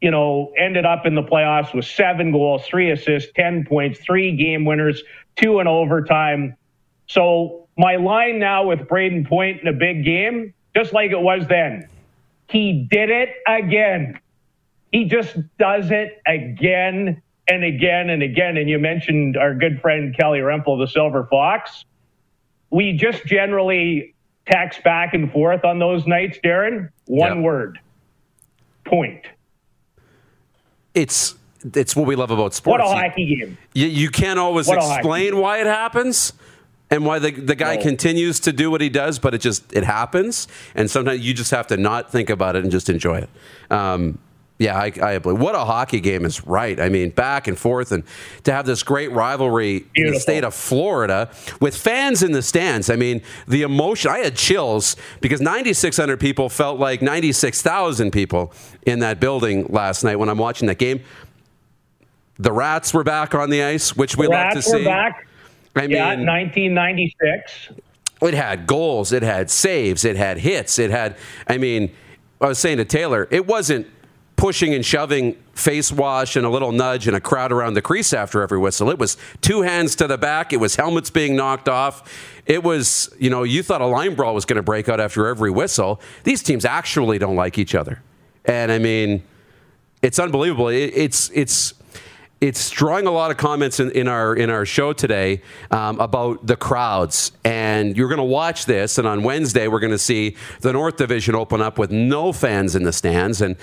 You 0.00 0.12
know, 0.12 0.52
ended 0.56 0.84
up 0.86 1.06
in 1.06 1.16
the 1.16 1.22
playoffs 1.22 1.74
with 1.74 1.84
seven 1.84 2.30
goals, 2.30 2.64
three 2.66 2.92
assists, 2.92 3.32
10 3.34 3.64
points, 3.64 3.98
three 3.98 4.36
game 4.36 4.64
winners, 4.64 5.02
two 5.34 5.58
in 5.58 5.66
overtime. 5.66 6.54
So 7.08 7.66
my 7.76 7.96
line 7.96 8.38
now 8.38 8.64
with 8.66 8.80
Brayden 8.80 9.26
Point 9.26 9.62
in 9.62 9.66
a 9.66 9.72
big 9.72 10.04
game, 10.04 10.54
just 10.76 10.92
like 10.92 11.10
it 11.10 11.20
was 11.20 11.48
then. 11.48 11.88
He 12.48 12.86
did 12.90 13.10
it 13.10 13.30
again. 13.46 14.18
He 14.92 15.04
just 15.04 15.36
does 15.58 15.90
it 15.90 16.20
again 16.26 17.20
and 17.46 17.64
again 17.64 18.10
and 18.10 18.22
again. 18.22 18.56
And 18.56 18.68
you 18.68 18.78
mentioned 18.78 19.36
our 19.36 19.54
good 19.54 19.80
friend 19.80 20.16
Kelly 20.16 20.38
Rempel, 20.40 20.78
the 20.78 20.86
Silver 20.90 21.26
Fox. 21.30 21.84
We 22.70 22.94
just 22.94 23.24
generally 23.26 24.14
text 24.46 24.82
back 24.82 25.12
and 25.14 25.30
forth 25.30 25.64
on 25.64 25.78
those 25.78 26.06
nights, 26.06 26.38
Darren. 26.42 26.88
One 27.06 27.38
Yeah. 27.38 27.42
word 27.42 27.80
point. 28.84 29.26
it's 30.94 31.34
it's 31.74 31.94
what 31.94 32.06
we 32.06 32.16
love 32.16 32.30
about 32.30 32.54
sports. 32.54 32.70
What 32.70 32.80
a 32.80 32.84
hockey 33.08 33.26
game. 33.36 33.58
You, 33.74 33.86
you 33.88 34.10
can't 34.10 34.38
always 34.38 34.68
explain 34.68 35.36
why 35.38 35.58
it 35.60 35.66
happens 35.66 36.32
and 36.90 37.04
why 37.04 37.18
the, 37.18 37.30
the 37.30 37.54
guy 37.54 37.76
No. 37.76 37.82
continues 37.82 38.40
to 38.40 38.52
do 38.52 38.70
what 38.70 38.80
he 38.80 38.88
does, 38.88 39.18
but 39.18 39.34
it 39.34 39.38
just 39.40 39.72
it 39.72 39.84
happens. 39.84 40.48
And 40.74 40.90
sometimes 40.90 41.20
you 41.20 41.34
just 41.34 41.50
have 41.50 41.66
to 41.68 41.76
not 41.76 42.10
think 42.10 42.30
about 42.30 42.56
it 42.56 42.62
and 42.62 42.72
just 42.72 42.88
enjoy 42.88 43.18
it. 43.18 43.30
Um, 43.70 44.18
yeah, 44.60 44.76
I, 44.76 44.92
I 45.00 45.18
believe 45.18 45.38
what 45.38 45.54
a 45.54 45.60
hockey 45.60 46.00
game 46.00 46.24
is 46.24 46.44
right. 46.44 46.80
I 46.80 46.88
mean, 46.88 47.10
back 47.10 47.46
and 47.46 47.56
forth, 47.56 47.92
and 47.92 48.02
to 48.42 48.52
have 48.52 48.66
this 48.66 48.82
great 48.82 49.12
rivalry 49.12 49.86
in 49.94 50.12
the 50.12 50.18
state 50.18 50.42
of 50.42 50.52
Florida 50.52 51.30
with 51.60 51.76
fans 51.76 52.24
in 52.24 52.32
the 52.32 52.42
stands. 52.42 52.90
I 52.90 52.96
mean, 52.96 53.22
the 53.46 53.62
emotion. 53.62 54.10
I 54.10 54.18
had 54.18 54.34
chills 54.34 54.96
because 55.20 55.40
9,600 55.40 56.18
people 56.18 56.48
felt 56.48 56.80
like 56.80 57.02
96,000 57.02 58.10
people 58.10 58.52
in 58.84 58.98
that 58.98 59.20
building 59.20 59.66
last 59.68 60.02
night 60.02 60.16
when 60.16 60.28
I'm 60.28 60.38
watching 60.38 60.66
that 60.66 60.78
game. 60.78 61.02
The 62.40 62.50
Rats 62.52 62.92
were 62.92 63.04
back 63.04 63.36
on 63.36 63.50
the 63.50 63.62
ice, 63.62 63.96
which 63.96 64.16
we 64.16 64.26
love 64.26 64.50
to 64.50 64.54
Rats 64.56 64.70
see. 64.72 64.84
back. 64.84 65.27
I 65.78 65.84
yeah, 65.84 66.16
mean, 66.16 66.26
1996. 66.26 67.70
it 68.22 68.34
had 68.34 68.66
goals, 68.66 69.12
it 69.12 69.22
had 69.22 69.50
saves, 69.50 70.04
it 70.04 70.16
had 70.16 70.38
hits, 70.38 70.78
it 70.78 70.90
had. 70.90 71.16
I 71.46 71.58
mean, 71.58 71.92
I 72.40 72.48
was 72.48 72.58
saying 72.58 72.78
to 72.78 72.84
Taylor, 72.84 73.28
it 73.30 73.46
wasn't 73.46 73.86
pushing 74.36 74.72
and 74.72 74.86
shoving, 74.86 75.36
face 75.54 75.90
wash, 75.90 76.36
and 76.36 76.46
a 76.46 76.48
little 76.48 76.72
nudge 76.72 77.08
and 77.08 77.16
a 77.16 77.20
crowd 77.20 77.52
around 77.52 77.74
the 77.74 77.82
crease 77.82 78.12
after 78.12 78.40
every 78.40 78.58
whistle. 78.58 78.88
It 78.88 78.98
was 78.98 79.16
two 79.40 79.62
hands 79.62 79.96
to 79.96 80.06
the 80.06 80.16
back. 80.16 80.52
It 80.52 80.58
was 80.58 80.76
helmets 80.76 81.10
being 81.10 81.36
knocked 81.36 81.68
off. 81.68 82.40
It 82.46 82.62
was, 82.62 83.14
you 83.18 83.30
know, 83.30 83.42
you 83.42 83.62
thought 83.62 83.80
a 83.80 83.86
line 83.86 84.14
brawl 84.14 84.34
was 84.34 84.44
going 84.44 84.56
to 84.56 84.62
break 84.62 84.88
out 84.88 85.00
after 85.00 85.26
every 85.26 85.50
whistle. 85.50 86.00
These 86.24 86.42
teams 86.42 86.64
actually 86.64 87.18
don't 87.18 87.36
like 87.36 87.58
each 87.58 87.74
other, 87.74 88.00
and 88.44 88.72
I 88.72 88.78
mean, 88.78 89.22
it's 90.02 90.18
unbelievable. 90.18 90.68
It, 90.68 90.92
it's 90.94 91.30
it's 91.34 91.74
it's 92.40 92.70
drawing 92.70 93.06
a 93.06 93.10
lot 93.10 93.30
of 93.30 93.36
comments 93.36 93.80
in, 93.80 93.90
in 93.92 94.06
our 94.06 94.34
in 94.34 94.48
our 94.48 94.64
show 94.64 94.92
today 94.92 95.42
um, 95.70 95.98
about 95.98 96.46
the 96.46 96.56
crowds, 96.56 97.32
and 97.44 97.96
you're 97.96 98.08
going 98.08 98.18
to 98.18 98.24
watch 98.24 98.66
this. 98.66 98.98
And 98.98 99.08
on 99.08 99.22
Wednesday, 99.22 99.66
we're 99.66 99.80
going 99.80 99.92
to 99.92 99.98
see 99.98 100.36
the 100.60 100.72
North 100.72 100.96
Division 100.96 101.34
open 101.34 101.60
up 101.60 101.78
with 101.78 101.90
no 101.90 102.32
fans 102.32 102.76
in 102.76 102.84
the 102.84 102.92
stands. 102.92 103.40
And 103.40 103.56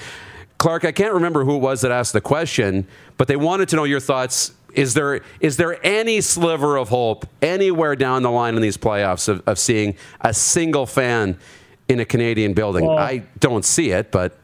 Clark, 0.57 0.83
I 0.83 0.91
can't 0.91 1.13
remember 1.13 1.45
who 1.45 1.55
it 1.55 1.59
was 1.59 1.81
that 1.81 1.91
asked 1.91 2.13
the 2.13 2.21
question, 2.21 2.85
but 3.17 3.27
they 3.27 3.37
wanted 3.37 3.69
to 3.69 3.75
know 3.77 3.85
your 3.85 4.01
thoughts. 4.01 4.53
Is 4.73 4.93
there 4.93 5.21
is 5.39 5.55
there 5.55 5.79
any 5.85 6.19
sliver 6.19 6.75
of 6.75 6.89
hope 6.89 7.25
anywhere 7.41 7.95
down 7.95 8.23
the 8.23 8.31
line 8.31 8.55
in 8.55 8.61
these 8.61 8.77
playoffs 8.77 9.29
of, 9.29 9.41
of 9.47 9.57
seeing 9.57 9.95
a 10.19 10.33
single 10.33 10.85
fan 10.85 11.39
in 11.87 12.01
a 12.01 12.05
Canadian 12.05 12.53
building? 12.53 12.85
Well- 12.85 12.97
I 12.97 13.23
don't 13.39 13.63
see 13.63 13.91
it, 13.91 14.11
but 14.11 14.37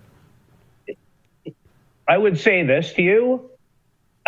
I 2.08 2.18
would 2.18 2.40
say 2.40 2.64
this 2.64 2.94
to 2.94 3.02
you. 3.02 3.51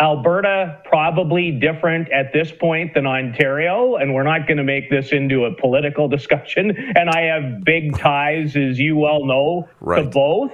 Alberta 0.00 0.80
probably 0.84 1.52
different 1.52 2.10
at 2.10 2.32
this 2.32 2.50
point 2.50 2.94
than 2.94 3.06
Ontario, 3.06 3.96
and 3.96 4.12
we're 4.12 4.24
not 4.24 4.46
going 4.48 4.56
to 4.56 4.64
make 4.64 4.90
this 4.90 5.12
into 5.12 5.44
a 5.44 5.54
political 5.54 6.08
discussion. 6.16 6.76
And 6.96 7.08
I 7.10 7.22
have 7.22 7.64
big 7.64 7.96
ties, 7.96 8.56
as 8.56 8.78
you 8.78 8.96
well 8.96 9.24
know, 9.24 9.68
to 9.96 10.04
both. 10.10 10.52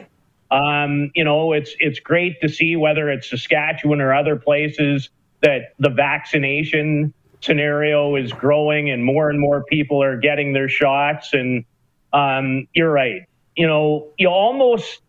Um, 0.50 1.10
you 1.14 1.24
know, 1.24 1.52
it's 1.52 1.74
it's 1.78 2.00
great 2.00 2.40
to 2.42 2.48
see 2.48 2.76
whether 2.76 3.08
it's 3.08 3.30
Saskatchewan 3.30 4.00
or 4.00 4.12
other 4.12 4.36
places 4.36 5.08
that 5.42 5.74
the 5.78 5.90
vaccination 5.90 7.14
scenario 7.40 8.16
is 8.16 8.32
growing 8.32 8.90
and 8.90 9.02
more 9.02 9.30
and 9.30 9.40
more 9.40 9.64
people 9.64 10.02
are 10.02 10.18
getting 10.18 10.52
their 10.52 10.68
shots. 10.68 11.32
And 11.32 11.64
um, 12.12 12.66
you're 12.74 12.92
right. 12.92 13.22
You 13.56 13.66
know, 13.66 14.08
you 14.18 14.28
almost 14.28 15.00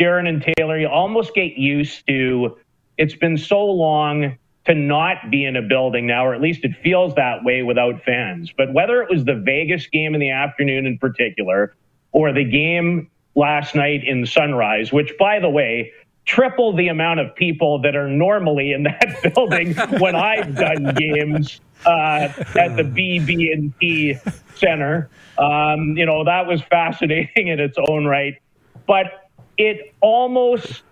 Darren 0.00 0.28
and 0.28 0.44
Taylor, 0.56 0.78
you 0.78 0.88
almost 0.88 1.34
get 1.34 1.56
used 1.56 2.06
to 2.08 2.56
it's 3.02 3.16
been 3.16 3.36
so 3.36 3.64
long 3.64 4.38
to 4.64 4.74
not 4.76 5.28
be 5.28 5.44
in 5.44 5.56
a 5.56 5.62
building 5.62 6.06
now, 6.06 6.24
or 6.24 6.34
at 6.34 6.40
least 6.40 6.64
it 6.64 6.70
feels 6.84 7.14
that 7.16 7.42
way 7.42 7.62
without 7.62 8.00
fans. 8.04 8.52
But 8.56 8.72
whether 8.72 9.02
it 9.02 9.10
was 9.10 9.24
the 9.24 9.34
Vegas 9.34 9.88
game 9.88 10.14
in 10.14 10.20
the 10.20 10.30
afternoon 10.30 10.86
in 10.86 10.98
particular, 10.98 11.74
or 12.12 12.32
the 12.32 12.44
game 12.44 13.10
last 13.34 13.74
night 13.74 14.04
in 14.04 14.24
Sunrise, 14.24 14.92
which, 14.92 15.12
by 15.18 15.40
the 15.40 15.48
way, 15.50 15.90
triple 16.26 16.76
the 16.76 16.86
amount 16.86 17.18
of 17.18 17.34
people 17.34 17.80
that 17.80 17.96
are 17.96 18.08
normally 18.08 18.72
in 18.72 18.84
that 18.84 19.18
building 19.34 19.74
when 19.98 20.14
I've 20.14 20.54
done 20.54 20.94
games 20.94 21.60
uh, 21.84 22.28
at 22.54 22.76
the 22.76 22.84
BB&T 22.84 24.16
Center. 24.54 25.10
Um, 25.38 25.96
you 25.96 26.06
know, 26.06 26.24
that 26.24 26.46
was 26.46 26.62
fascinating 26.62 27.48
in 27.48 27.58
its 27.58 27.78
own 27.88 28.04
right. 28.04 28.40
But 28.86 29.28
it 29.58 29.92
almost, 30.00 30.82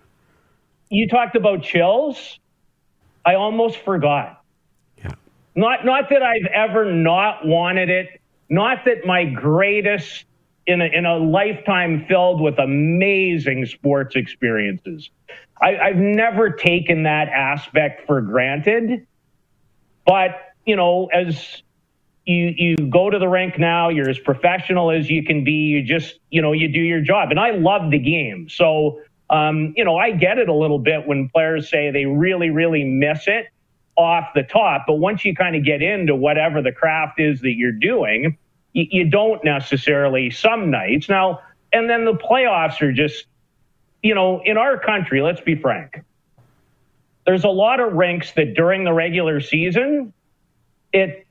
you 0.91 1.09
talked 1.09 1.37
about 1.37 1.63
chills. 1.63 2.39
I 3.25 3.37
almost 3.37 3.79
forgot. 3.79 4.43
yeah. 4.99 5.13
Not 5.55 5.85
not 5.85 6.11
that 6.11 6.23
I've 6.23 6.47
ever 6.47 6.93
not 6.93 7.47
wanted 7.47 7.89
it. 7.91 8.21
Not 8.49 8.85
that 8.87 9.07
my 9.07 9.25
greatest 9.25 10.25
in 10.67 10.81
a, 10.81 10.87
in 10.87 11.07
a 11.07 11.17
lifetime 11.17 12.05
filled 12.09 12.41
with 12.41 12.59
amazing 12.59 13.67
sports 13.67 14.17
experiences. 14.17 15.11
I, 15.63 15.79
I've 15.79 15.97
never 15.97 16.51
taken 16.51 17.05
that 17.05 17.29
aspect 17.29 18.07
for 18.07 18.21
granted. 18.21 19.07
But 20.07 20.31
you 20.67 20.77
know, 20.77 21.07
as 21.07 21.63
you 22.25 22.53
you 22.57 22.77
go 22.77 23.11
to 23.11 23.19
the 23.19 23.29
rink 23.29 23.59
now, 23.59 23.89
you're 23.91 24.09
as 24.09 24.19
professional 24.19 24.91
as 24.91 25.11
you 25.11 25.25
can 25.25 25.45
be. 25.45 25.53
You 25.53 25.83
just 25.83 26.19
you 26.31 26.43
know 26.43 26.53
you 26.53 26.69
do 26.69 26.81
your 26.81 27.01
job, 27.01 27.31
and 27.31 27.39
I 27.39 27.51
love 27.53 27.91
the 27.91 27.99
game. 27.99 28.49
So 28.49 29.01
um, 29.31 29.73
you 29.77 29.85
know, 29.85 29.97
I 29.97 30.11
get 30.11 30.39
it 30.39 30.49
a 30.49 30.55
little 30.55 30.79
bit 30.79 31.07
when 31.07 31.29
players 31.29 31.71
say 31.71 31.91
they 31.91 32.05
really 32.07 32.51
really 32.51 32.85
miss 32.85 33.27
it 33.27 33.47
off 33.97 34.31
the 34.35 34.43
top. 34.43 34.85
But 34.87 34.95
once 34.95 35.25
you 35.25 35.35
kind 35.35 35.57
of 35.57 35.65
get 35.65 35.83
into 35.83 36.15
whatever 36.15 36.63
the 36.63 36.73
craft 36.73 37.21
is 37.21 37.41
that 37.41 37.53
you're 37.53 37.73
doing, 37.73 38.37
you, 38.73 38.87
you 38.91 39.11
don't 39.11 39.43
necessarily 39.45 40.31
some 40.31 40.71
nights 40.71 41.09
now. 41.09 41.41
And 41.73 41.89
then 41.89 42.05
the 42.05 42.15
playoffs 42.15 42.81
are 42.81 42.93
just, 42.93 43.27
you 44.03 44.15
know, 44.15 44.41
in 44.45 44.57
our 44.57 44.79
country. 44.79 45.23
Let's 45.23 45.41
be 45.41 45.55
frank. 45.55 46.03
There's 47.27 47.45
a 47.45 47.49
lot 47.49 47.81
of 47.81 47.93
rinks 47.93 48.33
that 48.33 48.55
during 48.55 48.85
the 48.85 48.93
regular 48.93 49.41
season, 49.41 50.13
it 50.93 51.27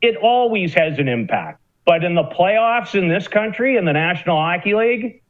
it 0.00 0.16
always 0.16 0.74
has 0.74 0.98
an 0.98 1.08
impact. 1.08 1.60
But 1.84 2.04
in 2.04 2.14
the 2.14 2.24
playoffs 2.24 2.94
in 2.94 3.08
this 3.08 3.28
country, 3.28 3.76
in 3.76 3.84
the 3.84 3.92
National 3.92 4.36
Hockey 4.36 4.74
League, 4.74 5.22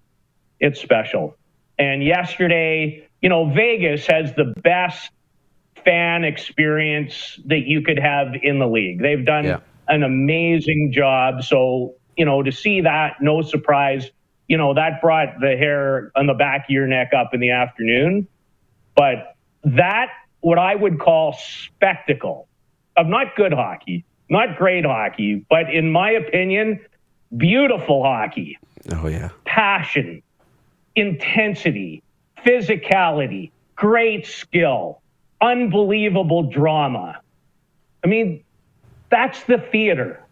it's 0.58 0.80
special. 0.80 1.36
And 1.78 2.02
yesterday, 2.04 3.08
you 3.20 3.28
know, 3.28 3.50
Vegas 3.52 4.06
has 4.06 4.34
the 4.34 4.52
best 4.62 5.10
fan 5.84 6.24
experience 6.24 7.40
that 7.46 7.66
you 7.66 7.82
could 7.82 7.98
have 7.98 8.28
in 8.42 8.58
the 8.58 8.66
league. 8.68 9.00
They've 9.00 9.24
done 9.24 9.44
Yeah. 9.44 9.58
an 9.88 10.02
amazing 10.02 10.92
job. 10.92 11.42
So, 11.42 11.94
you 12.16 12.24
know, 12.24 12.42
to 12.42 12.52
see 12.52 12.82
that, 12.82 13.16
no 13.20 13.42
surprise, 13.42 14.10
you 14.48 14.56
know, 14.58 14.74
that 14.74 15.00
brought 15.00 15.40
the 15.40 15.56
hair 15.56 16.12
on 16.14 16.26
the 16.26 16.34
back 16.34 16.64
of 16.66 16.70
your 16.70 16.86
neck 16.86 17.12
up 17.16 17.34
in 17.34 17.40
the 17.40 17.50
afternoon. 17.50 18.28
But 18.94 19.34
that, 19.64 20.08
what 20.40 20.58
I 20.58 20.74
would 20.74 21.00
call 21.00 21.32
spectacle 21.32 22.48
of 22.96 23.06
not 23.06 23.34
good 23.36 23.52
hockey, 23.52 24.04
not 24.28 24.56
great 24.56 24.84
hockey, 24.84 25.44
but 25.48 25.72
in 25.72 25.90
my 25.90 26.10
opinion, 26.10 26.80
beautiful 27.36 28.02
hockey 28.04 28.58
Oh 28.92 29.08
yeah. 29.08 29.30
passion, 29.44 30.22
intensity, 30.94 32.02
physicality, 32.44 33.50
great 33.76 34.26
skill, 34.26 35.00
unbelievable 35.40 36.44
drama. 36.44 37.20
I 38.04 38.06
mean, 38.06 38.44
that's 39.10 39.42
the 39.44 39.58
theater. 39.58 40.22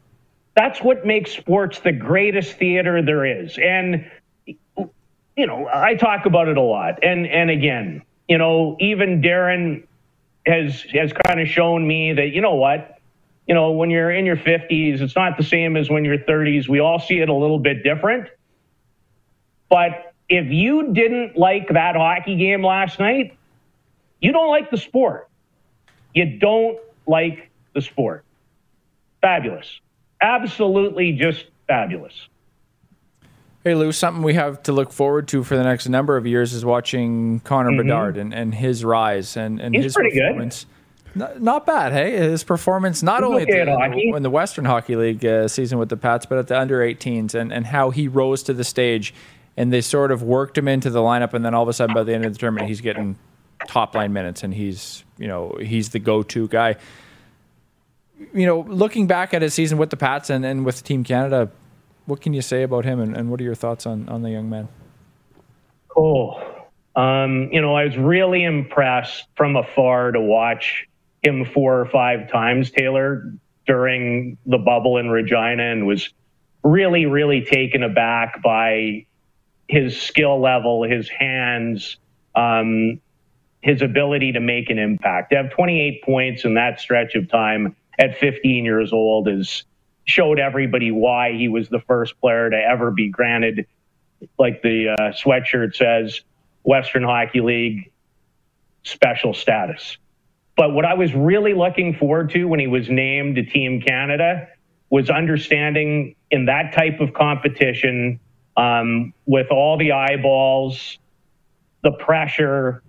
That's 0.56 0.80
what 0.80 1.06
makes 1.06 1.32
sports 1.32 1.80
the 1.80 1.92
greatest 1.92 2.54
theater 2.54 3.02
there 3.02 3.24
is. 3.24 3.58
And 3.58 4.10
you 5.36 5.46
know, 5.46 5.68
I 5.72 5.94
talk 5.94 6.26
about 6.26 6.48
it 6.48 6.56
a 6.56 6.62
lot. 6.62 7.02
And 7.02 7.26
and 7.26 7.50
again, 7.50 8.02
you 8.28 8.38
know, 8.38 8.76
even 8.80 9.22
Darren 9.22 9.84
has 10.46 10.82
has 10.92 11.12
kind 11.26 11.40
of 11.40 11.48
shown 11.48 11.86
me 11.86 12.12
that 12.12 12.28
you 12.30 12.40
know 12.40 12.54
what, 12.54 12.98
you 13.46 13.54
know, 13.54 13.72
when 13.72 13.90
you're 13.90 14.10
in 14.10 14.26
your 14.26 14.36
50s, 14.36 15.00
it's 15.00 15.16
not 15.16 15.36
the 15.36 15.42
same 15.42 15.76
as 15.76 15.88
when 15.88 16.04
you're 16.04 16.18
30s. 16.18 16.68
We 16.68 16.80
all 16.80 16.98
see 16.98 17.20
it 17.20 17.28
a 17.28 17.34
little 17.34 17.58
bit 17.58 17.82
different. 17.82 18.28
But 19.68 20.09
if 20.30 20.50
you 20.50 20.92
didn't 20.94 21.36
like 21.36 21.68
that 21.70 21.96
hockey 21.96 22.36
game 22.36 22.64
last 22.64 23.00
night, 23.00 23.36
you 24.20 24.32
don't 24.32 24.48
like 24.48 24.70
the 24.70 24.76
sport. 24.76 25.28
You 26.14 26.38
don't 26.38 26.78
like 27.06 27.50
the 27.74 27.82
sport. 27.82 28.24
Fabulous. 29.20 29.80
Absolutely 30.22 31.12
just 31.12 31.46
fabulous. 31.66 32.28
Hey 33.64 33.74
Lou, 33.74 33.92
something 33.92 34.22
we 34.22 34.34
have 34.34 34.62
to 34.62 34.72
look 34.72 34.92
forward 34.92 35.28
to 35.28 35.42
for 35.44 35.56
the 35.56 35.64
next 35.64 35.88
number 35.88 36.16
of 36.16 36.26
years 36.26 36.54
is 36.54 36.64
watching 36.64 37.40
Connor 37.40 37.76
Bedard 37.76 38.16
and, 38.16 38.32
and 38.32 38.54
his 38.54 38.84
rise 38.84 39.36
and, 39.36 39.60
and 39.60 39.74
Mm-hmm. 39.74 39.82
He's 39.82 39.96
his 39.96 40.12
performance. 40.14 40.66
Not, 41.14 41.42
not 41.42 41.66
bad, 41.66 41.92
hey. 41.92 42.16
His 42.16 42.44
performance 42.44 43.02
not 43.02 43.22
He's 43.22 43.28
only 43.28 43.42
okay 43.42 43.60
at 43.60 43.64
the, 43.66 43.72
at 43.72 43.90
hockey. 43.90 44.12
in 44.14 44.22
the 44.22 44.30
Western 44.30 44.64
Hockey 44.64 44.94
League 44.94 45.26
uh, 45.26 45.48
season 45.48 45.78
with 45.78 45.88
the 45.88 45.96
Pats, 45.96 46.24
but 46.24 46.38
at 46.38 46.46
the 46.46 46.58
under 46.58 46.78
18s 46.78 47.34
and, 47.34 47.52
and 47.52 47.66
how 47.66 47.90
he 47.90 48.06
rose 48.06 48.44
to 48.44 48.54
the 48.54 48.64
stage 48.64 49.12
and 49.60 49.72
they 49.72 49.80
sort 49.80 50.10
of 50.10 50.22
worked 50.22 50.56
him 50.56 50.68
into 50.68 50.90
the 50.90 51.00
lineup 51.00 51.34
and 51.34 51.44
then 51.44 51.54
all 51.54 51.62
of 51.62 51.68
a 51.68 51.72
sudden 51.72 51.94
by 51.94 52.02
the 52.02 52.14
end 52.14 52.24
of 52.24 52.32
the 52.32 52.38
tournament 52.38 52.68
he's 52.68 52.80
getting 52.80 53.16
top 53.66 53.94
line 53.94 54.12
minutes, 54.12 54.42
and 54.42 54.54
he's 54.54 55.04
you 55.18 55.28
know 55.28 55.56
he's 55.60 55.90
the 55.90 55.98
go 55.98 56.22
to 56.22 56.48
guy. 56.48 56.76
You 58.34 58.46
know, 58.46 58.60
looking 58.60 59.06
back 59.06 59.32
at 59.32 59.42
his 59.42 59.54
season 59.54 59.78
with 59.78 59.90
the 59.90 59.96
Pats 59.96 60.28
and, 60.28 60.44
and 60.44 60.64
with 60.66 60.84
Team 60.84 61.04
Canada, 61.04 61.50
what 62.04 62.20
can 62.20 62.34
you 62.34 62.42
say 62.42 62.62
about 62.62 62.84
him, 62.84 63.00
and, 63.00 63.16
and 63.16 63.30
what 63.30 63.40
are 63.40 63.44
your 63.44 63.54
thoughts 63.54 63.86
on 63.86 64.08
on 64.08 64.22
the 64.22 64.30
young 64.30 64.48
man? 64.50 64.68
Oh, 65.96 66.40
um, 66.96 67.50
you 67.52 67.60
know, 67.60 67.74
I 67.74 67.84
was 67.84 67.96
really 67.96 68.44
impressed 68.44 69.26
from 69.36 69.56
afar 69.56 70.12
to 70.12 70.20
watch 70.20 70.86
him 71.22 71.44
four 71.44 71.80
or 71.80 71.86
five 71.86 72.30
times, 72.30 72.70
Taylor, 72.70 73.32
during 73.66 74.38
the 74.46 74.58
bubble 74.58 74.96
in 74.98 75.10
Regina, 75.10 75.62
and 75.62 75.86
was 75.86 76.12
really, 76.62 77.06
really 77.06 77.42
taken 77.42 77.82
aback 77.82 78.42
by 78.42 79.06
his 79.70 80.00
skill 80.02 80.40
level, 80.40 80.82
his 80.82 81.08
hands, 81.08 81.96
um, 82.34 83.00
his 83.62 83.82
ability 83.82 84.32
to 84.32 84.40
make 84.40 84.68
an 84.68 84.80
impact. 84.80 85.30
To 85.30 85.36
have 85.36 85.52
28 85.52 86.02
points 86.02 86.44
in 86.44 86.54
that 86.54 86.80
stretch 86.80 87.14
of 87.14 87.28
time 87.28 87.76
at 87.96 88.18
15 88.18 88.64
years 88.64 88.92
old 88.92 89.28
is 89.28 89.64
showed 90.06 90.40
everybody 90.40 90.90
why 90.90 91.34
he 91.34 91.46
was 91.46 91.68
the 91.68 91.78
first 91.86 92.20
player 92.20 92.50
to 92.50 92.56
ever 92.56 92.90
be 92.90 93.10
granted, 93.10 93.66
like 94.40 94.60
the 94.62 94.88
uh, 94.88 95.12
sweatshirt 95.12 95.76
says, 95.76 96.20
Western 96.64 97.04
Hockey 97.04 97.40
League 97.40 97.92
special 98.82 99.32
status. 99.32 99.98
But 100.56 100.72
what 100.72 100.84
I 100.84 100.94
was 100.94 101.14
really 101.14 101.54
looking 101.54 101.94
forward 101.94 102.30
to 102.30 102.46
when 102.46 102.58
he 102.58 102.66
was 102.66 102.90
named 102.90 103.36
to 103.36 103.44
Team 103.44 103.80
Canada 103.80 104.48
was 104.90 105.10
understanding 105.10 106.16
in 106.32 106.46
that 106.46 106.72
type 106.74 106.98
of 106.98 107.14
competition 107.14 108.18
um, 108.56 109.12
with 109.26 109.50
all 109.50 109.76
the 109.78 109.92
eyeballs, 109.92 110.98
the 111.82 111.92
pressure, 111.92 112.82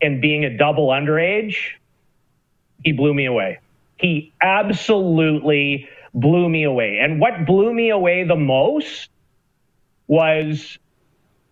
and 0.00 0.20
being 0.20 0.44
a 0.44 0.56
double 0.56 0.88
underage, 0.88 1.56
he 2.84 2.92
blew 2.92 3.12
me 3.14 3.26
away. 3.26 3.58
He 3.96 4.32
absolutely 4.40 5.88
blew 6.14 6.48
me 6.48 6.64
away. 6.64 6.98
And 6.98 7.20
what 7.20 7.46
blew 7.46 7.72
me 7.72 7.90
away 7.90 8.24
the 8.24 8.36
most 8.36 9.10
was, 10.06 10.78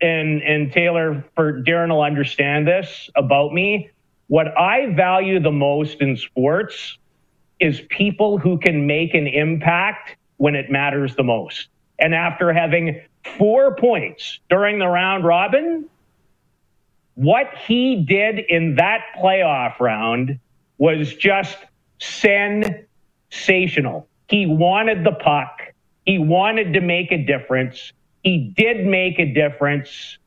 and 0.01 0.43
and 0.43 0.73
Taylor, 0.73 1.25
for 1.35 1.61
Darren 1.63 1.91
will 1.91 2.03
understand 2.03 2.67
this 2.67 3.11
about 3.17 3.53
me. 3.53 3.91
What 4.29 4.57
I 4.59 4.87
value 4.95 5.41
the 5.41 5.53
most 5.53 6.01
in 6.01 6.17
sports 6.17 6.99
is 7.61 7.81
people 7.89 8.39
who 8.39 8.59
can 8.59 8.87
make 8.87 9.15
an 9.15 9.27
impact 9.27 10.17
when 10.37 10.55
it 10.55 10.71
matters 10.71 11.15
the 11.17 11.23
most. 11.23 11.69
And 11.99 12.15
after 12.15 12.53
having 12.53 13.03
four 13.39 13.75
points 13.75 14.39
during 14.49 14.79
the 14.79 14.87
round 14.87 15.25
robin, 15.25 15.87
what 17.15 17.53
he 17.67 17.97
did 17.97 18.39
in 18.39 18.77
that 18.77 19.01
playoff 19.19 19.81
round 19.81 20.39
was 20.79 21.13
just 21.15 21.59
sensational. 21.99 24.07
He 24.29 24.47
wanted 24.47 25.05
the 25.05 25.13
puck. 25.13 25.61
He 26.05 26.19
wanted 26.19 26.75
to 26.75 26.81
make 26.81 27.13
a 27.13 27.19
difference. 27.19 27.93
He 28.23 28.53
did 28.57 28.87
make 28.87 29.19
a 29.19 29.33
difference. 29.33 30.19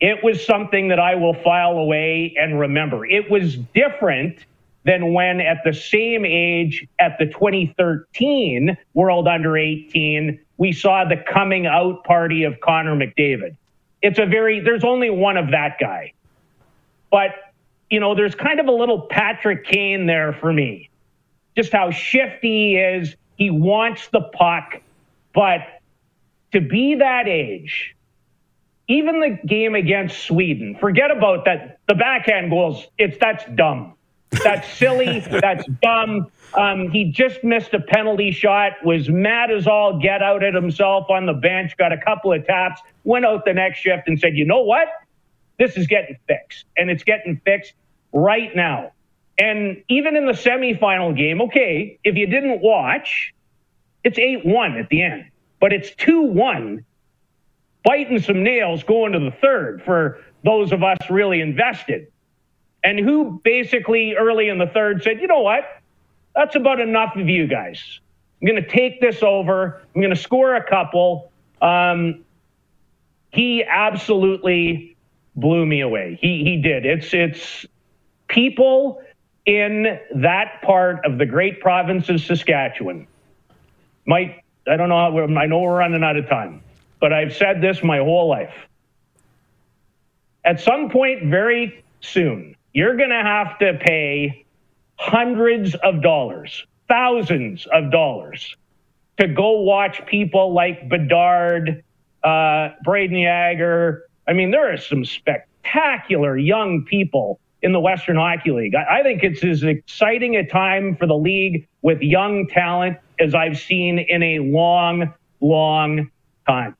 It 0.00 0.24
was 0.24 0.44
something 0.44 0.88
that 0.88 0.98
I 0.98 1.14
will 1.14 1.34
file 1.34 1.78
away 1.78 2.34
and 2.38 2.58
remember. 2.58 3.06
It 3.06 3.30
was 3.30 3.56
different 3.56 4.44
than 4.84 5.12
when 5.12 5.40
at 5.40 5.58
the 5.64 5.72
same 5.72 6.24
age 6.24 6.86
at 6.98 7.18
the 7.18 7.26
2013 7.26 8.76
World 8.92 9.26
Under 9.26 9.56
18, 9.56 10.38
we 10.58 10.72
saw 10.72 11.04
the 11.04 11.16
coming 11.16 11.66
out 11.66 12.04
party 12.04 12.44
of 12.44 12.60
Connor 12.60 12.94
McDavid. 12.94 13.56
It's 14.02 14.18
a 14.18 14.26
very, 14.26 14.60
there's 14.60 14.84
only 14.84 15.10
one 15.10 15.36
of 15.36 15.50
that 15.50 15.78
guy. 15.80 16.12
But, 17.10 17.30
you 17.90 18.00
know, 18.00 18.14
there's 18.14 18.34
kind 18.34 18.60
of 18.60 18.66
a 18.66 18.72
little 18.72 19.02
Patrick 19.02 19.64
Kane 19.64 20.06
there 20.06 20.32
for 20.34 20.52
me. 20.52 20.90
Just 21.56 21.72
how 21.72 21.90
shifty 21.90 22.48
he 22.48 22.76
is. 22.76 23.16
He 23.36 23.50
wants 23.50 24.08
the 24.08 24.20
puck. 24.20 24.80
But 25.34 25.60
to 26.52 26.60
be 26.60 26.96
that 26.96 27.26
age, 27.26 27.96
even 28.88 29.20
the 29.20 29.38
game 29.46 29.74
against 29.74 30.24
Sweden, 30.24 30.76
forget 30.78 31.10
about 31.10 31.46
that. 31.46 31.78
The 31.88 31.94
backhand 31.94 32.50
goals, 32.50 32.86
it's 32.98 33.16
that's 33.18 33.44
dumb. 33.54 33.94
That's 34.42 34.70
silly. 34.72 35.20
that's 35.20 35.66
dumb. 35.82 36.30
Um, 36.54 36.90
he 36.90 37.10
just 37.10 37.42
missed 37.42 37.74
a 37.74 37.80
penalty 37.80 38.30
shot, 38.30 38.72
was 38.84 39.08
mad 39.08 39.50
as 39.50 39.66
all 39.66 39.98
get 39.98 40.22
out 40.22 40.42
at 40.42 40.54
himself 40.54 41.10
on 41.10 41.26
the 41.26 41.32
bench, 41.32 41.76
got 41.76 41.92
a 41.92 41.98
couple 41.98 42.32
of 42.32 42.46
taps, 42.46 42.80
went 43.02 43.24
out 43.24 43.44
the 43.44 43.52
next 43.52 43.80
shift 43.80 44.06
and 44.06 44.18
said, 44.18 44.36
you 44.36 44.44
know 44.44 44.62
what? 44.62 44.88
This 45.58 45.76
is 45.76 45.86
getting 45.86 46.16
fixed. 46.26 46.64
And 46.76 46.90
it's 46.90 47.02
getting 47.02 47.40
fixed 47.44 47.74
right 48.12 48.54
now. 48.54 48.92
And 49.36 49.82
even 49.88 50.16
in 50.16 50.26
the 50.26 50.32
semifinal 50.32 51.16
game, 51.16 51.42
okay, 51.42 51.98
if 52.04 52.14
you 52.14 52.26
didn't 52.26 52.62
watch, 52.62 53.34
it's 54.04 54.18
8 54.18 54.46
1 54.46 54.78
at 54.78 54.88
the 54.90 55.02
end, 55.02 55.24
but 55.60 55.72
it's 55.72 55.92
2 55.96 56.22
1, 56.22 56.84
biting 57.84 58.20
some 58.20 58.44
nails 58.44 58.84
going 58.84 59.12
to 59.12 59.18
the 59.18 59.32
third 59.42 59.82
for 59.84 60.20
those 60.44 60.72
of 60.72 60.84
us 60.84 60.98
really 61.10 61.40
invested 61.40 62.06
and 62.84 63.00
who 63.00 63.40
basically 63.42 64.14
early 64.14 64.48
in 64.48 64.58
the 64.58 64.66
third 64.66 65.02
said, 65.02 65.20
you 65.20 65.26
know 65.26 65.40
what? 65.40 65.64
That's 66.36 66.54
about 66.54 66.80
enough 66.80 67.16
of 67.16 67.28
you 67.28 67.46
guys. 67.46 68.00
I'm 68.40 68.46
going 68.46 68.62
to 68.62 68.68
take 68.68 69.00
this 69.00 69.22
over. 69.22 69.82
I'm 69.94 70.00
going 70.02 70.14
to 70.14 70.20
score 70.20 70.54
a 70.54 70.62
couple. 70.62 71.32
Um, 71.62 72.24
he 73.30 73.64
absolutely 73.64 74.96
blew 75.34 75.64
me 75.64 75.80
away. 75.80 76.18
He 76.20 76.44
he 76.44 76.60
did. 76.60 76.84
It's 76.84 77.12
it's 77.14 77.66
people 78.28 79.02
in 79.46 79.98
that 80.14 80.62
part 80.62 81.04
of 81.04 81.18
the 81.18 81.26
great 81.26 81.60
province 81.60 82.08
of 82.08 82.20
Saskatchewan 82.20 83.06
might 84.06 84.42
I 84.68 84.76
don't 84.76 84.88
know 84.88 84.96
how 84.96 85.40
I 85.40 85.46
know 85.46 85.60
we're 85.60 85.78
running 85.78 86.04
out 86.04 86.16
of 86.16 86.28
time, 86.28 86.62
but 87.00 87.12
I've 87.12 87.34
said 87.34 87.60
this 87.60 87.82
my 87.82 87.98
whole 87.98 88.28
life. 88.28 88.54
At 90.44 90.60
some 90.60 90.90
point 90.90 91.24
very 91.24 91.82
soon, 92.00 92.54
you're 92.74 92.96
going 92.96 93.10
to 93.10 93.22
have 93.22 93.58
to 93.60 93.78
pay 93.80 94.44
hundreds 94.96 95.74
of 95.76 96.02
dollars, 96.02 96.66
thousands 96.88 97.66
of 97.72 97.90
dollars 97.90 98.56
to 99.18 99.28
go 99.28 99.60
watch 99.60 100.04
people 100.06 100.52
like 100.52 100.88
Bedard, 100.88 101.84
uh, 102.24 102.70
Brayden 102.84 103.22
Yager. 103.22 104.08
I 104.26 104.32
mean, 104.32 104.50
there 104.50 104.72
are 104.72 104.76
some 104.76 105.04
spectacular 105.04 106.36
young 106.36 106.84
people 106.84 107.38
in 107.62 107.72
the 107.72 107.80
Western 107.80 108.16
Hockey 108.16 108.50
League. 108.50 108.74
I, 108.74 109.00
I 109.00 109.02
think 109.02 109.22
it's 109.22 109.44
as 109.44 109.62
exciting 109.62 110.36
a 110.36 110.46
time 110.46 110.96
for 110.96 111.06
the 111.06 111.16
league 111.16 111.68
with 111.82 112.00
young 112.02 112.48
talent 112.48 112.98
as 113.20 113.34
I've 113.34 113.58
seen 113.58 114.00
in 114.00 114.22
a 114.22 114.40
long, 114.40 115.14
long 115.40 116.10
time. 116.46 116.76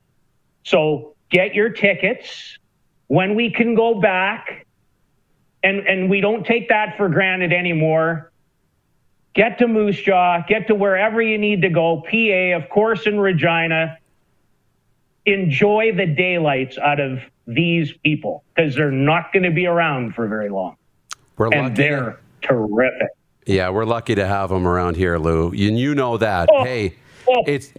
So 0.64 1.14
get 1.30 1.54
your 1.54 1.68
tickets 1.68 2.58
when 3.06 3.36
we 3.36 3.50
can 3.50 3.76
go 3.76 4.00
back 4.00 4.63
and 5.64 5.86
and 5.88 6.10
we 6.10 6.20
don't 6.20 6.44
take 6.46 6.68
that 6.68 6.96
for 6.96 7.08
granted 7.08 7.52
anymore. 7.52 8.30
Get 9.34 9.58
to 9.58 9.66
Moose 9.66 10.00
Jaw, 10.00 10.42
get 10.46 10.68
to 10.68 10.74
wherever 10.74 11.20
you 11.20 11.38
need 11.38 11.62
to 11.62 11.68
go. 11.68 12.02
PA, 12.02 12.56
of 12.56 12.68
course, 12.68 13.06
in 13.06 13.18
Regina. 13.18 13.98
Enjoy 15.26 15.90
the 15.96 16.06
daylights 16.06 16.78
out 16.78 17.00
of 17.00 17.18
these 17.46 17.92
people 18.04 18.44
because 18.54 18.74
they're 18.74 18.90
not 18.90 19.32
going 19.32 19.42
to 19.42 19.50
be 19.50 19.66
around 19.66 20.14
for 20.14 20.28
very 20.28 20.50
long. 20.50 20.76
We're 21.36 21.46
and 21.46 21.62
lucky. 21.62 21.74
they're 21.74 22.20
terrific. 22.42 23.08
Yeah, 23.46 23.70
we're 23.70 23.86
lucky 23.86 24.14
to 24.14 24.26
have 24.26 24.50
them 24.50 24.68
around 24.68 24.96
here, 24.96 25.18
Lou. 25.18 25.48
And 25.48 25.78
you 25.78 25.94
know 25.94 26.18
that. 26.18 26.48
Oh, 26.52 26.62
hey, 26.62 26.94
oh. 27.28 27.42
it's 27.46 27.72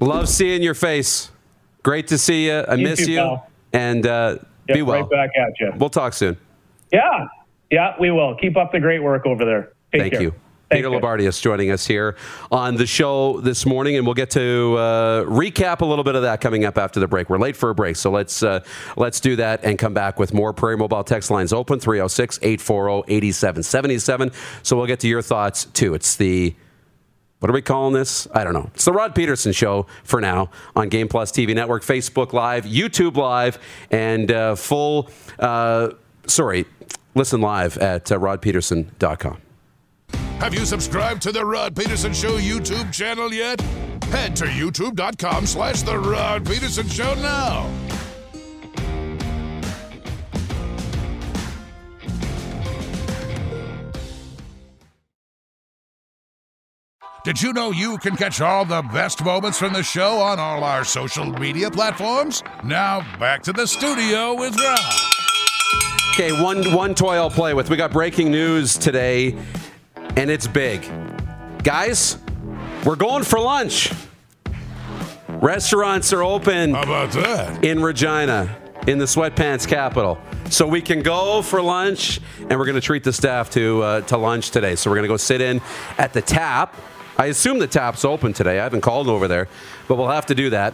love 0.00 0.28
seeing 0.28 0.62
your 0.62 0.74
face. 0.74 1.30
Great 1.82 2.06
to 2.08 2.18
see 2.18 2.46
you. 2.46 2.60
I 2.60 2.74
You 2.74 2.84
miss 2.84 3.04
too, 3.04 3.12
you. 3.12 3.18
pal. 3.18 3.50
And 3.72 4.06
uh, 4.06 4.38
Yep, 4.68 4.74
be 4.74 4.82
well. 4.82 5.02
Right 5.02 5.10
back 5.10 5.30
at 5.36 5.52
you. 5.60 5.72
We'll 5.76 5.90
talk 5.90 6.12
soon. 6.12 6.36
Yeah, 6.92 7.26
yeah, 7.70 7.94
we 7.98 8.10
will. 8.10 8.36
Keep 8.36 8.56
up 8.56 8.72
the 8.72 8.80
great 8.80 9.02
work 9.02 9.26
over 9.26 9.44
there. 9.44 9.72
Take 9.92 10.02
Thank 10.02 10.12
care. 10.14 10.22
you. 10.22 10.34
Thanks, 10.68 10.84
Peter. 10.84 10.88
Loubardias 10.88 11.40
joining 11.40 11.70
us 11.70 11.86
here 11.86 12.16
on 12.50 12.74
the 12.74 12.86
show 12.86 13.40
this 13.40 13.64
morning, 13.64 13.96
and 13.96 14.04
we'll 14.04 14.14
get 14.16 14.30
to 14.30 14.74
uh, 14.76 15.22
recap 15.24 15.80
a 15.80 15.84
little 15.84 16.02
bit 16.02 16.16
of 16.16 16.22
that 16.22 16.40
coming 16.40 16.64
up 16.64 16.76
after 16.76 16.98
the 16.98 17.06
break. 17.06 17.30
We're 17.30 17.38
late 17.38 17.54
for 17.54 17.70
a 17.70 17.74
break, 17.74 17.94
so 17.94 18.10
let's 18.10 18.42
uh, 18.42 18.64
let's 18.96 19.20
do 19.20 19.36
that 19.36 19.62
and 19.62 19.78
come 19.78 19.94
back 19.94 20.18
with 20.18 20.34
more. 20.34 20.52
Prairie 20.52 20.76
Mobile 20.76 21.04
text 21.04 21.30
lines 21.30 21.52
open 21.52 21.78
306 21.78 22.40
840 22.42 23.04
8777. 23.14 24.32
So 24.64 24.76
we'll 24.76 24.86
get 24.86 24.98
to 25.00 25.08
your 25.08 25.22
thoughts 25.22 25.66
too. 25.66 25.94
It's 25.94 26.16
the 26.16 26.56
what 27.38 27.50
are 27.50 27.54
we 27.54 27.62
calling 27.62 27.92
this? 27.92 28.26
I 28.34 28.42
don't 28.42 28.54
know. 28.54 28.70
It's 28.74 28.86
the 28.86 28.92
Rod 28.92 29.14
Peterson 29.14 29.52
Show 29.52 29.86
for 30.04 30.20
now 30.20 30.50
on 30.74 30.88
Game 30.88 31.06
Plus 31.06 31.30
TV 31.30 31.54
Network, 31.54 31.84
Facebook 31.84 32.32
Live, 32.32 32.64
YouTube 32.64 33.16
Live, 33.16 33.58
and 33.90 34.32
uh, 34.32 34.54
full, 34.54 35.10
uh, 35.38 35.90
sorry, 36.26 36.66
listen 37.14 37.40
live 37.40 37.78
at 37.78 38.10
uh, 38.10 38.18
rodpeterson.com. 38.18 39.40
Have 40.38 40.52
you 40.52 40.66
subscribed 40.66 41.22
to 41.22 41.32
the 41.32 41.44
Rod 41.44 41.74
Peterson 41.74 42.12
Show 42.12 42.38
YouTube 42.38 42.92
channel 42.92 43.32
yet? 43.32 43.60
Head 44.10 44.36
to 44.36 44.44
youtube.com 44.44 45.46
slash 45.46 45.82
the 45.82 45.98
Rod 45.98 46.46
Peterson 46.46 46.86
Show 46.88 47.14
now. 47.14 47.70
Did 57.26 57.42
you 57.42 57.52
know 57.52 57.72
you 57.72 57.98
can 57.98 58.14
catch 58.14 58.40
all 58.40 58.64
the 58.64 58.82
best 58.82 59.24
moments 59.24 59.58
from 59.58 59.72
the 59.72 59.82
show 59.82 60.18
on 60.18 60.38
all 60.38 60.62
our 60.62 60.84
social 60.84 61.24
media 61.24 61.68
platforms? 61.68 62.40
Now 62.62 63.00
back 63.18 63.42
to 63.42 63.52
the 63.52 63.66
studio 63.66 64.34
with 64.34 64.54
Rod. 64.54 65.05
Okay, 66.18 66.32
one 66.32 66.72
one 66.72 66.94
toy 66.94 67.16
I'll 67.16 67.28
play 67.28 67.52
with. 67.52 67.68
We 67.68 67.76
got 67.76 67.92
breaking 67.92 68.30
news 68.30 68.78
today, 68.78 69.36
and 70.16 70.30
it's 70.30 70.46
big. 70.46 70.90
Guys, 71.62 72.16
we're 72.86 72.96
going 72.96 73.22
for 73.22 73.38
lunch. 73.38 73.92
Restaurants 75.28 76.14
are 76.14 76.22
open 76.22 76.72
How 76.72 76.84
about 76.84 77.10
that? 77.10 77.62
in 77.62 77.82
Regina, 77.82 78.56
in 78.86 78.96
the 78.96 79.04
sweatpants 79.04 79.68
capital. 79.68 80.16
So 80.48 80.66
we 80.66 80.80
can 80.80 81.02
go 81.02 81.42
for 81.42 81.60
lunch, 81.60 82.22
and 82.38 82.58
we're 82.58 82.64
going 82.64 82.76
to 82.76 82.80
treat 82.80 83.04
the 83.04 83.12
staff 83.12 83.50
to 83.50 83.82
uh, 83.82 84.00
to 84.00 84.16
lunch 84.16 84.52
today. 84.52 84.74
So 84.74 84.88
we're 84.88 84.96
going 84.96 85.04
to 85.04 85.12
go 85.12 85.18
sit 85.18 85.42
in 85.42 85.60
at 85.98 86.14
the 86.14 86.22
tap. 86.22 86.74
I 87.18 87.26
assume 87.26 87.58
the 87.58 87.66
tap's 87.66 88.06
open 88.06 88.32
today. 88.32 88.58
I 88.58 88.62
haven't 88.62 88.80
called 88.80 89.08
over 89.08 89.28
there, 89.28 89.48
but 89.86 89.96
we'll 89.96 90.08
have 90.08 90.24
to 90.26 90.34
do 90.34 90.48
that. 90.48 90.72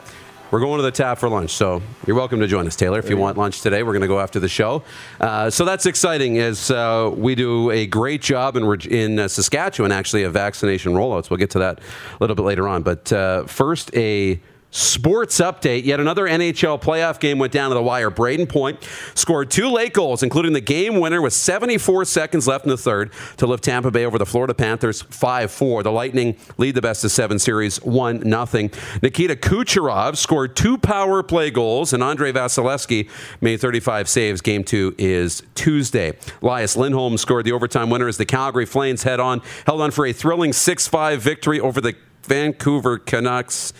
We're 0.53 0.61
going 0.61 0.77
to 0.77 0.83
the 0.83 0.91
tap 0.91 1.17
for 1.17 1.31
lunch, 1.31 1.53
so 1.53 1.81
you're 2.07 2.15
welcome 2.15 2.39
to 2.41 2.47
join 2.47 2.67
us, 2.67 2.77
Taylor. 2.77 2.99
If 2.99 3.09
you 3.09 3.17
want 3.17 3.39
lunch 3.39 3.63
today, 3.63 3.83
we're 3.83 3.93
going 3.93 4.03
to 4.03 4.07
go 4.07 4.21
after 4.21 4.39
the 4.39 4.51
show. 4.51 4.85
Uh, 5.19 5.49
so 5.49 5.65
that's 5.65 5.87
exciting 5.87 6.39
as 6.41 6.71
uh, 6.71 7.11
we 7.17 7.35
do 7.35 7.71
a 7.71 7.87
great 7.87 8.21
job 8.21 8.55
in, 8.57 8.81
in 8.83 9.19
uh, 9.19 9.29
Saskatchewan, 9.29 9.93
actually, 9.93 10.25
of 10.25 10.35
vaccination 10.35 10.93
rollouts. 10.93 11.31
We'll 11.31 11.39
get 11.39 11.49
to 11.53 11.59
that 11.61 11.79
a 11.79 12.17
little 12.21 12.37
bit 12.37 12.43
later 12.43 12.69
on. 12.69 12.83
But 12.83 13.11
uh, 13.15 13.45
first, 13.45 13.97
a 13.97 14.43
Sports 14.75 15.39
update. 15.39 15.85
Yet 15.85 16.01
another 16.01 16.25
NHL 16.25 16.81
playoff 16.81 17.21
game 17.21 17.39
went 17.39 17.53
down 17.53 17.69
to 17.69 17.75
the 17.75 17.83
wire. 17.83 18.11
Brayden 18.11 18.49
Point 18.49 18.83
scored 19.15 19.51
two 19.51 19.69
late 19.69 19.93
goals, 19.93 20.23
including 20.23 20.55
the 20.55 20.63
game 20.63 20.99
winner 20.99 21.21
with 21.21 21.35
74 21.35 22.07
seconds 22.07 22.49
left 22.49 22.65
in 22.65 22.71
the 22.71 22.79
third 22.79 23.13
to 23.37 23.47
lift 23.47 23.65
Tampa 23.65 23.91
Bay 23.91 24.07
over 24.07 24.17
the 24.17 24.25
Florida 24.25 24.55
Panthers 24.55 25.03
5 25.03 25.51
4. 25.51 25.83
The 25.83 25.93
Lightning 25.93 26.39
lead 26.57 26.75
the 26.75 26.81
best 26.81 27.05
of 27.05 27.11
seven 27.11 27.39
series 27.39 27.83
1 27.83 28.23
0. 28.23 28.71
Nikita 29.03 29.37
Kucherov 29.37 30.17
scored 30.17 30.57
two 30.57 30.79
power 30.79 31.23
play 31.23 31.51
goals, 31.51 31.93
and 31.93 32.03
Andrei 32.03 32.33
Vasilevskiy 32.33 33.11
made 33.43 33.61
35 33.61 34.09
saves. 34.09 34.41
Game 34.41 34.65
two 34.65 34.95
is 34.97 35.43
Tuesday. 35.55 36.15
Elias 36.41 36.77
Lindholm 36.77 37.19
scored 37.19 37.45
the 37.45 37.53
overtime 37.53 37.91
winner 37.91 38.09
as 38.09 38.17
the 38.17 38.25
Calgary 38.25 38.65
Flames 38.65 39.03
head 39.03 39.21
on, 39.21 39.43
held 39.67 39.83
on 39.83 39.91
for 39.91 40.07
a 40.07 40.15
thrilling 40.15 40.55
6 40.55 40.89
5 40.89 41.21
victory 41.21 41.61
over 41.61 41.83
the 41.83 41.95
Vancouver 42.23 42.99
Canucks. 42.99 43.75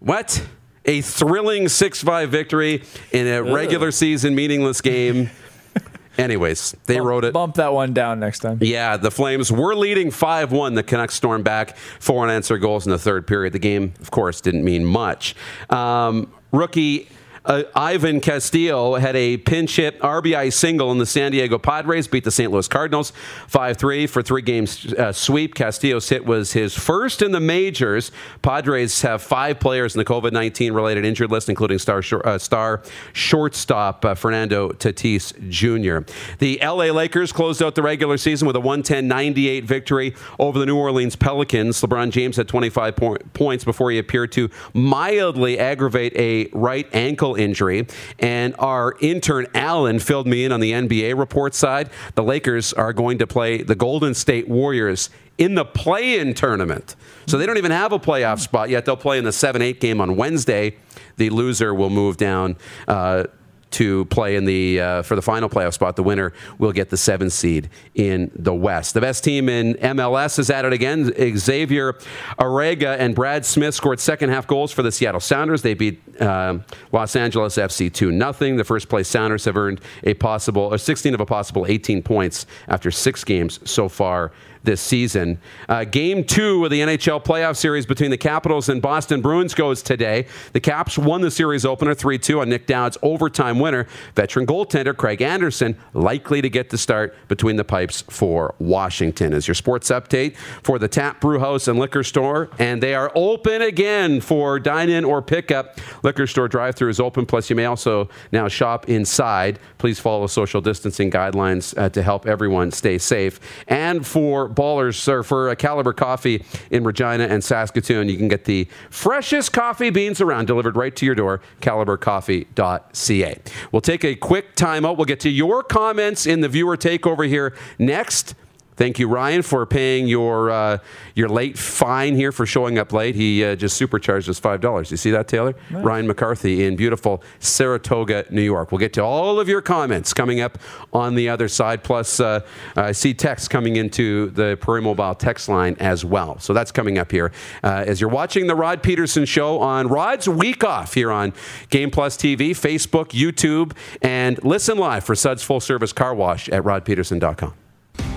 What? 0.00 0.44
A 0.86 1.02
thrilling 1.02 1.68
6 1.68 2.02
5 2.02 2.30
victory 2.30 2.82
in 3.12 3.26
a 3.26 3.42
regular 3.42 3.90
season 3.90 4.34
meaningless 4.34 4.80
game. 4.80 5.30
Anyways, 6.18 6.74
they 6.86 6.96
Bump- 6.96 7.06
wrote 7.06 7.24
it. 7.24 7.32
Bump 7.32 7.54
that 7.56 7.72
one 7.72 7.92
down 7.92 8.18
next 8.18 8.40
time. 8.40 8.58
Yeah, 8.60 8.96
the 8.96 9.10
Flames 9.10 9.52
were 9.52 9.74
leading 9.74 10.10
5 10.10 10.52
1. 10.52 10.74
The 10.74 10.82
Canucks 10.82 11.14
stormed 11.14 11.44
back 11.44 11.76
four 11.76 12.24
unanswered 12.24 12.60
goals 12.60 12.86
in 12.86 12.90
the 12.92 12.98
third 12.98 13.26
period. 13.26 13.52
The 13.52 13.58
game, 13.58 13.94
of 14.00 14.10
course, 14.10 14.40
didn't 14.40 14.64
mean 14.64 14.84
much. 14.84 15.34
Um, 15.70 16.32
rookie. 16.52 17.08
Uh, 17.50 17.64
Ivan 17.74 18.20
Castillo 18.20 18.94
had 18.94 19.16
a 19.16 19.36
pinch 19.36 19.74
hit 19.74 19.98
RBI 19.98 20.52
single, 20.52 20.92
and 20.92 21.00
the 21.00 21.06
San 21.06 21.32
Diego 21.32 21.58
Padres 21.58 22.06
beat 22.06 22.22
the 22.22 22.30
St. 22.30 22.52
Louis 22.52 22.68
Cardinals 22.68 23.12
5 23.48 23.76
3 23.76 24.06
for 24.06 24.22
three 24.22 24.40
games 24.40 24.94
uh, 24.94 25.10
sweep. 25.10 25.56
Castillo's 25.56 26.08
hit 26.08 26.24
was 26.24 26.52
his 26.52 26.78
first 26.78 27.22
in 27.22 27.32
the 27.32 27.40
majors. 27.40 28.12
Padres 28.42 29.02
have 29.02 29.20
five 29.20 29.58
players 29.58 29.96
in 29.96 29.98
the 29.98 30.04
COVID 30.04 30.30
19 30.30 30.72
related 30.72 31.04
injured 31.04 31.32
list, 31.32 31.48
including 31.48 31.80
star, 31.80 32.04
uh, 32.24 32.38
star 32.38 32.82
shortstop 33.14 34.04
uh, 34.04 34.14
Fernando 34.14 34.68
Tatis 34.68 35.32
Jr. 35.48 36.08
The 36.38 36.60
LA 36.62 36.92
Lakers 36.92 37.32
closed 37.32 37.64
out 37.64 37.74
the 37.74 37.82
regular 37.82 38.16
season 38.16 38.46
with 38.46 38.54
a 38.54 38.60
110 38.60 39.08
98 39.08 39.64
victory 39.64 40.14
over 40.38 40.56
the 40.56 40.66
New 40.66 40.76
Orleans 40.76 41.16
Pelicans. 41.16 41.80
LeBron 41.80 42.12
James 42.12 42.36
had 42.36 42.46
25 42.46 42.94
po- 42.94 43.16
points 43.34 43.64
before 43.64 43.90
he 43.90 43.98
appeared 43.98 44.30
to 44.30 44.48
mildly 44.72 45.58
aggravate 45.58 46.14
a 46.14 46.48
right 46.52 46.86
ankle 46.94 47.39
injury. 47.40 47.86
And 48.18 48.54
our 48.58 48.96
intern 49.00 49.46
Allen 49.54 49.98
filled 49.98 50.26
me 50.26 50.44
in 50.44 50.52
on 50.52 50.60
the 50.60 50.72
NBA 50.72 51.18
report 51.18 51.54
side. 51.54 51.90
The 52.14 52.22
Lakers 52.22 52.72
are 52.72 52.92
going 52.92 53.18
to 53.18 53.26
play 53.26 53.62
the 53.62 53.74
Golden 53.74 54.14
State 54.14 54.48
Warriors 54.48 55.10
in 55.38 55.54
the 55.54 55.64
play 55.64 56.18
in 56.18 56.34
tournament. 56.34 56.94
So 57.26 57.38
they 57.38 57.46
don't 57.46 57.56
even 57.56 57.70
have 57.72 57.92
a 57.92 57.98
playoff 57.98 58.40
spot 58.40 58.68
yet. 58.68 58.84
They'll 58.84 58.96
play 58.96 59.18
in 59.18 59.24
the 59.24 59.32
7 59.32 59.62
8 59.62 59.80
game 59.80 60.00
on 60.00 60.16
Wednesday. 60.16 60.76
The 61.16 61.30
loser 61.30 61.74
will 61.74 61.90
move 61.90 62.18
down. 62.18 62.56
Uh, 62.86 63.24
to 63.72 64.04
play 64.06 64.36
in 64.36 64.44
the 64.44 64.80
uh, 64.80 65.02
for 65.02 65.16
the 65.16 65.22
final 65.22 65.48
playoff 65.48 65.74
spot. 65.74 65.96
The 65.96 66.02
winner 66.02 66.32
will 66.58 66.72
get 66.72 66.90
the 66.90 66.96
seven 66.96 67.30
seed 67.30 67.70
in 67.94 68.30
the 68.34 68.54
West. 68.54 68.94
The 68.94 69.00
best 69.00 69.24
team 69.24 69.48
in 69.48 69.74
MLS 69.74 70.38
is 70.38 70.50
at 70.50 70.64
it 70.64 70.72
again. 70.72 71.12
Xavier 71.36 71.94
Arreaga 72.38 72.98
and 72.98 73.14
Brad 73.14 73.46
Smith 73.46 73.74
scored 73.74 74.00
second 74.00 74.30
half 74.30 74.46
goals 74.46 74.72
for 74.72 74.82
the 74.82 74.92
Seattle 74.92 75.20
Sounders. 75.20 75.62
They 75.62 75.74
beat 75.74 76.00
um 76.20 76.64
Los 76.92 77.16
Angeles 77.16 77.56
FC 77.56 77.92
two 77.92 78.10
0 78.10 78.56
The 78.56 78.64
first 78.64 78.88
place 78.88 79.08
Sounders 79.08 79.44
have 79.44 79.56
earned 79.56 79.80
a 80.04 80.14
possible 80.14 80.62
or 80.62 80.78
16 80.78 81.14
of 81.14 81.20
a 81.20 81.26
possible 81.26 81.66
18 81.66 82.02
points 82.02 82.46
after 82.68 82.90
six 82.90 83.24
games 83.24 83.60
so 83.64 83.88
far 83.88 84.32
this 84.62 84.80
season. 84.80 85.38
Uh, 85.68 85.84
game 85.84 86.24
two 86.24 86.64
of 86.64 86.70
the 86.70 86.80
NHL 86.80 87.24
playoff 87.24 87.56
series 87.56 87.86
between 87.86 88.10
the 88.10 88.18
Capitals 88.18 88.68
and 88.68 88.82
Boston 88.82 89.20
Bruins 89.20 89.54
goes 89.54 89.82
today. 89.82 90.26
The 90.52 90.60
Caps 90.60 90.98
won 90.98 91.20
the 91.20 91.30
series 91.30 91.64
opener 91.64 91.94
3 91.94 92.18
2 92.18 92.40
on 92.40 92.48
Nic 92.48 92.66
Dowd's 92.66 92.98
overtime 93.02 93.58
winner. 93.58 93.86
Veteran 94.14 94.46
goaltender 94.46 94.96
Craig 94.96 95.22
Anderson 95.22 95.76
likely 95.94 96.42
to 96.42 96.50
get 96.50 96.70
the 96.70 96.78
start 96.78 97.14
between 97.28 97.56
the 97.56 97.64
pipes 97.64 98.02
for 98.02 98.54
Washington. 98.58 99.32
As 99.32 99.48
your 99.48 99.54
sports 99.54 99.90
update 99.90 100.36
for 100.62 100.78
the 100.78 100.88
Tap 100.88 101.20
Brew 101.20 101.38
House 101.38 101.68
and 101.68 101.78
Liquor 101.78 102.02
Store, 102.02 102.50
and 102.58 102.82
they 102.82 102.94
are 102.94 103.10
open 103.14 103.62
again 103.62 104.20
for 104.20 104.58
dine 104.58 104.90
in 104.90 105.04
or 105.04 105.22
pickup. 105.22 105.78
Liquor 106.02 106.26
store 106.26 106.48
drive 106.48 106.74
through 106.74 106.90
is 106.90 107.00
open, 107.00 107.26
plus, 107.26 107.48
you 107.48 107.56
may 107.56 107.64
also 107.64 108.08
now 108.32 108.48
shop 108.48 108.88
inside. 108.88 109.58
Please 109.78 109.98
follow 109.98 110.26
social 110.26 110.60
distancing 110.60 111.10
guidelines 111.10 111.76
uh, 111.78 111.88
to 111.88 112.02
help 112.02 112.26
everyone 112.26 112.70
stay 112.70 112.98
safe. 112.98 113.40
And 113.68 114.06
for 114.06 114.49
Ballers 114.54 115.08
or 115.08 115.22
for 115.22 115.50
uh, 115.50 115.54
Caliber 115.54 115.92
Coffee 115.92 116.44
in 116.70 116.84
Regina 116.84 117.24
and 117.24 117.42
Saskatoon. 117.42 118.08
You 118.08 118.16
can 118.16 118.28
get 118.28 118.44
the 118.44 118.68
freshest 118.90 119.52
coffee 119.52 119.90
beans 119.90 120.20
around 120.20 120.46
delivered 120.46 120.76
right 120.76 120.94
to 120.96 121.06
your 121.06 121.14
door, 121.14 121.40
calibercoffee.ca. 121.60 123.38
We'll 123.72 123.80
take 123.80 124.04
a 124.04 124.14
quick 124.14 124.56
timeout. 124.56 124.96
We'll 124.96 125.06
get 125.06 125.20
to 125.20 125.30
your 125.30 125.62
comments 125.62 126.26
in 126.26 126.40
the 126.40 126.48
viewer 126.48 126.76
takeover 126.76 127.26
here 127.26 127.54
next. 127.78 128.34
Thank 128.80 128.98
you, 128.98 129.08
Ryan, 129.08 129.42
for 129.42 129.66
paying 129.66 130.08
your 130.08 130.50
uh, 130.50 130.78
your 131.14 131.28
late 131.28 131.58
fine 131.58 132.14
here 132.14 132.32
for 132.32 132.46
showing 132.46 132.78
up 132.78 132.94
late. 132.94 133.14
He 133.14 133.44
uh, 133.44 133.54
just 133.54 133.76
supercharged 133.76 134.26
us 134.26 134.38
five 134.38 134.62
dollars. 134.62 134.90
You 134.90 134.96
see 134.96 135.10
that, 135.10 135.28
Taylor? 135.28 135.54
Ryan 135.70 136.06
McCarthy 136.06 136.64
in 136.64 136.76
beautiful 136.76 137.22
Saratoga, 137.40 138.24
New 138.30 138.40
York. 138.40 138.72
We'll 138.72 138.78
get 138.78 138.94
to 138.94 139.04
all 139.04 139.38
of 139.38 139.50
your 139.50 139.60
comments 139.60 140.14
coming 140.14 140.40
up 140.40 140.56
on 140.94 141.14
the 141.14 141.28
other 141.28 141.46
side. 141.46 141.84
Plus, 141.84 142.20
uh, 142.20 142.40
I 142.74 142.92
see 142.92 143.12
text 143.12 143.50
coming 143.50 143.76
into 143.76 144.30
the 144.30 144.56
Prairie 144.58 144.80
Mobile 144.80 145.14
text 145.14 145.50
line 145.50 145.76
as 145.78 146.02
well. 146.02 146.38
So 146.38 146.54
that's 146.54 146.72
coming 146.72 146.96
up 146.96 147.12
here 147.12 147.32
uh, 147.62 147.84
as 147.86 148.00
you're 148.00 148.08
watching 148.08 148.46
the 148.46 148.54
Rod 148.54 148.82
Peterson 148.82 149.26
Show 149.26 149.58
on 149.58 149.88
Rod's 149.88 150.26
Week 150.26 150.64
Off 150.64 150.94
here 150.94 151.12
on 151.12 151.34
Game 151.68 151.90
Plus 151.90 152.16
TV, 152.16 152.52
Facebook, 152.52 153.08
YouTube, 153.08 153.76
and 154.00 154.42
listen 154.42 154.78
live 154.78 155.04
for 155.04 155.14
Suds 155.14 155.42
Full 155.42 155.60
Service 155.60 155.92
Car 155.92 156.14
Wash 156.14 156.48
at 156.48 156.62
rodpeterson.com. 156.62 157.59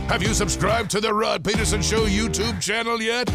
Have 0.08 0.22
you 0.22 0.34
subscribed 0.34 0.92
to 0.92 1.02
the 1.02 1.14
Rod 1.14 1.44
Peterson 1.44 1.82
Show 1.82 2.06
YouTube 2.06 2.62
channel 2.62 3.02
yet? 3.02 3.30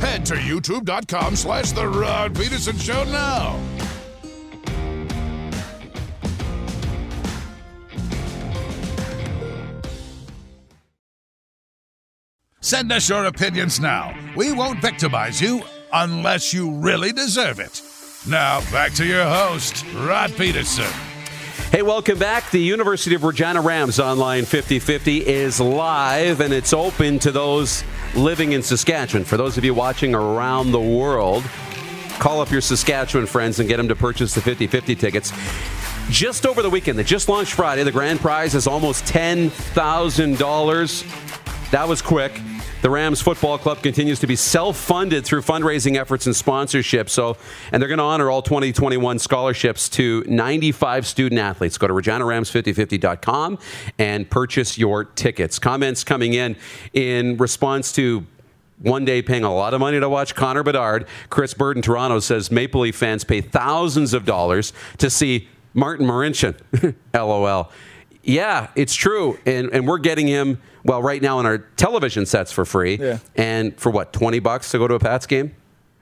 Head 0.00 0.26
to 0.26 0.34
youtube.com 0.34 1.36
slash 1.36 1.72
the 1.72 1.86
Rod 1.86 2.34
Peterson 2.34 2.76
Show 2.78 3.04
now. 3.04 3.60
Send 12.60 12.90
us 12.90 13.08
your 13.10 13.26
opinions 13.26 13.78
now. 13.78 14.18
We 14.34 14.52
won't 14.52 14.80
victimize 14.80 15.40
you 15.40 15.62
unless 15.92 16.54
you 16.54 16.70
really 16.70 17.12
deserve 17.12 17.60
it. 17.60 17.82
Now, 18.26 18.60
back 18.72 18.94
to 18.94 19.04
your 19.04 19.24
host, 19.24 19.84
Rod 19.94 20.34
Peterson. 20.34 21.13
Hey, 21.74 21.82
welcome 21.82 22.18
back. 22.20 22.52
The 22.52 22.60
University 22.60 23.16
of 23.16 23.24
Regina 23.24 23.60
Rams 23.60 23.98
Online 23.98 24.44
5050 24.44 25.26
is 25.26 25.58
live 25.58 26.40
and 26.40 26.54
it's 26.54 26.72
open 26.72 27.18
to 27.18 27.32
those 27.32 27.82
living 28.14 28.52
in 28.52 28.62
Saskatchewan. 28.62 29.24
For 29.24 29.36
those 29.36 29.58
of 29.58 29.64
you 29.64 29.74
watching 29.74 30.14
around 30.14 30.70
the 30.70 30.80
world, 30.80 31.42
call 32.20 32.40
up 32.40 32.52
your 32.52 32.60
Saskatchewan 32.60 33.26
friends 33.26 33.58
and 33.58 33.68
get 33.68 33.78
them 33.78 33.88
to 33.88 33.96
purchase 33.96 34.36
the 34.36 34.40
5050 34.40 34.94
tickets. 34.94 35.32
Just 36.10 36.46
over 36.46 36.62
the 36.62 36.70
weekend, 36.70 36.96
they 36.96 37.02
just 37.02 37.28
launched 37.28 37.54
Friday. 37.54 37.82
The 37.82 37.90
grand 37.90 38.20
prize 38.20 38.54
is 38.54 38.68
almost 38.68 39.04
$10,000. 39.06 41.70
That 41.72 41.88
was 41.88 42.00
quick. 42.00 42.40
The 42.84 42.90
Rams 42.90 43.22
Football 43.22 43.56
Club 43.56 43.82
continues 43.82 44.20
to 44.20 44.26
be 44.26 44.36
self-funded 44.36 45.24
through 45.24 45.40
fundraising 45.40 45.96
efforts 45.96 46.26
and 46.26 46.36
sponsorship. 46.36 47.08
So, 47.08 47.38
and 47.72 47.80
they're 47.80 47.88
going 47.88 47.96
to 47.96 48.04
honor 48.04 48.30
all 48.30 48.42
2021 48.42 49.18
scholarships 49.20 49.88
to 49.88 50.22
95 50.26 51.06
student 51.06 51.40
athletes. 51.40 51.78
Go 51.78 51.86
to 51.86 51.94
reginarams5050.com 51.94 53.58
and 53.98 54.28
purchase 54.28 54.76
your 54.76 55.04
tickets. 55.04 55.58
Comments 55.58 56.04
coming 56.04 56.34
in 56.34 56.56
in 56.92 57.38
response 57.38 57.90
to 57.92 58.26
one 58.82 59.06
day 59.06 59.22
paying 59.22 59.44
a 59.44 59.54
lot 59.54 59.72
of 59.72 59.80
money 59.80 59.98
to 59.98 60.08
watch 60.10 60.34
Connor 60.34 60.62
Bedard. 60.62 61.06
Chris 61.30 61.54
Bird 61.54 61.76
in 61.76 61.82
Toronto 61.82 62.18
says 62.18 62.50
Maple 62.50 62.82
Leaf 62.82 62.96
fans 62.96 63.24
pay 63.24 63.40
thousands 63.40 64.12
of 64.12 64.26
dollars 64.26 64.74
to 64.98 65.08
see 65.08 65.48
Martin 65.72 66.06
Marincin. 66.06 66.54
LOL. 67.14 67.72
Yeah, 68.24 68.68
it's 68.74 68.94
true. 68.94 69.38
And, 69.46 69.70
and 69.72 69.86
we're 69.86 69.98
getting 69.98 70.26
him, 70.26 70.60
well, 70.84 71.02
right 71.02 71.20
now 71.20 71.38
on 71.38 71.46
our 71.46 71.58
television 71.58 72.26
sets 72.26 72.50
for 72.52 72.64
free. 72.64 72.96
Yeah. 72.96 73.18
And 73.36 73.78
for 73.78 73.90
what, 73.90 74.12
20 74.12 74.38
bucks 74.40 74.70
to 74.72 74.78
go 74.78 74.88
to 74.88 74.94
a 74.94 74.98
Pats 74.98 75.26
game? 75.26 75.54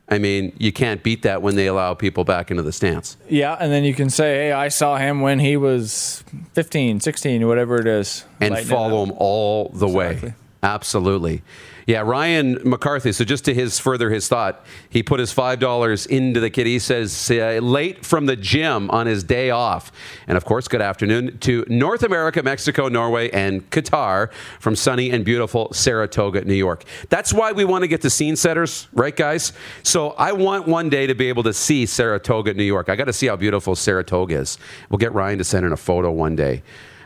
I 0.08 0.18
mean, 0.18 0.52
you 0.58 0.72
can't 0.72 1.02
beat 1.02 1.22
that 1.22 1.40
when 1.42 1.54
they 1.56 1.66
allow 1.68 1.94
people 1.94 2.24
back 2.24 2.50
into 2.50 2.62
the 2.62 2.72
stands. 2.72 3.16
Yeah, 3.30 3.56
and 3.58 3.72
then 3.72 3.82
you 3.84 3.94
can 3.94 4.10
say, 4.10 4.34
hey, 4.46 4.52
I 4.52 4.68
saw 4.68 4.96
him 4.98 5.20
when 5.20 5.38
he 5.38 5.56
was 5.56 6.22
15, 6.52 7.00
16, 7.00 7.46
whatever 7.46 7.76
it 7.80 7.86
is. 7.86 8.24
and 8.40 8.52
Lighten 8.52 8.68
follow 8.68 9.04
him 9.04 9.12
all 9.16 9.70
the 9.70 9.86
Exactly. 9.88 10.28
way. 10.30 10.34
Absolutely. 10.62 11.42
Yeah, 11.86 12.00
Ryan 12.00 12.58
McCarthy. 12.64 13.12
So 13.12 13.24
just 13.24 13.44
to 13.46 13.54
his 13.54 13.78
further 13.78 14.10
his 14.10 14.28
thought, 14.28 14.64
he 14.88 15.02
put 15.02 15.18
his 15.20 15.32
five 15.32 15.58
dollars 15.58 16.06
into 16.06 16.40
the 16.40 16.50
kit. 16.50 16.66
He 16.66 16.78
says 16.78 17.30
uh, 17.30 17.58
late 17.62 18.04
from 18.04 18.26
the 18.26 18.36
gym 18.36 18.90
on 18.90 19.06
his 19.06 19.24
day 19.24 19.50
off, 19.50 19.90
and 20.26 20.36
of 20.36 20.44
course, 20.44 20.68
good 20.68 20.82
afternoon 20.82 21.38
to 21.38 21.64
North 21.68 22.02
America, 22.02 22.42
Mexico, 22.42 22.88
Norway, 22.88 23.30
and 23.30 23.68
Qatar 23.70 24.32
from 24.60 24.76
sunny 24.76 25.10
and 25.10 25.24
beautiful 25.24 25.72
Saratoga, 25.72 26.44
New 26.44 26.54
York. 26.54 26.84
That's 27.08 27.32
why 27.32 27.52
we 27.52 27.64
want 27.64 27.82
to 27.82 27.88
get 27.88 28.00
the 28.00 28.10
scene 28.10 28.36
setters, 28.36 28.88
right, 28.92 29.14
guys? 29.14 29.52
So 29.82 30.10
I 30.10 30.32
want 30.32 30.68
one 30.68 30.88
day 30.88 31.06
to 31.06 31.14
be 31.14 31.28
able 31.28 31.42
to 31.44 31.52
see 31.52 31.86
Saratoga, 31.86 32.54
New 32.54 32.64
York. 32.64 32.88
I 32.88 32.96
got 32.96 33.06
to 33.06 33.12
see 33.12 33.26
how 33.26 33.36
beautiful 33.36 33.74
Saratoga 33.74 34.36
is. 34.36 34.58
We'll 34.88 34.98
get 34.98 35.12
Ryan 35.12 35.38
to 35.38 35.44
send 35.44 35.66
in 35.66 35.72
a 35.72 35.76
photo 35.76 36.10
one 36.10 36.36
day. 36.36 36.62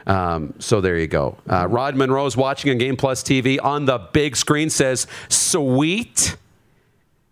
Um, 0.06 0.54
so 0.58 0.80
there 0.80 0.96
you 0.98 1.06
go. 1.08 1.36
Uh, 1.50 1.66
Rod 1.68 1.96
Monroe's 1.96 2.36
watching 2.36 2.70
on 2.70 2.78
Game 2.78 2.96
Plus 2.96 3.22
TV 3.22 3.58
on 3.62 3.84
the 3.86 3.98
big 3.98 4.36
screen. 4.36 4.70
Says 4.70 5.06
sweet, 5.28 6.36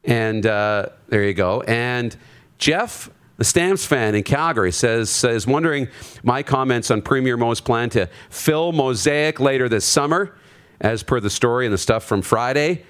and 0.04 0.44
uh, 0.46 0.86
there 1.08 1.24
you 1.24 1.34
go. 1.34 1.60
And 1.62 2.16
Jeff, 2.58 3.10
the 3.36 3.44
Stamps 3.44 3.86
fan 3.86 4.14
in 4.14 4.22
Calgary, 4.24 4.72
says 4.72 5.10
says 5.10 5.46
wondering 5.46 5.88
my 6.22 6.42
comments 6.42 6.90
on 6.90 7.00
Premier 7.02 7.36
Moe's 7.36 7.60
plan 7.60 7.90
to 7.90 8.08
fill 8.30 8.72
Mosaic 8.72 9.38
later 9.40 9.68
this 9.68 9.84
summer, 9.84 10.36
as 10.80 11.02
per 11.02 11.20
the 11.20 11.30
story 11.30 11.66
and 11.66 11.72
the 11.72 11.78
stuff 11.78 12.04
from 12.04 12.22
Friday. 12.22 12.84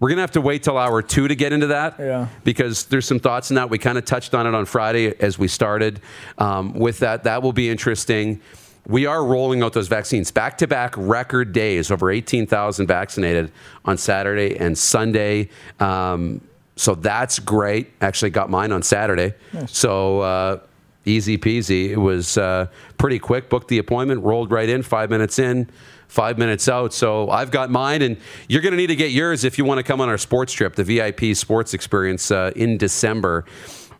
We're 0.00 0.10
gonna 0.10 0.20
have 0.22 0.32
to 0.32 0.40
wait 0.42 0.62
till 0.64 0.76
hour 0.76 1.00
two 1.00 1.28
to 1.28 1.34
get 1.34 1.52
into 1.54 1.68
that, 1.68 1.94
Yeah. 1.98 2.26
because 2.42 2.84
there's 2.86 3.06
some 3.06 3.20
thoughts 3.20 3.50
in 3.50 3.54
that. 3.56 3.70
We 3.70 3.78
kind 3.78 3.96
of 3.96 4.04
touched 4.04 4.34
on 4.34 4.46
it 4.46 4.52
on 4.54 4.66
Friday 4.66 5.14
as 5.20 5.38
we 5.38 5.48
started 5.48 6.00
um, 6.36 6.74
with 6.74 6.98
that. 6.98 7.24
That 7.24 7.42
will 7.42 7.52
be 7.54 7.70
interesting. 7.70 8.40
We 8.86 9.06
are 9.06 9.24
rolling 9.24 9.62
out 9.62 9.72
those 9.72 9.88
vaccines 9.88 10.30
back 10.30 10.58
to 10.58 10.66
back 10.66 10.94
record 10.96 11.52
days, 11.52 11.90
over 11.90 12.10
18,000 12.10 12.86
vaccinated 12.86 13.50
on 13.84 13.96
Saturday 13.96 14.56
and 14.58 14.76
Sunday. 14.76 15.48
Um, 15.80 16.42
so 16.76 16.94
that's 16.94 17.38
great. 17.38 17.92
Actually, 18.00 18.30
got 18.30 18.50
mine 18.50 18.72
on 18.72 18.82
Saturday. 18.82 19.34
So 19.66 20.20
uh, 20.20 20.60
easy 21.04 21.38
peasy. 21.38 21.90
It 21.90 21.96
was 21.96 22.36
uh, 22.36 22.66
pretty 22.98 23.18
quick. 23.18 23.48
Booked 23.48 23.68
the 23.68 23.78
appointment, 23.78 24.22
rolled 24.22 24.50
right 24.50 24.68
in, 24.68 24.82
five 24.82 25.08
minutes 25.08 25.38
in, 25.38 25.70
five 26.08 26.36
minutes 26.36 26.68
out. 26.68 26.92
So 26.92 27.30
I've 27.30 27.50
got 27.50 27.70
mine, 27.70 28.02
and 28.02 28.16
you're 28.48 28.62
going 28.62 28.72
to 28.72 28.76
need 28.76 28.88
to 28.88 28.96
get 28.96 29.12
yours 29.12 29.44
if 29.44 29.56
you 29.56 29.64
want 29.64 29.78
to 29.78 29.84
come 29.84 30.00
on 30.00 30.08
our 30.08 30.18
sports 30.18 30.52
trip, 30.52 30.74
the 30.74 30.84
VIP 30.84 31.36
sports 31.36 31.74
experience 31.74 32.30
uh, 32.30 32.52
in 32.56 32.76
December. 32.76 33.44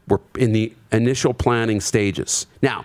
We're 0.09 0.18
in 0.37 0.53
the 0.53 0.74
initial 0.93 1.32
planning 1.32 1.80
stages. 1.80 2.47
Now, 2.61 2.85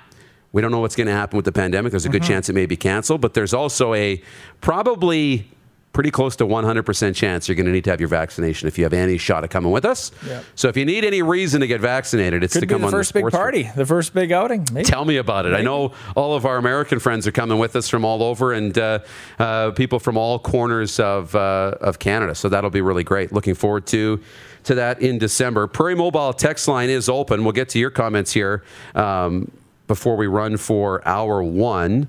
we 0.51 0.61
don't 0.61 0.71
know 0.71 0.79
what's 0.79 0.95
going 0.95 1.07
to 1.07 1.13
happen 1.13 1.35
with 1.37 1.45
the 1.45 1.51
pandemic. 1.51 1.91
There's 1.91 2.05
a 2.05 2.09
good 2.09 2.23
chance 2.23 2.49
it 2.49 2.53
may 2.53 2.65
be 2.65 2.77
canceled, 2.77 3.21
but 3.21 3.33
there's 3.33 3.53
also 3.53 3.93
a 3.93 4.21
probably 4.61 5.47
pretty 5.91 6.11
close 6.11 6.35
to 6.35 6.45
100% 6.45 7.15
chance 7.15 7.47
you're 7.47 7.55
going 7.55 7.65
to 7.65 7.71
need 7.71 7.83
to 7.83 7.89
have 7.89 7.99
your 7.99 8.07
vaccination 8.09 8.67
if 8.67 8.77
you 8.77 8.83
have 8.83 8.93
any 8.93 9.17
shot 9.17 9.43
at 9.43 9.49
coming 9.49 9.71
with 9.71 9.85
us. 9.85 10.11
Yep. 10.25 10.45
So 10.55 10.67
if 10.67 10.77
you 10.77 10.85
need 10.85 11.03
any 11.03 11.21
reason 11.21 11.61
to 11.61 11.67
get 11.67 11.81
vaccinated, 11.81 12.43
it's 12.43 12.53
Could 12.53 12.61
to 12.61 12.67
come 12.67 12.81
the 12.81 12.87
on 12.87 12.91
first 12.91 13.11
the 13.11 13.19
big 13.19 13.21
sports 13.21 13.33
trip. 13.33 13.41
party, 13.41 13.71
the 13.75 13.85
first 13.85 14.13
big 14.13 14.31
outing. 14.31 14.67
Maybe. 14.71 14.85
Tell 14.85 15.03
me 15.03 15.17
about 15.17 15.45
it. 15.45 15.53
I 15.53 15.61
know 15.61 15.93
all 16.15 16.35
of 16.35 16.45
our 16.45 16.57
American 16.57 16.99
friends 16.99 17.27
are 17.27 17.31
coming 17.31 17.57
with 17.57 17.75
us 17.75 17.89
from 17.89 18.05
all 18.05 18.21
over, 18.21 18.53
and 18.53 18.77
uh, 18.77 18.99
uh, 19.39 19.71
people 19.71 19.99
from 19.99 20.15
all 20.15 20.37
corners 20.39 20.99
of 20.99 21.35
uh, 21.35 21.75
of 21.81 21.97
Canada. 21.99 22.35
So 22.35 22.49
that'll 22.49 22.69
be 22.69 22.81
really 22.81 23.03
great. 23.03 23.31
Looking 23.31 23.55
forward 23.55 23.87
to 23.87 24.21
to 24.65 24.75
that 24.75 25.01
in 25.01 25.17
December. 25.17 25.67
Prairie 25.67 25.95
Mobile 25.95 26.33
text 26.33 26.67
line 26.67 26.89
is 26.89 27.09
open. 27.09 27.43
We'll 27.43 27.53
get 27.53 27.69
to 27.69 27.79
your 27.79 27.89
comments 27.89 28.31
here 28.31 28.63
um, 28.93 29.51
before 29.89 30.15
we 30.15 30.27
run 30.27 30.55
for 30.55 31.05
hour 31.05 31.43
one. 31.43 32.07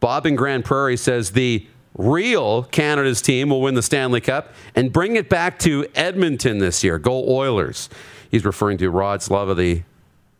Bob 0.00 0.26
in 0.26 0.34
Grande 0.34 0.64
Prairie 0.64 0.96
says 0.96 1.32
the 1.32 1.64
real 1.94 2.64
Canada's 2.64 3.20
team 3.20 3.50
will 3.50 3.60
win 3.60 3.74
the 3.74 3.82
Stanley 3.82 4.22
Cup 4.22 4.52
and 4.74 4.90
bring 4.90 5.14
it 5.14 5.28
back 5.28 5.58
to 5.60 5.86
Edmonton 5.94 6.58
this 6.58 6.82
year. 6.82 6.98
Go 6.98 7.28
Oilers. 7.28 7.90
He's 8.30 8.46
referring 8.46 8.78
to 8.78 8.90
Rod's 8.90 9.30
love 9.30 9.50
of 9.50 9.58
the 9.58 9.82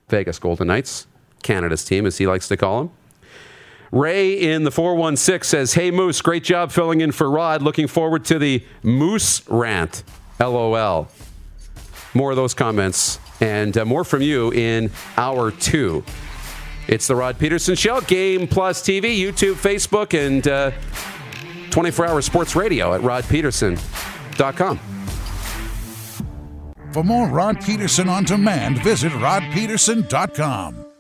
Vegas 0.09 0.39
Golden 0.39 0.67
Knights, 0.67 1.07
Canada's 1.43 1.85
team, 1.85 2.07
as 2.07 2.17
he 2.17 2.27
likes 2.27 2.49
to 2.49 2.57
call 2.57 2.85
them. 2.85 2.93
Ray 3.93 4.33
in 4.33 4.65
the 4.65 4.71
416 4.71 5.47
says, 5.47 5.75
Hey 5.75 5.91
Moose, 5.91 6.23
great 6.23 6.43
job 6.43 6.73
filling 6.73 7.03
in 7.03 7.13
for 7.13 7.31
Rod. 7.31 7.61
Looking 7.61 7.87
forward 7.87 8.25
to 8.25 8.39
the 8.39 8.65
Moose 8.83 9.47
rant. 9.47 10.05
LOL. 10.41 11.09
More 12.15 12.31
of 12.31 12.37
those 12.37 12.55
comments 12.55 13.19
and 13.43 13.77
uh, 13.77 13.85
more 13.85 14.05
from 14.05 14.23
you 14.23 14.51
in 14.53 14.91
hour 15.19 15.51
two. 15.51 16.03
It's 16.93 17.07
the 17.07 17.17
Rod 17.17 17.39
Peterson 17.39 17.75
Show, 17.75 18.03
Game 18.03 18.47
Plus 18.47 18.83
TV, 18.83 19.19
YouTube, 19.19 19.55
Facebook, 19.55 20.13
and 20.13 20.47
uh, 20.47 20.73
24 21.71 22.07
hour 22.07 22.21
sports 22.21 22.55
radio 22.55 22.93
at 22.93 23.01
rodpeterson.com. 23.01 24.79
For 26.93 27.03
more 27.03 27.29
Rod 27.29 27.65
Peterson 27.65 28.11
on 28.11 28.25
demand, 28.25 28.83
visit 28.83 29.11
rodpeterson.com. 29.13 30.92